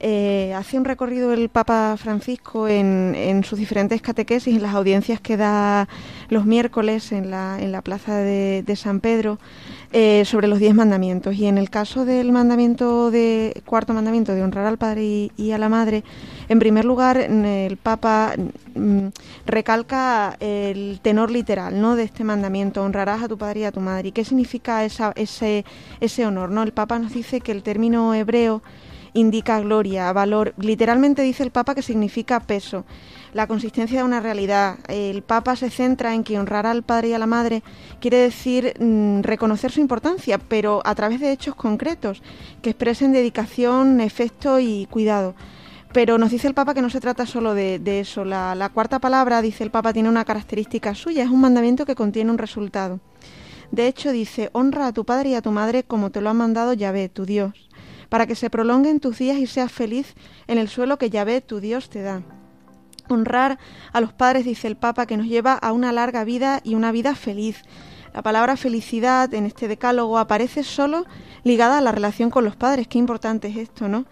Eh, 0.00 0.54
hace 0.54 0.78
un 0.78 0.84
recorrido 0.84 1.32
el 1.32 1.48
Papa 1.48 1.96
Francisco 1.98 2.68
en, 2.68 3.16
en, 3.16 3.42
sus 3.42 3.58
diferentes 3.58 4.00
catequesis, 4.00 4.54
en 4.54 4.62
las 4.62 4.76
audiencias 4.76 5.20
que 5.20 5.36
da 5.36 5.88
los 6.28 6.46
miércoles 6.46 7.10
en 7.10 7.32
la, 7.32 7.58
en 7.60 7.72
la 7.72 7.82
plaza 7.82 8.16
de, 8.16 8.62
de 8.64 8.76
San 8.76 9.00
Pedro, 9.00 9.40
eh, 9.92 10.24
sobre 10.26 10.48
los 10.48 10.58
diez 10.58 10.74
mandamientos. 10.74 11.34
Y 11.36 11.46
en 11.46 11.56
el 11.56 11.70
caso 11.70 12.04
del 12.04 12.30
mandamiento 12.30 13.10
de 13.10 13.62
cuarto 13.64 13.94
mandamiento 13.94 14.34
de 14.34 14.42
honrar 14.42 14.66
al 14.66 14.76
Padre 14.76 15.30
y, 15.34 15.50
a 15.52 15.58
la 15.58 15.68
Madre, 15.68 16.04
en 16.48 16.58
primer 16.58 16.84
lugar 16.84 17.16
el 17.16 17.76
Papa 17.78 18.34
mm, 18.74 19.06
recalca 19.46 20.36
el 20.40 21.00
tenor 21.00 21.30
literal 21.30 21.80
¿no? 21.80 21.96
de 21.96 22.02
este 22.02 22.22
mandamiento, 22.22 22.82
honrarás 22.82 23.22
a 23.22 23.28
tu 23.28 23.38
padre 23.38 23.60
y 23.60 23.64
a 23.64 23.72
tu 23.72 23.80
madre. 23.80 24.08
¿Y 24.08 24.12
qué 24.12 24.24
significa 24.24 24.84
esa, 24.84 25.12
ese, 25.16 25.64
ese 26.00 26.26
honor? 26.26 26.50
¿no? 26.50 26.62
El 26.62 26.72
Papa 26.72 26.98
nos 26.98 27.14
dice 27.14 27.40
que 27.40 27.52
el 27.52 27.62
término 27.62 28.14
hebreo 28.14 28.62
indica 29.14 29.60
gloria, 29.60 30.12
valor. 30.12 30.54
Literalmente 30.58 31.22
dice 31.22 31.42
el 31.42 31.50
Papa 31.50 31.74
que 31.74 31.82
significa 31.82 32.40
peso, 32.40 32.84
la 33.32 33.46
consistencia 33.46 33.98
de 33.98 34.04
una 34.04 34.20
realidad. 34.20 34.78
El 34.88 35.22
Papa 35.22 35.56
se 35.56 35.70
centra 35.70 36.14
en 36.14 36.24
que 36.24 36.38
honrar 36.38 36.66
al 36.66 36.82
padre 36.82 37.08
y 37.08 37.12
a 37.12 37.18
la 37.18 37.26
madre 37.26 37.62
quiere 38.00 38.18
decir 38.18 38.74
mmm, 38.78 39.20
reconocer 39.20 39.70
su 39.70 39.80
importancia, 39.80 40.38
pero 40.38 40.82
a 40.84 40.94
través 40.94 41.20
de 41.20 41.32
hechos 41.32 41.54
concretos 41.54 42.22
que 42.62 42.70
expresen 42.70 43.12
dedicación, 43.12 44.00
efecto 44.00 44.58
y 44.60 44.86
cuidado. 44.90 45.34
Pero 45.92 46.18
nos 46.18 46.30
dice 46.30 46.48
el 46.48 46.54
Papa 46.54 46.74
que 46.74 46.82
no 46.82 46.90
se 46.90 47.00
trata 47.00 47.24
solo 47.24 47.54
de, 47.54 47.78
de 47.78 48.00
eso. 48.00 48.24
La, 48.24 48.54
la 48.54 48.68
cuarta 48.68 48.98
palabra, 48.98 49.40
dice 49.40 49.64
el 49.64 49.70
Papa, 49.70 49.92
tiene 49.92 50.10
una 50.10 50.24
característica 50.24 50.94
suya, 50.94 51.22
es 51.22 51.30
un 51.30 51.40
mandamiento 51.40 51.86
que 51.86 51.94
contiene 51.94 52.30
un 52.30 52.38
resultado. 52.38 53.00
De 53.70 53.86
hecho, 53.86 54.12
dice, 54.12 54.50
honra 54.52 54.86
a 54.86 54.92
tu 54.92 55.04
padre 55.04 55.30
y 55.30 55.34
a 55.34 55.42
tu 55.42 55.50
madre 55.50 55.84
como 55.84 56.10
te 56.10 56.20
lo 56.20 56.30
ha 56.30 56.34
mandado 56.34 56.72
Yahvé, 56.72 57.08
tu 57.08 57.24
Dios, 57.24 57.68
para 58.08 58.26
que 58.26 58.34
se 58.34 58.50
prolonguen 58.50 59.00
tus 59.00 59.18
días 59.18 59.38
y 59.38 59.46
seas 59.46 59.72
feliz 59.72 60.14
en 60.46 60.58
el 60.58 60.68
suelo 60.68 60.98
que 60.98 61.10
Yahvé, 61.10 61.40
tu 61.40 61.60
Dios, 61.60 61.90
te 61.90 62.02
da. 62.02 62.22
Honrar 63.08 63.58
a 63.92 64.00
los 64.00 64.12
padres, 64.12 64.44
dice 64.44 64.68
el 64.68 64.76
Papa, 64.76 65.06
que 65.06 65.16
nos 65.16 65.26
lleva 65.26 65.54
a 65.54 65.72
una 65.72 65.92
larga 65.92 66.24
vida 66.24 66.60
y 66.62 66.74
una 66.74 66.92
vida 66.92 67.14
feliz. 67.14 67.62
La 68.14 68.22
palabra 68.22 68.56
felicidad 68.56 69.32
en 69.34 69.46
este 69.46 69.68
decálogo 69.68 70.18
aparece 70.18 70.62
solo 70.62 71.04
ligada 71.44 71.78
a 71.78 71.80
la 71.80 71.92
relación 71.92 72.30
con 72.30 72.44
los 72.44 72.56
padres. 72.56 72.88
Qué 72.88 72.98
importante 72.98 73.48
es 73.48 73.56
esto, 73.56 73.88
¿no? 73.88 74.06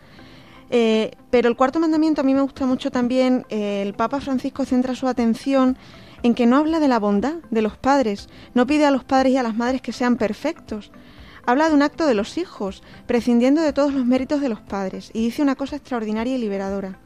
Eh, 0.71 1.13
pero 1.31 1.49
el 1.49 1.57
cuarto 1.57 1.79
mandamiento 1.81 2.21
a 2.21 2.25
mí 2.25 2.35
me 2.35 2.41
gusta 2.41 2.67
mucho 2.67 2.91
también. 2.91 3.47
eh, 3.49 3.83
el 3.83 3.95
Papa 3.95 4.21
Francisco 4.21 4.65
centra 4.65 4.95
su 4.95 5.07
atención 5.07 5.79
en 6.23 6.35
que 6.35 6.47
no 6.47 6.57
habla 6.57 6.81
de 6.81 6.89
la 6.89 6.99
bondad 6.99 7.35
de 7.51 7.63
los 7.63 7.77
padres, 7.77 8.29
no 8.55 8.67
pide 8.67 8.85
a 8.85 8.91
los 8.91 9.05
padres 9.05 9.33
y 9.33 9.37
a 9.37 9.43
las 9.43 9.57
madres 9.57 9.81
que 9.83 9.93
sean 9.93 10.17
perfectos. 10.17 10.91
Habla 11.47 11.69
de 11.69 11.75
un 11.75 11.83
acto 11.83 12.07
de 12.07 12.15
los 12.15 12.39
hijos, 12.39 12.83
prescindiendo 13.07 13.61
de 13.61 13.73
todos 13.73 13.95
los 13.95 14.05
méritos 14.05 14.41
de 14.41 14.49
los 14.49 14.61
padres, 14.61 15.11
y 15.15 15.25
dice 15.25 15.43
una 15.43 15.55
cosa 15.55 15.77
extraordinaria 15.77 16.35
y 16.35 16.39
liberadora. 16.39 16.99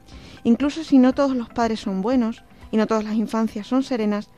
Incluso 0.45 0.85
si 0.85 0.99
no 0.99 1.13
todos 1.13 1.37
los 1.37 1.49
padres 1.49 1.81
son 1.81 2.03
buenos, 2.03 2.45
y 2.71 2.77
no 2.77 2.87
todas 2.87 3.05
las 3.05 3.15
infancias 3.15 3.67
son 3.67 3.83
serenas, 3.83 4.29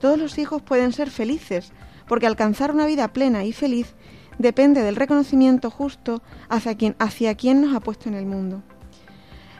todos 0.00 0.18
los 0.18 0.38
hijos 0.38 0.62
pueden 0.62 0.92
ser 0.92 1.10
felices, 1.10 1.72
porque 2.08 2.26
alcanzar 2.26 2.72
una 2.72 2.86
vida 2.86 3.12
plena 3.12 3.44
y 3.44 3.52
feliz 3.52 3.94
depende 4.38 4.82
del 4.82 4.96
reconocimiento 4.96 5.70
justo 5.70 6.22
hacia 6.48 6.74
quien, 6.74 6.96
hacia 6.98 7.34
quien 7.34 7.60
nos 7.60 7.74
ha 7.74 7.80
puesto 7.80 8.08
en 8.08 8.14
el 8.14 8.26
mundo. 8.26 8.62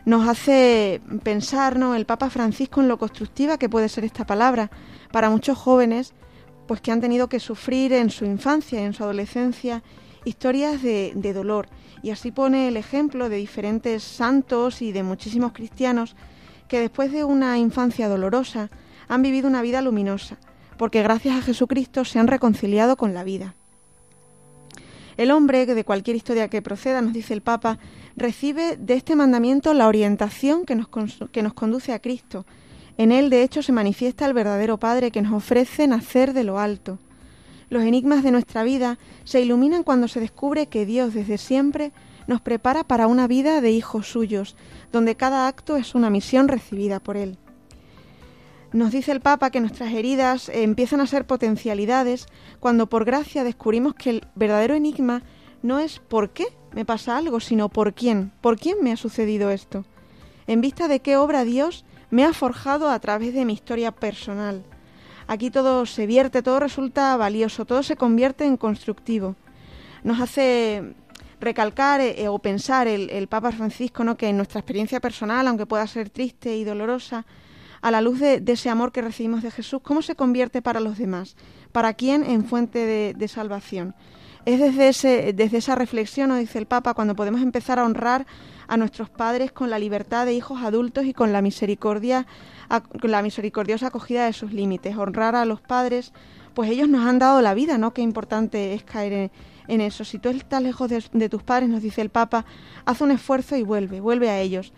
Nos 0.07 0.27
hace 0.27 1.03
pensar 1.23 1.79
¿no? 1.79 1.95
el 1.95 2.07
Papa 2.07 2.31
Francisco 2.31 2.81
en 2.81 2.89
lo 2.89 2.99
constructiva 2.99 3.59
que 3.59 3.69
puede 3.69 3.91
ser 3.91 4.05
esta 4.05 4.25
palabra 4.25 4.71
para 5.13 5.29
muchos 5.29 5.59
jóvenes 5.59 6.15
pues 6.67 6.81
que 6.81 6.93
han 6.93 7.01
tenido 7.01 7.29
que 7.29 7.41
sufrir 7.41 7.93
en 7.93 8.11
su 8.11 8.25
infancia 8.25 8.81
y 8.81 8.85
en 8.85 8.95
su 8.95 9.03
adolescencia 9.03 9.83
historias 10.25 10.83
de, 10.83 11.13
de 11.15 11.33
dolor. 11.33 11.69
Y 12.03 12.11
así 12.11 12.31
pone 12.31 12.69
el 12.69 12.77
ejemplo 12.77 13.29
de 13.29 13.37
diferentes 13.37 14.03
santos 14.03 14.83
y 14.83 14.93
de 14.93 15.03
muchísimos 15.03 15.53
cristianos 15.53 16.17
que 16.69 16.81
después 16.81 17.13
de 17.13 17.25
una 17.25 17.59
infancia 17.59 18.09
dolorosa 18.09 18.71
han 19.09 19.23
vivido 19.23 19.49
una 19.49 19.61
vida 19.61 19.83
luminosa, 19.83 20.39
porque 20.79 21.03
gracias 21.03 21.37
a 21.37 21.43
Jesucristo 21.43 22.05
se 22.05 22.19
han 22.19 22.29
reconciliado 22.29 22.97
con 22.97 23.13
la 23.13 23.25
vida. 23.25 23.55
El 25.17 25.33
hombre, 25.33 25.67
de 25.67 25.85
cualquier 25.85 26.17
historia 26.17 26.49
que 26.49 26.63
proceda, 26.63 27.03
nos 27.03 27.13
dice 27.13 27.35
el 27.35 27.43
Papa, 27.43 27.79
recibe 28.17 28.77
de 28.79 28.95
este 28.95 29.17
mandamiento 29.17 29.75
la 29.75 29.89
orientación 29.89 30.65
que 30.65 30.75
nos, 30.75 30.89
que 31.31 31.43
nos 31.43 31.53
conduce 31.53 31.93
a 31.93 31.99
Cristo. 31.99 32.47
En 32.97 33.13
él, 33.13 33.29
de 33.29 33.43
hecho, 33.43 33.63
se 33.63 33.73
manifiesta 33.73 34.25
el 34.27 34.33
verdadero 34.33 34.79
Padre 34.79 35.11
que 35.11 35.21
nos 35.21 35.35
ofrece 35.35 35.87
nacer 35.87 36.33
de 36.33 36.45
lo 36.45 36.59
alto. 36.59 36.99
Los 37.71 37.85
enigmas 37.85 38.25
de 38.25 38.33
nuestra 38.33 38.65
vida 38.65 38.99
se 39.25 39.41
iluminan 39.41 39.85
cuando 39.85 40.09
se 40.09 40.19
descubre 40.21 40.67
que 40.67 40.85
Dios 40.85 41.15
desde 41.15 41.39
siempre 41.39 41.93
nos 42.27 42.41
prepara 42.41 42.85
para 42.85 43.07
una 43.07 43.29
vida 43.29 43.61
de 43.61 43.71
hijos 43.71 44.09
suyos, 44.09 44.57
donde 44.93 45.17
cada 45.17 45.47
acto 45.47 45.77
es 45.77 45.95
una 45.95 46.11
misión 46.11 46.49
recibida 46.49 46.99
por 46.99 47.17
Él. 47.17 47.39
Nos 48.73 48.91
dice 48.91 49.13
el 49.13 49.21
Papa 49.21 49.51
que 49.51 49.61
nuestras 49.61 49.93
heridas 49.93 50.49
eh, 50.49 50.63
empiezan 50.63 51.01
a 51.01 51.07
ser 51.07 51.27
potencialidades 51.27 52.27
cuando 52.59 52.89
por 52.89 53.05
gracia 53.05 53.45
descubrimos 53.45 53.95
que 53.95 54.11
el 54.11 54.27
verdadero 54.35 54.75
enigma 54.75 55.23
no 55.63 55.79
es 55.79 56.01
por 56.01 56.31
qué 56.31 56.47
me 56.73 56.85
pasa 56.85 57.17
algo, 57.17 57.41
sino 57.41 57.69
por 57.69 57.95
quién, 57.95 58.33
por 58.41 58.59
quién 58.59 58.79
me 58.83 58.93
ha 58.93 58.97
sucedido 58.97 59.51
esto, 59.51 59.85
en 60.47 60.61
vista 60.61 60.89
de 60.89 61.01
qué 61.01 61.17
obra 61.17 61.45
Dios 61.45 61.85
me 62.11 62.25
ha 62.25 62.33
forjado 62.33 62.91
a 62.91 62.99
través 62.99 63.33
de 63.35 63.45
mi 63.45 63.53
historia 63.53 63.93
personal. 63.93 64.65
Aquí 65.31 65.49
todo 65.53 65.87
se 65.87 66.09
vierte, 66.09 66.43
todo 66.43 66.59
resulta 66.59 67.17
valioso, 67.17 67.65
todo 67.65 67.85
se 67.85 67.95
convierte 67.95 68.45
en 68.45 68.57
constructivo. 68.57 69.37
Nos 70.03 70.21
hace 70.21 70.97
recalcar 71.39 72.01
eh, 72.01 72.27
o 72.27 72.41
pensar 72.41 72.89
el, 72.89 73.29
Papa 73.29 73.53
Francisco 73.53 74.03
¿no? 74.03 74.17
que 74.17 74.29
en 74.29 74.37
nuestra 74.37 74.59
experiencia 74.59 74.99
personal, 74.99 75.47
aunque 75.47 75.67
pueda 75.67 75.87
ser 75.87 76.11
triste 76.11 76.57
y 76.57 76.65
dolorosa, 76.65 77.27
a 77.81 77.93
la 77.93 78.01
luz 78.01 78.19
de, 78.19 78.43
ese 78.45 78.71
amor 78.71 78.91
que 78.91 79.03
recibimos 79.03 79.45
de 79.45 79.53
Jesús, 79.53 79.81
¿cómo 79.85 80.03
se 80.03 80.17
convierte 80.17 80.63
para 80.63 80.81
los 80.81 80.99
demás? 80.99 81.37
¿Para 81.71 81.95
quién 81.95 82.25
en 82.25 82.45
fuente 82.45 82.81
de, 82.85 83.15
de 83.17 83.29
salvación? 83.29 83.95
Es 84.47 84.59
desde, 84.59 84.89
ese, 84.89 85.33
desde 85.33 85.59
esa 85.59 85.77
reflexión, 85.77 86.31
nos 86.31 86.41
dice 86.41 86.59
el 86.59 86.67
Papa, 86.67 86.95
cuando 86.95 87.15
podemos 87.15 87.41
empezar 87.41 87.79
a 87.79 87.85
honrar 87.85 88.27
a 88.71 88.77
nuestros 88.77 89.11
padres 89.11 89.51
con 89.51 89.69
la 89.69 89.81
libertad 89.81 90.27
de 90.27 90.33
hijos 90.33 90.63
adultos 90.63 91.05
y 91.05 91.13
con 91.13 91.33
la 91.33 91.43
misericordia, 91.43 92.29
con 93.01 93.11
la 93.11 93.21
misericordiosa 93.21 93.89
acogida 93.89 94.27
de 94.27 94.33
sus 94.33 94.53
límites. 94.53 94.97
Honrar 94.97 95.35
a 95.35 95.45
los 95.45 95.61
padres, 95.61 96.13
pues 96.55 96.71
ellos 96.71 96.89
nos 96.89 97.05
han 97.05 97.19
dado 97.19 97.43
la 97.43 97.53
vida, 97.53 97.79
¿no? 97.79 97.93
Qué 97.93 98.01
importante 98.01 98.73
es 98.73 98.85
caer 98.85 99.33
en, 99.67 99.81
eso. 99.81 100.05
Si 100.05 100.21
tú 100.21 100.29
estás 100.29 100.63
lejos 100.63 100.89
de, 100.89 101.03
de 101.13 101.29
tus 101.29 101.43
padres, 101.43 101.69
nos 101.69 101.83
dice 101.83 102.01
el 102.01 102.11
Papa, 102.11 102.45
haz 102.85 103.01
un 103.01 103.11
esfuerzo 103.11 103.57
y 103.57 103.65
vuelve, 103.65 104.01
vuelve 104.01 104.31
a 104.31 104.39
ellos. 104.41 104.73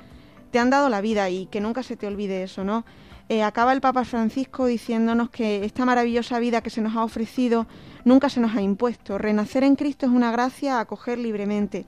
Te 0.51 0.59
han 0.59 0.71
dado 0.71 0.89
la 0.89 1.03
vida 1.03 1.29
y 1.29 1.45
que 1.47 1.61
nunca 1.61 1.83
se 1.83 1.99
te 1.99 2.07
olvide 2.07 2.43
eso, 2.43 2.65
¿no? 2.65 2.87
Eh, 3.29 3.43
acaba 3.43 3.75
el 3.75 3.83
Papa 3.83 4.05
Francisco 4.07 4.65
diciéndonos 4.65 5.29
que 5.29 5.67
esta 5.67 5.85
maravillosa 5.85 6.39
vida 6.39 6.63
que 6.63 6.71
se 6.71 6.81
nos 6.81 6.97
ha 6.97 7.05
ofrecido 7.05 7.67
nunca 8.07 8.31
se 8.31 8.41
nos 8.41 8.57
ha 8.57 8.63
impuesto. 8.63 9.19
Renacer 9.19 9.65
en 9.65 9.77
Cristo 9.77 10.07
es 10.07 10.13
una 10.13 10.33
gracia 10.33 10.79
a 10.79 10.81
acoger 10.81 11.19
libremente 11.19 11.85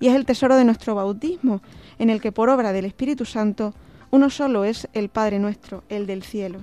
y 0.00 0.08
es 0.08 0.14
el 0.14 0.26
tesoro 0.26 0.56
de 0.56 0.64
nuestro 0.64 0.94
bautismo, 0.94 1.60
en 1.98 2.10
el 2.10 2.20
que 2.20 2.32
por 2.32 2.48
obra 2.48 2.72
del 2.72 2.84
Espíritu 2.84 3.24
Santo 3.24 3.74
uno 4.10 4.30
solo 4.30 4.64
es 4.64 4.88
el 4.92 5.08
Padre 5.08 5.38
nuestro, 5.38 5.84
el 5.88 6.06
del 6.06 6.22
cielo. 6.22 6.60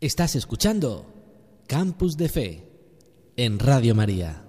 Estás 0.00 0.36
escuchando 0.36 1.04
Campus 1.66 2.16
de 2.16 2.28
Fe 2.30 2.64
en 3.36 3.58
Radio 3.58 3.94
María. 3.94 4.47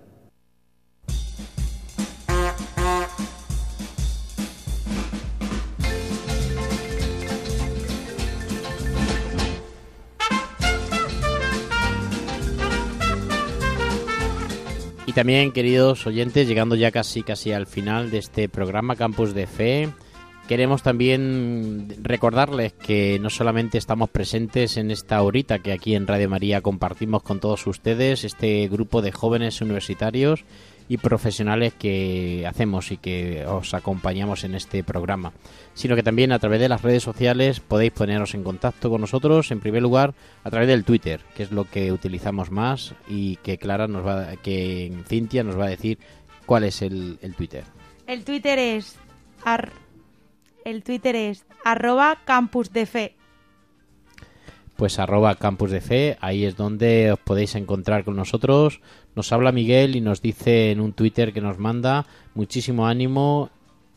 También, 15.20 15.52
queridos 15.52 16.08
oyentes, 16.08 16.48
llegando 16.48 16.76
ya 16.76 16.92
casi 16.92 17.24
casi 17.24 17.52
al 17.52 17.68
final 17.68 18.10
de 18.10 18.20
este 18.20 18.48
programa 18.48 18.96
Campus 18.96 19.34
de 19.34 19.48
Fe, 19.48 19.90
queremos 20.48 20.82
también 20.82 21.94
recordarles 22.02 22.72
que 22.72 23.20
no 23.20 23.30
solamente 23.30 23.78
estamos 23.78 24.10
presentes 24.10 24.78
en 24.78 24.92
esta 24.92 25.22
horita 25.22 25.60
que 25.60 25.74
aquí 25.74 25.94
en 25.94 26.08
Radio 26.08 26.30
María 26.30 26.62
compartimos 26.62 27.22
con 27.22 27.42
todos 27.42 27.68
ustedes, 27.68 28.24
este 28.24 28.70
grupo 28.70 29.02
de 29.02 29.12
jóvenes 29.12 29.60
universitarios 29.60 30.46
y 30.90 30.98
profesionales 30.98 31.74
que 31.78 32.46
hacemos 32.50 32.92
y 32.92 32.98
que 32.98 33.46
os 33.46 33.74
acompañamos 33.74 34.44
en 34.44 34.56
este 34.56 34.84
programa, 34.84 35.32
sino 35.76 35.96
que 35.96 36.04
también 36.04 36.32
a 36.32 36.40
través 36.40 36.60
de 36.60 36.68
las 36.68 36.82
redes 36.82 37.04
sociales 37.04 37.60
podéis 37.62 37.92
poneros 37.92 38.34
en 38.34 38.44
contacto 38.44 38.90
con 38.90 39.00
nosotros, 39.00 39.52
en 39.52 39.60
primer 39.60 39.84
lugar 39.84 40.16
a 40.44 40.50
través 40.50 40.68
del 40.68 40.84
Twitter, 40.84 41.22
que 41.36 41.44
es 41.44 41.52
lo 41.52 41.64
que 41.66 41.92
utilizamos 41.94 42.50
más 42.52 42.96
y 43.08 43.36
que 43.38 43.58
Clara 43.60 43.88
nos 43.88 44.06
va, 44.06 44.36
que 44.38 44.92
Cintia 45.08 45.44
nos 45.44 45.58
va 45.58 45.66
a 45.66 45.70
decir 45.70 46.00
cuál 46.48 46.64
es 46.64 46.82
el, 46.82 47.20
Twitter. 47.38 47.64
El 48.08 48.24
Twitter 48.26 48.58
es 48.58 48.96
ar- 49.46 49.72
el 50.66 50.82
Twitter 50.84 51.16
es 51.16 51.46
arroba 51.64 52.18
campus 52.26 52.74
de 52.74 52.86
fe. 52.88 53.16
Pues 54.80 54.98
arroba 54.98 55.36
campus 55.36 55.72
de 55.72 55.82
fe, 55.82 56.18
ahí 56.22 56.46
es 56.46 56.56
donde 56.56 57.12
os 57.12 57.20
podéis 57.20 57.56
encontrar 57.56 58.06
con 58.06 58.16
nosotros. 58.16 58.80
Nos 59.14 59.34
habla 59.34 59.52
Miguel 59.52 59.98
y 59.98 60.00
nos 60.00 60.22
dice 60.22 60.72
en 60.72 60.80
un 60.80 60.94
Twitter 60.94 61.34
que 61.34 61.42
nos 61.42 61.60
manda 61.60 62.06
muchísimo 62.34 62.88
ánimo. 62.88 63.50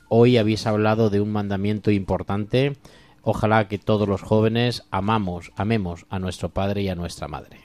Hoy 0.09 0.39
habéis 0.39 0.66
hablado 0.66 1.09
de 1.09 1.20
un 1.20 1.30
mandamiento 1.30 1.93
importante. 1.93 2.76
Ojalá 3.22 3.68
que 3.68 3.78
todos 3.78 4.09
los 4.09 4.22
jóvenes 4.22 4.83
amamos, 4.91 5.53
amemos 5.55 6.05
a 6.11 6.18
nuestro 6.18 6.49
padre 6.49 6.83
y 6.83 6.89
a 6.89 6.97
nuestra 6.97 7.28
madre. 7.28 7.61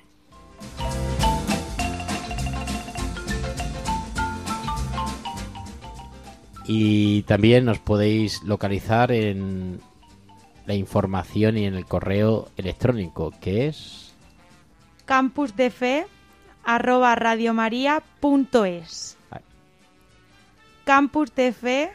Y 6.68 7.24
también 7.24 7.66
nos 7.66 7.80
podéis 7.80 8.44
localizar 8.44 9.12
en 9.12 9.80
la 10.68 10.76
información 10.76 11.58
y 11.58 11.66
en 11.66 11.74
el 11.74 11.86
correo 11.86 12.50
electrónico 12.58 13.34
que 13.42 13.66
es 13.68 14.14
campus 15.06 15.56
de 15.56 15.72
fe 15.72 16.06
arroba 16.64 17.16
radiomaria.es 17.16 19.18
Vale. 19.32 19.44
campus 20.84 21.34
de 21.34 21.54
fe 21.54 21.90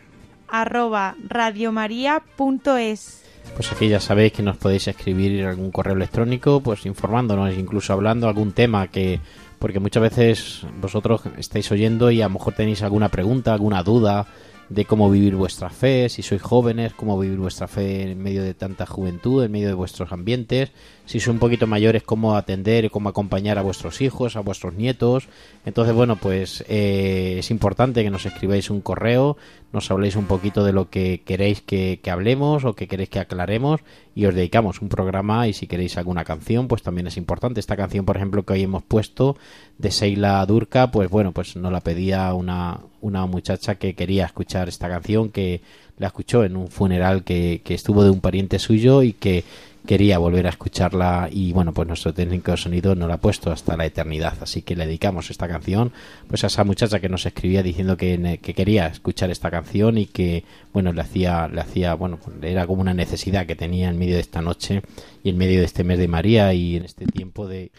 arroba 0.48 1.14
radiomaria.es. 1.28 3.22
Pues 3.54 3.72
aquí 3.72 3.88
ya 3.88 4.00
sabéis 4.00 4.32
que 4.32 4.42
nos 4.42 4.56
podéis 4.56 4.88
escribir 4.88 5.44
algún 5.44 5.70
correo 5.70 5.94
electrónico, 5.94 6.60
pues 6.60 6.86
informándonos, 6.86 7.56
incluso 7.56 7.92
hablando 7.92 8.28
algún 8.28 8.52
tema 8.52 8.88
que, 8.88 9.20
porque 9.58 9.80
muchas 9.80 10.02
veces 10.02 10.66
vosotros 10.80 11.22
estáis 11.38 11.70
oyendo 11.72 12.10
y 12.10 12.22
a 12.22 12.26
lo 12.26 12.34
mejor 12.34 12.54
tenéis 12.54 12.82
alguna 12.82 13.08
pregunta, 13.08 13.52
alguna 13.52 13.82
duda 13.82 14.26
de 14.72 14.84
cómo 14.86 15.10
vivir 15.10 15.36
vuestra 15.36 15.68
fe, 15.68 16.08
si 16.08 16.22
sois 16.22 16.40
jóvenes, 16.40 16.94
cómo 16.94 17.18
vivir 17.18 17.38
vuestra 17.38 17.68
fe 17.68 18.10
en 18.10 18.22
medio 18.22 18.42
de 18.42 18.54
tanta 18.54 18.86
juventud, 18.86 19.44
en 19.44 19.52
medio 19.52 19.68
de 19.68 19.74
vuestros 19.74 20.12
ambientes, 20.12 20.72
si 21.04 21.20
sois 21.20 21.34
un 21.34 21.38
poquito 21.38 21.66
mayores, 21.66 22.02
cómo 22.02 22.36
atender 22.36 22.90
cómo 22.90 23.08
acompañar 23.08 23.58
a 23.58 23.62
vuestros 23.62 24.00
hijos, 24.00 24.36
a 24.36 24.40
vuestros 24.40 24.74
nietos. 24.74 25.28
Entonces, 25.66 25.94
bueno, 25.94 26.16
pues 26.16 26.64
eh, 26.68 27.36
es 27.38 27.50
importante 27.50 28.02
que 28.02 28.10
nos 28.10 28.24
escribáis 28.24 28.70
un 28.70 28.80
correo, 28.80 29.36
nos 29.72 29.90
habléis 29.90 30.16
un 30.16 30.24
poquito 30.24 30.64
de 30.64 30.72
lo 30.72 30.88
que 30.88 31.22
queréis 31.24 31.60
que, 31.60 32.00
que 32.02 32.10
hablemos 32.10 32.64
o 32.64 32.74
que 32.74 32.88
queréis 32.88 33.10
que 33.10 33.18
aclaremos 33.18 33.80
y 34.14 34.26
os 34.26 34.34
dedicamos 34.34 34.80
un 34.80 34.88
programa 34.88 35.48
y 35.48 35.52
si 35.52 35.66
queréis 35.66 35.96
alguna 35.96 36.24
canción, 36.24 36.68
pues 36.68 36.82
también 36.82 37.06
es 37.06 37.16
importante. 37.16 37.60
Esta 37.60 37.76
canción, 37.76 38.04
por 38.04 38.16
ejemplo, 38.16 38.44
que 38.44 38.54
hoy 38.54 38.62
hemos 38.62 38.82
puesto 38.82 39.36
de 39.78 39.90
Seila 39.90 40.44
Durca, 40.46 40.90
pues 40.90 41.10
bueno, 41.10 41.32
pues 41.32 41.56
nos 41.56 41.72
la 41.72 41.80
pedía 41.80 42.32
una, 42.34 42.80
una 43.02 43.26
muchacha 43.26 43.74
que 43.74 43.94
quería 43.94 44.24
escuchar 44.24 44.68
esta 44.68 44.88
canción, 44.88 45.28
que 45.28 45.60
la 45.98 46.06
escuchó 46.06 46.44
en 46.44 46.56
un 46.56 46.68
funeral 46.68 47.22
que, 47.22 47.60
que 47.62 47.74
estuvo 47.74 48.02
de 48.02 48.10
un 48.10 48.20
pariente 48.20 48.58
suyo 48.58 49.02
y 49.02 49.12
que 49.12 49.44
quería 49.86 50.18
volver 50.18 50.46
a 50.46 50.50
escucharla 50.50 51.28
y 51.30 51.52
bueno 51.52 51.72
pues 51.72 51.88
nuestro 51.88 52.14
técnico 52.14 52.52
de 52.52 52.56
sonido 52.56 52.94
no 52.94 53.08
la 53.08 53.14
ha 53.14 53.20
puesto 53.20 53.50
hasta 53.50 53.76
la 53.76 53.84
eternidad. 53.84 54.34
Así 54.40 54.62
que 54.62 54.76
le 54.76 54.86
dedicamos 54.86 55.30
esta 55.30 55.48
canción 55.48 55.92
pues 56.28 56.44
a 56.44 56.46
esa 56.46 56.64
muchacha 56.64 57.00
que 57.00 57.08
nos 57.08 57.26
escribía 57.26 57.62
diciendo 57.62 57.96
que, 57.96 58.38
que 58.40 58.54
quería 58.54 58.86
escuchar 58.86 59.30
esta 59.30 59.50
canción 59.50 59.98
y 59.98 60.06
que 60.06 60.44
bueno 60.72 60.92
le 60.92 61.00
hacía 61.00 61.48
le 61.48 61.60
hacía 61.60 61.94
bueno 61.94 62.18
pues, 62.18 62.36
era 62.42 62.66
como 62.66 62.80
una 62.80 62.94
necesidad 62.94 63.46
que 63.46 63.56
tenía 63.56 63.88
en 63.88 63.98
medio 63.98 64.14
de 64.14 64.20
esta 64.20 64.40
noche 64.40 64.82
y 65.24 65.30
en 65.30 65.36
medio 65.36 65.60
de 65.60 65.66
este 65.66 65.84
mes 65.84 65.98
de 65.98 66.08
María 66.08 66.54
y 66.54 66.76
en 66.76 66.84
este 66.84 67.06
tiempo 67.06 67.48
de 67.48 67.72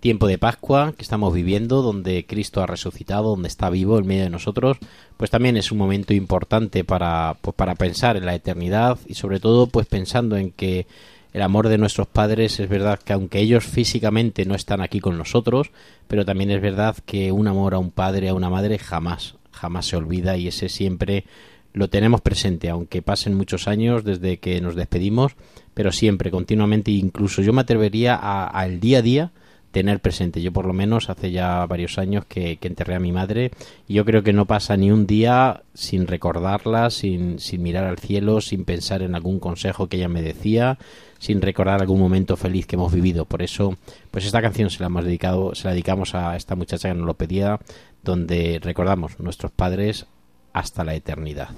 tiempo 0.00 0.26
de 0.26 0.38
Pascua 0.38 0.94
que 0.96 1.02
estamos 1.02 1.32
viviendo, 1.32 1.82
donde 1.82 2.24
Cristo 2.26 2.62
ha 2.62 2.66
resucitado, 2.66 3.30
donde 3.30 3.48
está 3.48 3.70
vivo 3.70 3.98
en 3.98 4.06
medio 4.06 4.24
de 4.24 4.30
nosotros, 4.30 4.78
pues 5.16 5.30
también 5.30 5.56
es 5.56 5.70
un 5.70 5.78
momento 5.78 6.14
importante 6.14 6.82
para, 6.84 7.36
pues 7.40 7.54
para 7.54 7.74
pensar 7.74 8.16
en 8.16 8.26
la 8.26 8.34
eternidad 8.34 8.98
y 9.06 9.14
sobre 9.14 9.40
todo 9.40 9.66
pues 9.66 9.86
pensando 9.86 10.36
en 10.36 10.50
que 10.50 10.86
el 11.32 11.42
amor 11.42 11.68
de 11.68 11.78
nuestros 11.78 12.08
padres 12.08 12.58
es 12.58 12.68
verdad 12.68 12.98
que 12.98 13.12
aunque 13.12 13.38
ellos 13.38 13.64
físicamente 13.64 14.44
no 14.46 14.54
están 14.54 14.80
aquí 14.80 14.98
con 14.98 15.16
nosotros, 15.16 15.70
pero 16.08 16.24
también 16.24 16.50
es 16.50 16.60
verdad 16.60 16.96
que 17.06 17.30
un 17.30 17.46
amor 17.46 17.74
a 17.74 17.78
un 17.78 17.90
padre, 17.90 18.30
a 18.30 18.34
una 18.34 18.50
madre 18.50 18.78
jamás, 18.78 19.36
jamás 19.52 19.86
se 19.86 19.96
olvida 19.96 20.36
y 20.36 20.48
ese 20.48 20.68
siempre 20.68 21.24
lo 21.72 21.88
tenemos 21.88 22.20
presente, 22.20 22.68
aunque 22.68 23.00
pasen 23.00 23.34
muchos 23.34 23.68
años 23.68 24.02
desde 24.02 24.38
que 24.38 24.60
nos 24.60 24.74
despedimos, 24.74 25.36
pero 25.72 25.92
siempre, 25.92 26.32
continuamente, 26.32 26.90
incluso 26.90 27.42
yo 27.42 27.52
me 27.52 27.60
atrevería 27.60 28.16
al 28.16 28.80
día 28.80 28.98
a 28.98 29.02
día 29.02 29.32
tener 29.70 30.00
presente. 30.00 30.42
Yo 30.42 30.52
por 30.52 30.66
lo 30.66 30.72
menos 30.72 31.10
hace 31.10 31.30
ya 31.30 31.64
varios 31.66 31.98
años 31.98 32.24
que, 32.26 32.58
enterré 32.60 32.94
a 32.94 33.00
mi 33.00 33.12
madre 33.12 33.50
y 33.88 33.94
yo 33.94 34.04
creo 34.04 34.22
que 34.22 34.32
no 34.32 34.46
pasa 34.46 34.76
ni 34.76 34.90
un 34.90 35.06
día 35.06 35.62
sin 35.74 36.06
recordarla, 36.06 36.90
sin, 36.90 37.38
sin 37.38 37.62
mirar 37.62 37.84
al 37.84 37.98
cielo, 37.98 38.40
sin 38.40 38.64
pensar 38.64 39.02
en 39.02 39.14
algún 39.14 39.40
consejo 39.40 39.88
que 39.88 39.96
ella 39.96 40.08
me 40.08 40.22
decía, 40.22 40.78
sin 41.18 41.40
recordar 41.42 41.80
algún 41.80 42.00
momento 42.00 42.36
feliz 42.36 42.66
que 42.66 42.76
hemos 42.76 42.92
vivido. 42.92 43.24
Por 43.24 43.42
eso, 43.42 43.76
pues 44.10 44.24
esta 44.24 44.42
canción 44.42 44.70
se 44.70 44.80
la 44.80 44.86
hemos 44.86 45.04
dedicado, 45.04 45.54
se 45.54 45.64
la 45.64 45.72
dedicamos 45.72 46.14
a 46.14 46.36
esta 46.36 46.54
muchacha 46.54 46.88
que 46.88 46.94
nos 46.94 47.06
lo 47.06 47.14
pedía, 47.14 47.58
donde 48.02 48.58
recordamos 48.62 49.18
nuestros 49.20 49.52
padres 49.52 50.06
hasta 50.52 50.84
la 50.84 50.94
eternidad. 50.94 51.50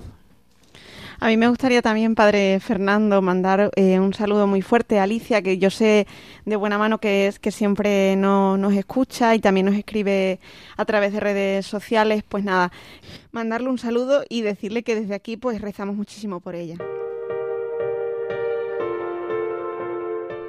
A 1.23 1.29
mí 1.29 1.37
me 1.37 1.47
gustaría 1.47 1.83
también, 1.83 2.17
padre 2.17 2.59
Fernando, 2.59 3.23
mandar 3.23 3.71
eh, 3.77 4.01
un 4.01 4.13
saludo 4.13 4.49
muy 4.49 4.61
fuerte 4.61 4.99
a 4.99 5.05
Alicia, 5.05 5.41
que 5.41 5.57
yo 5.57 5.71
sé 5.71 6.09
de 6.45 6.57
buena 6.57 6.79
mano 6.79 6.99
que 6.99 7.29
es 7.29 7.39
que 7.39 7.53
siempre 7.53 8.17
no, 8.17 8.59
nos 8.59 8.75
escucha 8.75 9.33
y 9.37 9.39
también 9.39 9.67
nos 9.67 9.77
escribe 9.77 10.41
a 10.77 10.85
través 10.85 11.13
de 11.13 11.21
redes 11.21 11.65
sociales. 11.65 12.25
Pues 12.29 12.43
nada, 12.43 12.73
mandarle 13.31 13.69
un 13.69 13.79
saludo 13.79 14.25
y 14.29 14.43
decirle 14.43 14.83
que 14.83 14.97
desde 14.97 15.15
aquí 15.15 15.37
pues 15.37 15.61
rezamos 15.61 15.95
muchísimo 15.95 16.41
por 16.41 16.57
ella. 16.57 16.75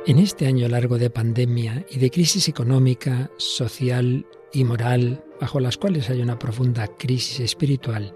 En 0.08 0.18
este 0.18 0.48
año 0.48 0.68
largo 0.68 0.98
de 0.98 1.12
pandemia 1.12 1.86
y 1.92 2.00
de 2.00 2.10
crisis 2.10 2.48
económica, 2.48 3.30
social 3.38 4.26
y 4.52 4.64
moral, 4.64 5.24
bajo 5.40 5.60
las 5.60 5.78
cuales 5.78 6.10
hay 6.10 6.24
una 6.24 6.40
profunda 6.40 6.88
crisis 6.88 7.42
espiritual, 7.42 8.16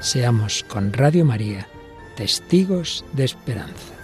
Seamos 0.00 0.64
con 0.66 0.94
Radio 0.94 1.26
María 1.26 1.68
testigos 2.16 3.04
de 3.12 3.24
esperanza. 3.24 3.99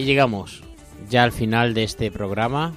Y 0.00 0.04
llegamos 0.04 0.62
ya 1.10 1.24
al 1.24 1.30
final 1.30 1.74
de 1.74 1.82
este 1.82 2.10
programa 2.10 2.72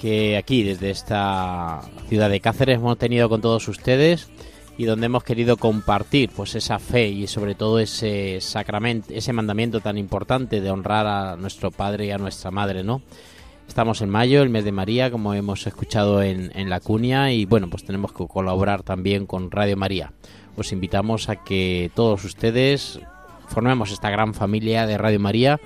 que 0.00 0.38
aquí 0.38 0.62
desde 0.62 0.88
esta 0.88 1.82
ciudad 2.08 2.30
de 2.30 2.40
Cáceres 2.40 2.78
hemos 2.78 2.96
tenido 2.96 3.28
con 3.28 3.42
todos 3.42 3.68
ustedes 3.68 4.30
y 4.78 4.86
donde 4.86 5.04
hemos 5.04 5.22
querido 5.22 5.58
compartir 5.58 6.30
pues 6.34 6.54
esa 6.54 6.78
fe 6.78 7.08
y 7.08 7.26
sobre 7.26 7.56
todo 7.56 7.78
ese 7.78 8.40
sacramento, 8.40 9.08
ese 9.12 9.34
mandamiento 9.34 9.80
tan 9.80 9.98
importante 9.98 10.62
de 10.62 10.70
honrar 10.70 11.06
a 11.06 11.36
nuestro 11.36 11.70
padre 11.70 12.06
y 12.06 12.10
a 12.10 12.16
nuestra 12.16 12.50
madre, 12.50 12.82
¿no? 12.82 13.02
Estamos 13.68 14.00
en 14.00 14.08
mayo, 14.08 14.40
el 14.40 14.48
mes 14.48 14.64
de 14.64 14.72
María, 14.72 15.10
como 15.10 15.34
hemos 15.34 15.66
escuchado 15.66 16.22
en, 16.22 16.52
en 16.54 16.70
la 16.70 16.80
cuña, 16.80 17.32
y 17.32 17.44
bueno, 17.44 17.68
pues 17.68 17.84
tenemos 17.84 18.14
que 18.14 18.26
colaborar 18.26 18.82
también 18.82 19.26
con 19.26 19.50
Radio 19.50 19.76
María. 19.76 20.14
Os 20.56 20.72
invitamos 20.72 21.28
a 21.28 21.36
que 21.36 21.90
todos 21.94 22.24
ustedes 22.24 22.98
formemos 23.46 23.92
esta 23.92 24.08
gran 24.08 24.32
familia 24.32 24.86
de 24.86 24.96
Radio 24.96 25.20
María, 25.20 25.60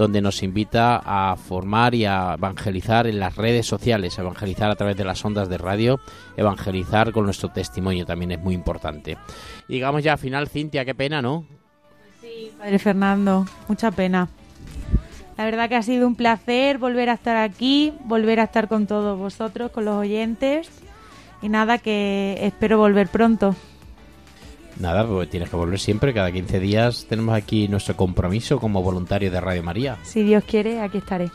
donde 0.00 0.22
nos 0.22 0.42
invita 0.42 1.02
a 1.04 1.36
formar 1.36 1.94
y 1.94 2.06
a 2.06 2.34
evangelizar 2.34 3.06
en 3.06 3.20
las 3.20 3.36
redes 3.36 3.66
sociales, 3.66 4.18
evangelizar 4.18 4.70
a 4.70 4.74
través 4.74 4.96
de 4.96 5.04
las 5.04 5.22
ondas 5.22 5.50
de 5.50 5.58
radio, 5.58 6.00
evangelizar 6.38 7.12
con 7.12 7.26
nuestro 7.26 7.50
testimonio 7.50 8.06
también 8.06 8.32
es 8.32 8.40
muy 8.40 8.54
importante. 8.54 9.18
Y 9.68 9.74
digamos 9.74 10.02
ya 10.02 10.12
al 10.12 10.18
final, 10.18 10.48
Cintia, 10.48 10.86
qué 10.86 10.94
pena, 10.94 11.20
¿no? 11.20 11.44
Sí, 12.22 12.50
Padre 12.58 12.78
Fernando, 12.78 13.44
mucha 13.68 13.90
pena. 13.90 14.28
La 15.36 15.44
verdad 15.44 15.68
que 15.68 15.76
ha 15.76 15.82
sido 15.82 16.06
un 16.06 16.14
placer 16.14 16.78
volver 16.78 17.10
a 17.10 17.14
estar 17.14 17.36
aquí, 17.36 17.92
volver 18.04 18.40
a 18.40 18.44
estar 18.44 18.68
con 18.68 18.86
todos 18.86 19.18
vosotros, 19.18 19.70
con 19.70 19.84
los 19.84 19.96
oyentes. 19.96 20.70
Y 21.42 21.50
nada, 21.50 21.76
que 21.76 22.38
espero 22.40 22.78
volver 22.78 23.08
pronto. 23.08 23.54
Nada, 24.80 25.06
pues 25.06 25.28
tienes 25.28 25.50
que 25.50 25.56
volver 25.56 25.78
siempre, 25.78 26.14
cada 26.14 26.32
15 26.32 26.58
días 26.58 27.06
tenemos 27.06 27.34
aquí 27.34 27.68
nuestro 27.68 27.96
compromiso 27.96 28.58
como 28.58 28.82
voluntario 28.82 29.30
de 29.30 29.38
Radio 29.38 29.62
María. 29.62 29.98
Si 30.02 30.22
Dios 30.22 30.42
quiere, 30.44 30.80
aquí 30.80 30.98
estaré. 30.98 31.30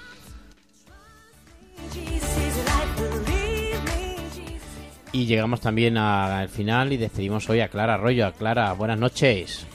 Y 5.12 5.28
llegamos 5.28 5.62
también 5.62 5.96
al 5.98 6.50
final 6.50 6.92
y 6.92 6.98
despedimos 6.98 7.48
hoy 7.50 7.62
a 7.62 7.70
Clara 7.70 7.94
Arroyo. 7.94 8.26
A 8.26 8.32
Clara, 8.32 8.74
buenas 8.74 8.98
noches. 8.98 9.68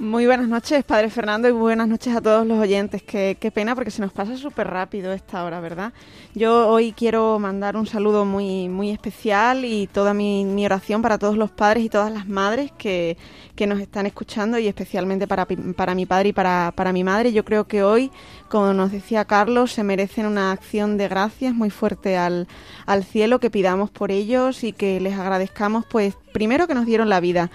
Muy 0.00 0.26
buenas 0.26 0.46
noches, 0.46 0.84
Padre 0.84 1.10
Fernando, 1.10 1.48
y 1.48 1.50
buenas 1.50 1.88
noches 1.88 2.14
a 2.14 2.20
todos 2.20 2.46
los 2.46 2.56
oyentes. 2.60 3.02
Qué, 3.02 3.36
qué 3.40 3.50
pena 3.50 3.74
porque 3.74 3.90
se 3.90 4.00
nos 4.00 4.12
pasa 4.12 4.36
súper 4.36 4.68
rápido 4.68 5.12
esta 5.12 5.42
hora, 5.42 5.58
¿verdad? 5.58 5.92
Yo 6.36 6.68
hoy 6.68 6.92
quiero 6.92 7.40
mandar 7.40 7.76
un 7.76 7.84
saludo 7.84 8.24
muy, 8.24 8.68
muy 8.68 8.90
especial 8.90 9.64
y 9.64 9.88
toda 9.88 10.14
mi, 10.14 10.44
mi 10.44 10.64
oración 10.64 11.02
para 11.02 11.18
todos 11.18 11.36
los 11.36 11.50
padres 11.50 11.82
y 11.82 11.88
todas 11.88 12.12
las 12.12 12.28
madres 12.28 12.70
que, 12.78 13.16
que 13.56 13.66
nos 13.66 13.80
están 13.80 14.06
escuchando 14.06 14.56
y 14.60 14.68
especialmente 14.68 15.26
para, 15.26 15.46
para 15.46 15.96
mi 15.96 16.06
padre 16.06 16.28
y 16.28 16.32
para, 16.32 16.72
para 16.76 16.92
mi 16.92 17.02
madre. 17.02 17.32
Yo 17.32 17.44
creo 17.44 17.66
que 17.66 17.82
hoy, 17.82 18.12
como 18.48 18.72
nos 18.74 18.92
decía 18.92 19.24
Carlos, 19.24 19.72
se 19.72 19.82
merecen 19.82 20.26
una 20.26 20.52
acción 20.52 20.96
de 20.96 21.08
gracias 21.08 21.54
muy 21.54 21.70
fuerte 21.70 22.16
al, 22.16 22.46
al 22.86 23.02
cielo, 23.02 23.40
que 23.40 23.50
pidamos 23.50 23.90
por 23.90 24.12
ellos 24.12 24.62
y 24.62 24.72
que 24.72 25.00
les 25.00 25.18
agradezcamos, 25.18 25.86
pues, 25.90 26.14
primero 26.32 26.68
que 26.68 26.74
nos 26.74 26.86
dieron 26.86 27.08
la 27.08 27.18
vida 27.18 27.50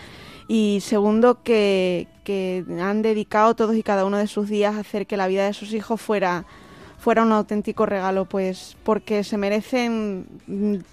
y 0.49 0.79
segundo 0.81 1.41
que, 1.41 2.07
que 2.23 2.65
han 2.81 3.01
dedicado 3.01 3.55
todos 3.55 3.75
y 3.75 3.83
cada 3.83 4.05
uno 4.05 4.17
de 4.17 4.27
sus 4.27 4.49
días 4.49 4.75
a 4.75 4.79
hacer 4.79 5.07
que 5.07 5.17
la 5.17 5.27
vida 5.27 5.45
de 5.45 5.53
sus 5.53 5.73
hijos 5.73 6.01
fuera 6.01 6.45
fuera 6.97 7.23
un 7.23 7.33
auténtico 7.33 7.85
regalo 7.85 8.23
pues 8.25 8.77
porque 8.83 9.25
se 9.25 9.37
merecen 9.37 10.25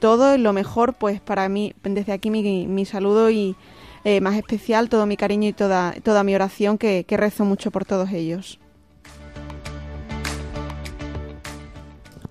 todo 0.01 0.35
y 0.35 0.39
lo 0.39 0.53
mejor 0.53 0.95
pues 0.95 1.21
para 1.21 1.49
mí 1.49 1.73
desde 1.85 2.13
aquí 2.13 2.31
mi, 2.31 2.67
mi 2.67 2.85
saludo 2.85 3.31
y 3.31 3.55
eh, 4.03 4.21
más 4.21 4.37
especial 4.37 4.89
todo 4.89 5.07
mi 5.07 5.17
cariño 5.17 5.49
y 5.49 5.53
toda 5.53 5.95
toda 6.03 6.25
mi 6.25 6.35
oración 6.35 6.79
que, 6.79 7.05
que 7.05 7.17
rezo 7.17 7.45
mucho 7.45 7.71
por 7.71 7.85
todos 7.85 8.11
ellos 8.11 8.59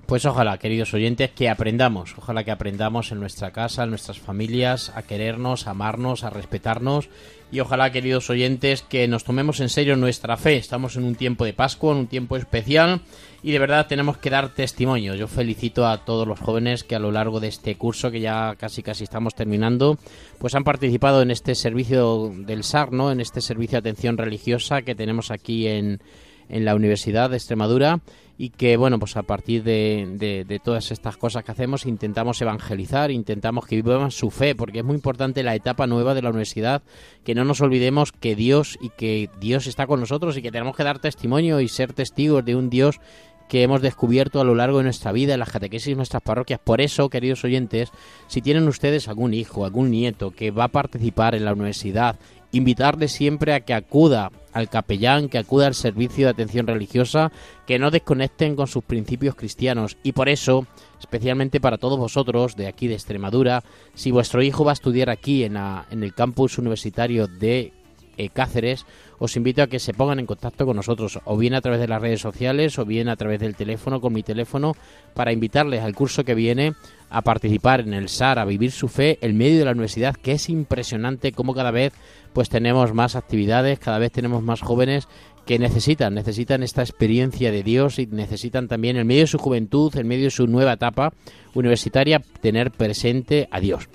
Pues 0.10 0.26
ojalá, 0.26 0.58
queridos 0.58 0.92
oyentes, 0.96 1.30
que 1.30 1.50
aprendamos, 1.50 2.16
ojalá 2.18 2.44
que 2.44 2.50
aprendamos 2.50 3.12
en 3.12 3.20
nuestra 3.20 3.52
casa, 3.52 3.84
en 3.84 3.92
nuestras 3.92 4.18
familias, 4.18 4.92
a 4.96 5.04
querernos, 5.04 5.68
a 5.68 5.70
amarnos, 5.70 6.24
a 6.24 6.32
respetarnos 6.32 7.10
y 7.52 7.60
ojalá, 7.60 7.92
queridos 7.92 8.28
oyentes, 8.32 8.82
que 8.82 9.08
nos 9.08 9.24
tomemos 9.24 9.60
en 9.60 9.70
serio 9.70 9.96
nuestra 9.96 10.36
fe. 10.36 10.58
Estamos 10.58 10.96
en 10.96 11.04
un 11.04 11.14
tiempo 11.14 11.46
de 11.46 11.54
Pascua, 11.54 11.92
en 11.92 12.00
un 12.00 12.08
tiempo 12.08 12.38
especial 12.38 13.02
y 13.44 13.52
de 13.52 13.60
verdad 13.60 13.86
tenemos 13.86 14.18
que 14.18 14.32
dar 14.32 14.50
testimonio. 14.50 15.14
Yo 15.14 15.28
felicito 15.28 15.86
a 15.86 16.04
todos 16.04 16.28
los 16.28 16.40
jóvenes 16.40 16.84
que 16.84 16.96
a 16.96 17.00
lo 17.00 17.12
largo 17.12 17.40
de 17.40 17.50
este 17.50 17.76
curso, 17.76 18.10
que 18.10 18.20
ya 18.20 18.56
casi 18.58 18.82
casi 18.82 19.04
estamos 19.04 19.36
terminando, 19.36 20.00
pues 20.40 20.56
han 20.56 20.64
participado 20.64 21.22
en 21.22 21.30
este 21.30 21.54
servicio 21.54 22.34
del 22.36 22.64
SAR, 22.64 22.94
¿no? 22.94 23.12
En 23.12 23.20
este 23.20 23.42
servicio 23.42 23.80
de 23.80 23.90
atención 23.92 24.18
religiosa 24.18 24.82
que 24.82 24.96
tenemos 24.96 25.30
aquí 25.30 25.68
en 25.68 26.02
en 26.50 26.66
la 26.66 26.76
Universidad 26.76 27.30
de 27.30 27.38
Extremadura 27.38 28.02
y 28.38 28.52
que, 28.52 28.78
bueno, 28.78 29.00
pues 29.00 29.18
a 29.18 29.24
partir 29.24 29.64
de, 29.64 30.62
todas 30.64 30.92
estas 30.92 31.18
cosas 31.18 31.44
que 31.44 31.52
hacemos 31.52 31.86
intentamos 31.86 32.42
evangelizar, 32.42 33.12
intentamos 33.12 33.66
que 33.66 33.76
vivan 33.76 34.12
su 34.12 34.32
fe, 34.32 34.56
porque 34.56 34.80
es 34.80 34.86
muy 34.86 34.96
importante 34.96 35.44
la 35.44 35.56
etapa 35.56 35.88
nueva 35.88 36.14
de 36.14 36.22
la 36.22 36.30
universidad, 36.30 36.82
que 37.26 37.36
no 37.36 37.44
nos 37.44 37.60
olvidemos 37.60 38.14
que 38.14 38.38
Dios 38.38 38.78
y 38.82 38.92
que 38.92 39.30
Dios 39.42 39.68
está 39.68 39.88
con 39.88 40.00
nosotros 40.00 40.38
y 40.38 40.42
que 40.42 40.52
tenemos 40.52 40.78
que 40.78 40.86
dar 40.86 41.00
testimonio 41.00 41.60
y 41.60 41.68
ser 41.68 41.92
testigos 41.92 42.46
de 42.46 42.56
un 42.56 42.70
Dios 42.70 43.02
que 43.50 43.64
hemos 43.64 43.82
descubierto 43.82 44.40
a 44.40 44.46
lo 44.46 44.56
largo 44.56 44.78
de 44.78 44.86
nuestra 44.86 45.12
vida 45.12 45.34
en 45.34 45.40
las 45.40 45.52
catequesis 45.52 45.98
nuestras 45.98 46.24
parroquias. 46.24 46.62
Por 46.64 46.80
eso, 46.80 47.10
queridos 47.10 47.44
oyentes, 47.44 47.90
si 48.28 48.42
tienen 48.42 48.68
ustedes 48.70 49.10
algún 49.10 49.34
hijo, 49.34 49.66
algún 49.66 49.92
nieto 49.92 50.32
que 50.32 50.52
va 50.52 50.66
a 50.66 50.70
participar 50.70 51.36
en 51.36 51.44
la 51.44 51.52
universidad, 51.52 52.18
invitarle 52.52 53.10
siempre 53.10 53.54
a 53.54 53.62
que 53.62 53.74
acuda 53.74 54.32
al 54.54 54.70
capellán, 54.70 55.30
que 55.30 55.38
acuda 55.38 55.68
al 55.68 55.76
servicio 55.76 56.26
de 56.26 56.32
atención 56.32 56.68
religiosa, 56.68 57.32
que 57.68 57.80
no 57.80 57.92
desconecten 57.92 58.56
con 58.56 58.68
sus 58.68 58.84
principios 58.84 59.36
cristianos. 59.36 59.98
Y 60.04 60.14
por 60.14 60.30
eso, 60.30 60.66
especialmente 61.00 61.60
para 61.60 61.78
todos 61.78 62.00
vosotros 62.00 62.56
de 62.56 62.68
aquí 62.68 62.88
de 62.88 62.96
Extremadura, 62.96 63.64
si 63.94 64.12
vuestro 64.12 64.42
hijo 64.42 64.66
va 64.66 64.72
a 64.72 64.74
estudiar 64.74 65.10
aquí 65.10 65.44
en, 65.44 65.58
en 65.58 66.04
el 66.04 66.14
campus 66.14 66.58
universitario 66.58 67.28
de 67.28 67.74
eh, 68.20 68.30
Cáceres, 68.30 68.86
os 69.20 69.36
invito 69.36 69.62
a 69.62 69.68
que 69.68 69.80
se 69.80 69.94
pongan 69.94 70.20
en 70.20 70.26
contacto 70.26 70.66
con 70.66 70.78
nosotros, 70.78 71.20
o 71.26 71.38
bien 71.38 71.54
a 71.54 71.62
través 71.62 71.80
de 71.80 71.88
las 71.88 72.02
redes 72.02 72.22
sociales, 72.22 72.80
o 72.80 72.86
bien 72.86 73.10
a 73.10 73.16
través 73.16 73.40
del 73.40 73.56
teléfono, 73.56 74.02
con 74.02 74.14
mi 74.14 74.24
teléfono, 74.24 74.76
para 75.14 75.32
invitarles 75.32 75.84
al 75.84 75.94
curso 75.94 76.24
que 76.24 76.36
viene 76.36 76.74
a 77.10 77.22
participar 77.22 77.82
en 77.82 77.94
el 77.94 78.10
SAR, 78.10 78.40
a 78.40 78.46
vivir 78.46 78.72
su 78.72 78.88
fe 78.88 79.18
en 79.22 79.38
medio 79.38 79.60
de 79.60 79.66
la 79.66 79.72
universidad, 79.72 80.16
que 80.16 80.34
es 80.34 80.50
impresionante 80.50 81.32
cómo 81.32 81.54
cada 81.54 81.72
vez 81.72 81.94
pues 82.34 82.50
tenemos 82.50 82.94
más 82.94 83.16
actividades, 83.16 83.80
cada 83.80 84.00
vez 84.00 84.12
tenemos 84.12 84.44
más 84.44 84.62
jóvenes 84.62 85.08
que 85.46 85.58
necesitan, 85.58 86.14
necesitan 86.14 86.62
esta 86.62 86.84
experiencia 86.84 87.52
de 87.52 87.64
Dios 87.64 87.98
y 87.98 88.06
necesitan 88.06 88.68
también 88.68 88.98
en 88.98 89.08
medio 89.08 89.22
de 89.22 89.28
su 89.28 89.40
juventud, 89.40 89.96
en 89.96 90.08
medio 90.08 90.26
de 90.26 90.32
su 90.32 90.46
nueva 90.46 90.74
etapa 90.74 91.12
universitaria, 91.56 92.22
tener 92.40 92.70
presente 92.70 93.48
a 93.50 93.60
Dios. 93.60 93.90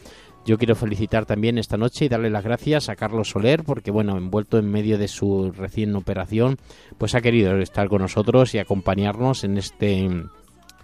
Yo 0.47 0.59
quiero 0.59 0.77
felicitar 0.77 1.25
también 1.25 1.57
esta 1.57 1.79
noche 1.79 2.05
y 2.05 2.09
darle 2.09 2.29
las 2.29 2.45
gracias 2.45 2.91
a 2.91 2.97
Carlos 2.97 3.31
Soler 3.31 3.65
porque, 3.65 3.91
bueno, 3.91 4.19
envuelto 4.19 4.59
en 4.59 4.71
medio 4.71 4.99
de 4.99 5.09
su 5.09 5.53
recién 5.53 5.97
operación, 5.97 6.59
pues 6.99 7.15
ha 7.15 7.23
querido 7.23 7.57
estar 7.59 7.89
con 7.89 8.03
nosotros 8.03 8.55
y 8.55 8.59
acompañarnos 8.59 9.45
en 9.45 9.57
este 9.57 10.11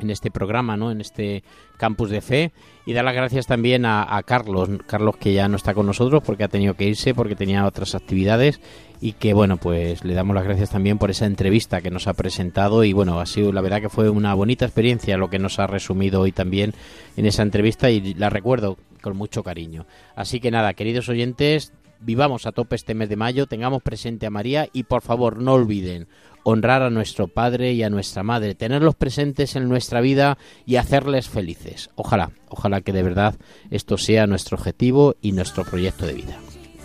en 0.03 0.11
este 0.11 0.31
programa, 0.31 0.77
¿no? 0.77 0.91
En 0.91 1.01
este 1.01 1.43
campus 1.77 2.11
de 2.11 2.21
fe 2.21 2.53
y 2.85 2.93
dar 2.93 3.05
las 3.05 3.15
gracias 3.15 3.47
también 3.47 3.85
a, 3.87 4.17
a 4.17 4.23
Carlos, 4.23 4.69
Carlos 4.87 5.17
que 5.17 5.33
ya 5.33 5.49
no 5.49 5.57
está 5.57 5.75
con 5.75 5.87
nosotros 5.87 6.23
porque 6.25 6.45
ha 6.45 6.49
tenido 6.49 6.75
que 6.75 6.85
irse 6.85 7.15
porque 7.15 7.37
tenía 7.37 7.65
otras 7.65 7.95
actividades 7.95 8.61
y 9.01 9.13
que 9.13 9.33
bueno 9.33 9.57
pues 9.57 10.05
le 10.05 10.15
damos 10.15 10.35
las 10.35 10.45
gracias 10.45 10.71
también 10.71 10.99
por 10.99 11.11
esa 11.11 11.25
entrevista 11.25 11.81
que 11.81 11.91
nos 11.91 12.07
ha 12.07 12.15
presentado 12.15 12.85
y 12.85 12.93
bueno 12.93 13.19
ha 13.19 13.27
sido 13.27 13.53
la 13.53 13.63
verdad 13.63 13.81
que 13.81 13.89
fue 13.89 14.11
una 14.11 14.35
bonita 14.35 14.67
experiencia 14.67 15.17
lo 15.17 15.31
que 15.31 15.39
nos 15.39 15.59
ha 15.59 15.67
resumido 15.67 16.21
hoy 16.21 16.33
también 16.33 16.75
en 17.17 17.27
esa 17.27 17.43
entrevista 17.43 17.91
y 17.91 18.15
la 18.15 18.29
recuerdo 18.29 18.77
con 19.01 19.17
mucho 19.17 19.43
cariño 19.43 19.87
así 20.15 20.39
que 20.39 20.51
nada 20.51 20.75
queridos 20.75 21.09
oyentes 21.09 21.73
vivamos 22.01 22.47
a 22.47 22.53
tope 22.53 22.77
este 22.77 22.95
mes 22.95 23.09
de 23.09 23.17
mayo 23.17 23.47
tengamos 23.47 23.83
presente 23.83 24.27
a 24.27 24.31
María 24.31 24.69
y 24.73 24.85
por 24.85 25.03
favor 25.03 25.41
no 25.41 25.55
olviden 25.55 26.09
honrar 26.43 26.83
a 26.83 26.91
nuestro 26.91 27.29
padre 27.29 27.73
y 27.73 27.83
a 27.83 27.91
nuestra 27.91 28.23
madre, 28.23 28.55
tenerlos 28.55 28.95
presentes 28.95 29.57
en 29.57 29.69
nuestra 29.69 30.01
vida 30.01 30.39
y 30.67 30.77
hacerles 30.77 31.29
felices. 31.29 31.91
Ojalá, 31.97 32.31
ojalá 32.49 32.81
que 32.81 32.93
de 32.93 33.03
verdad 33.03 33.37
esto 33.71 33.99
sea 33.99 34.27
nuestro 34.27 34.57
objetivo 34.57 35.17
y 35.21 35.33
nuestro 35.33 35.65
proyecto 35.65 36.07
de 36.07 36.15
vida. 36.15 36.39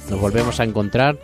Nos 0.09 0.19
volvemos 0.19 0.59
a 0.59 0.65
encontrar 0.65 1.19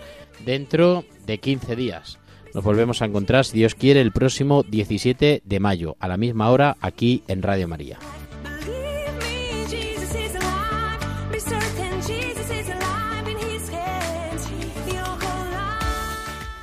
dentro 0.46 1.06
de 1.26 1.40
15 1.40 1.76
días. 1.76 2.20
Nos 2.54 2.64
volvemos 2.64 3.02
a 3.02 3.06
encontrar, 3.06 3.46
si 3.46 3.58
Dios 3.58 3.76
quiere, 3.76 4.02
el 4.02 4.12
próximo 4.12 4.64
17 4.64 5.42
de 5.46 5.60
mayo, 5.60 5.96
a 6.00 6.08
la 6.08 6.18
misma 6.18 6.50
hora, 6.50 6.76
aquí 6.82 7.24
en 7.28 7.42
Radio 7.42 7.68
María. 7.68 7.98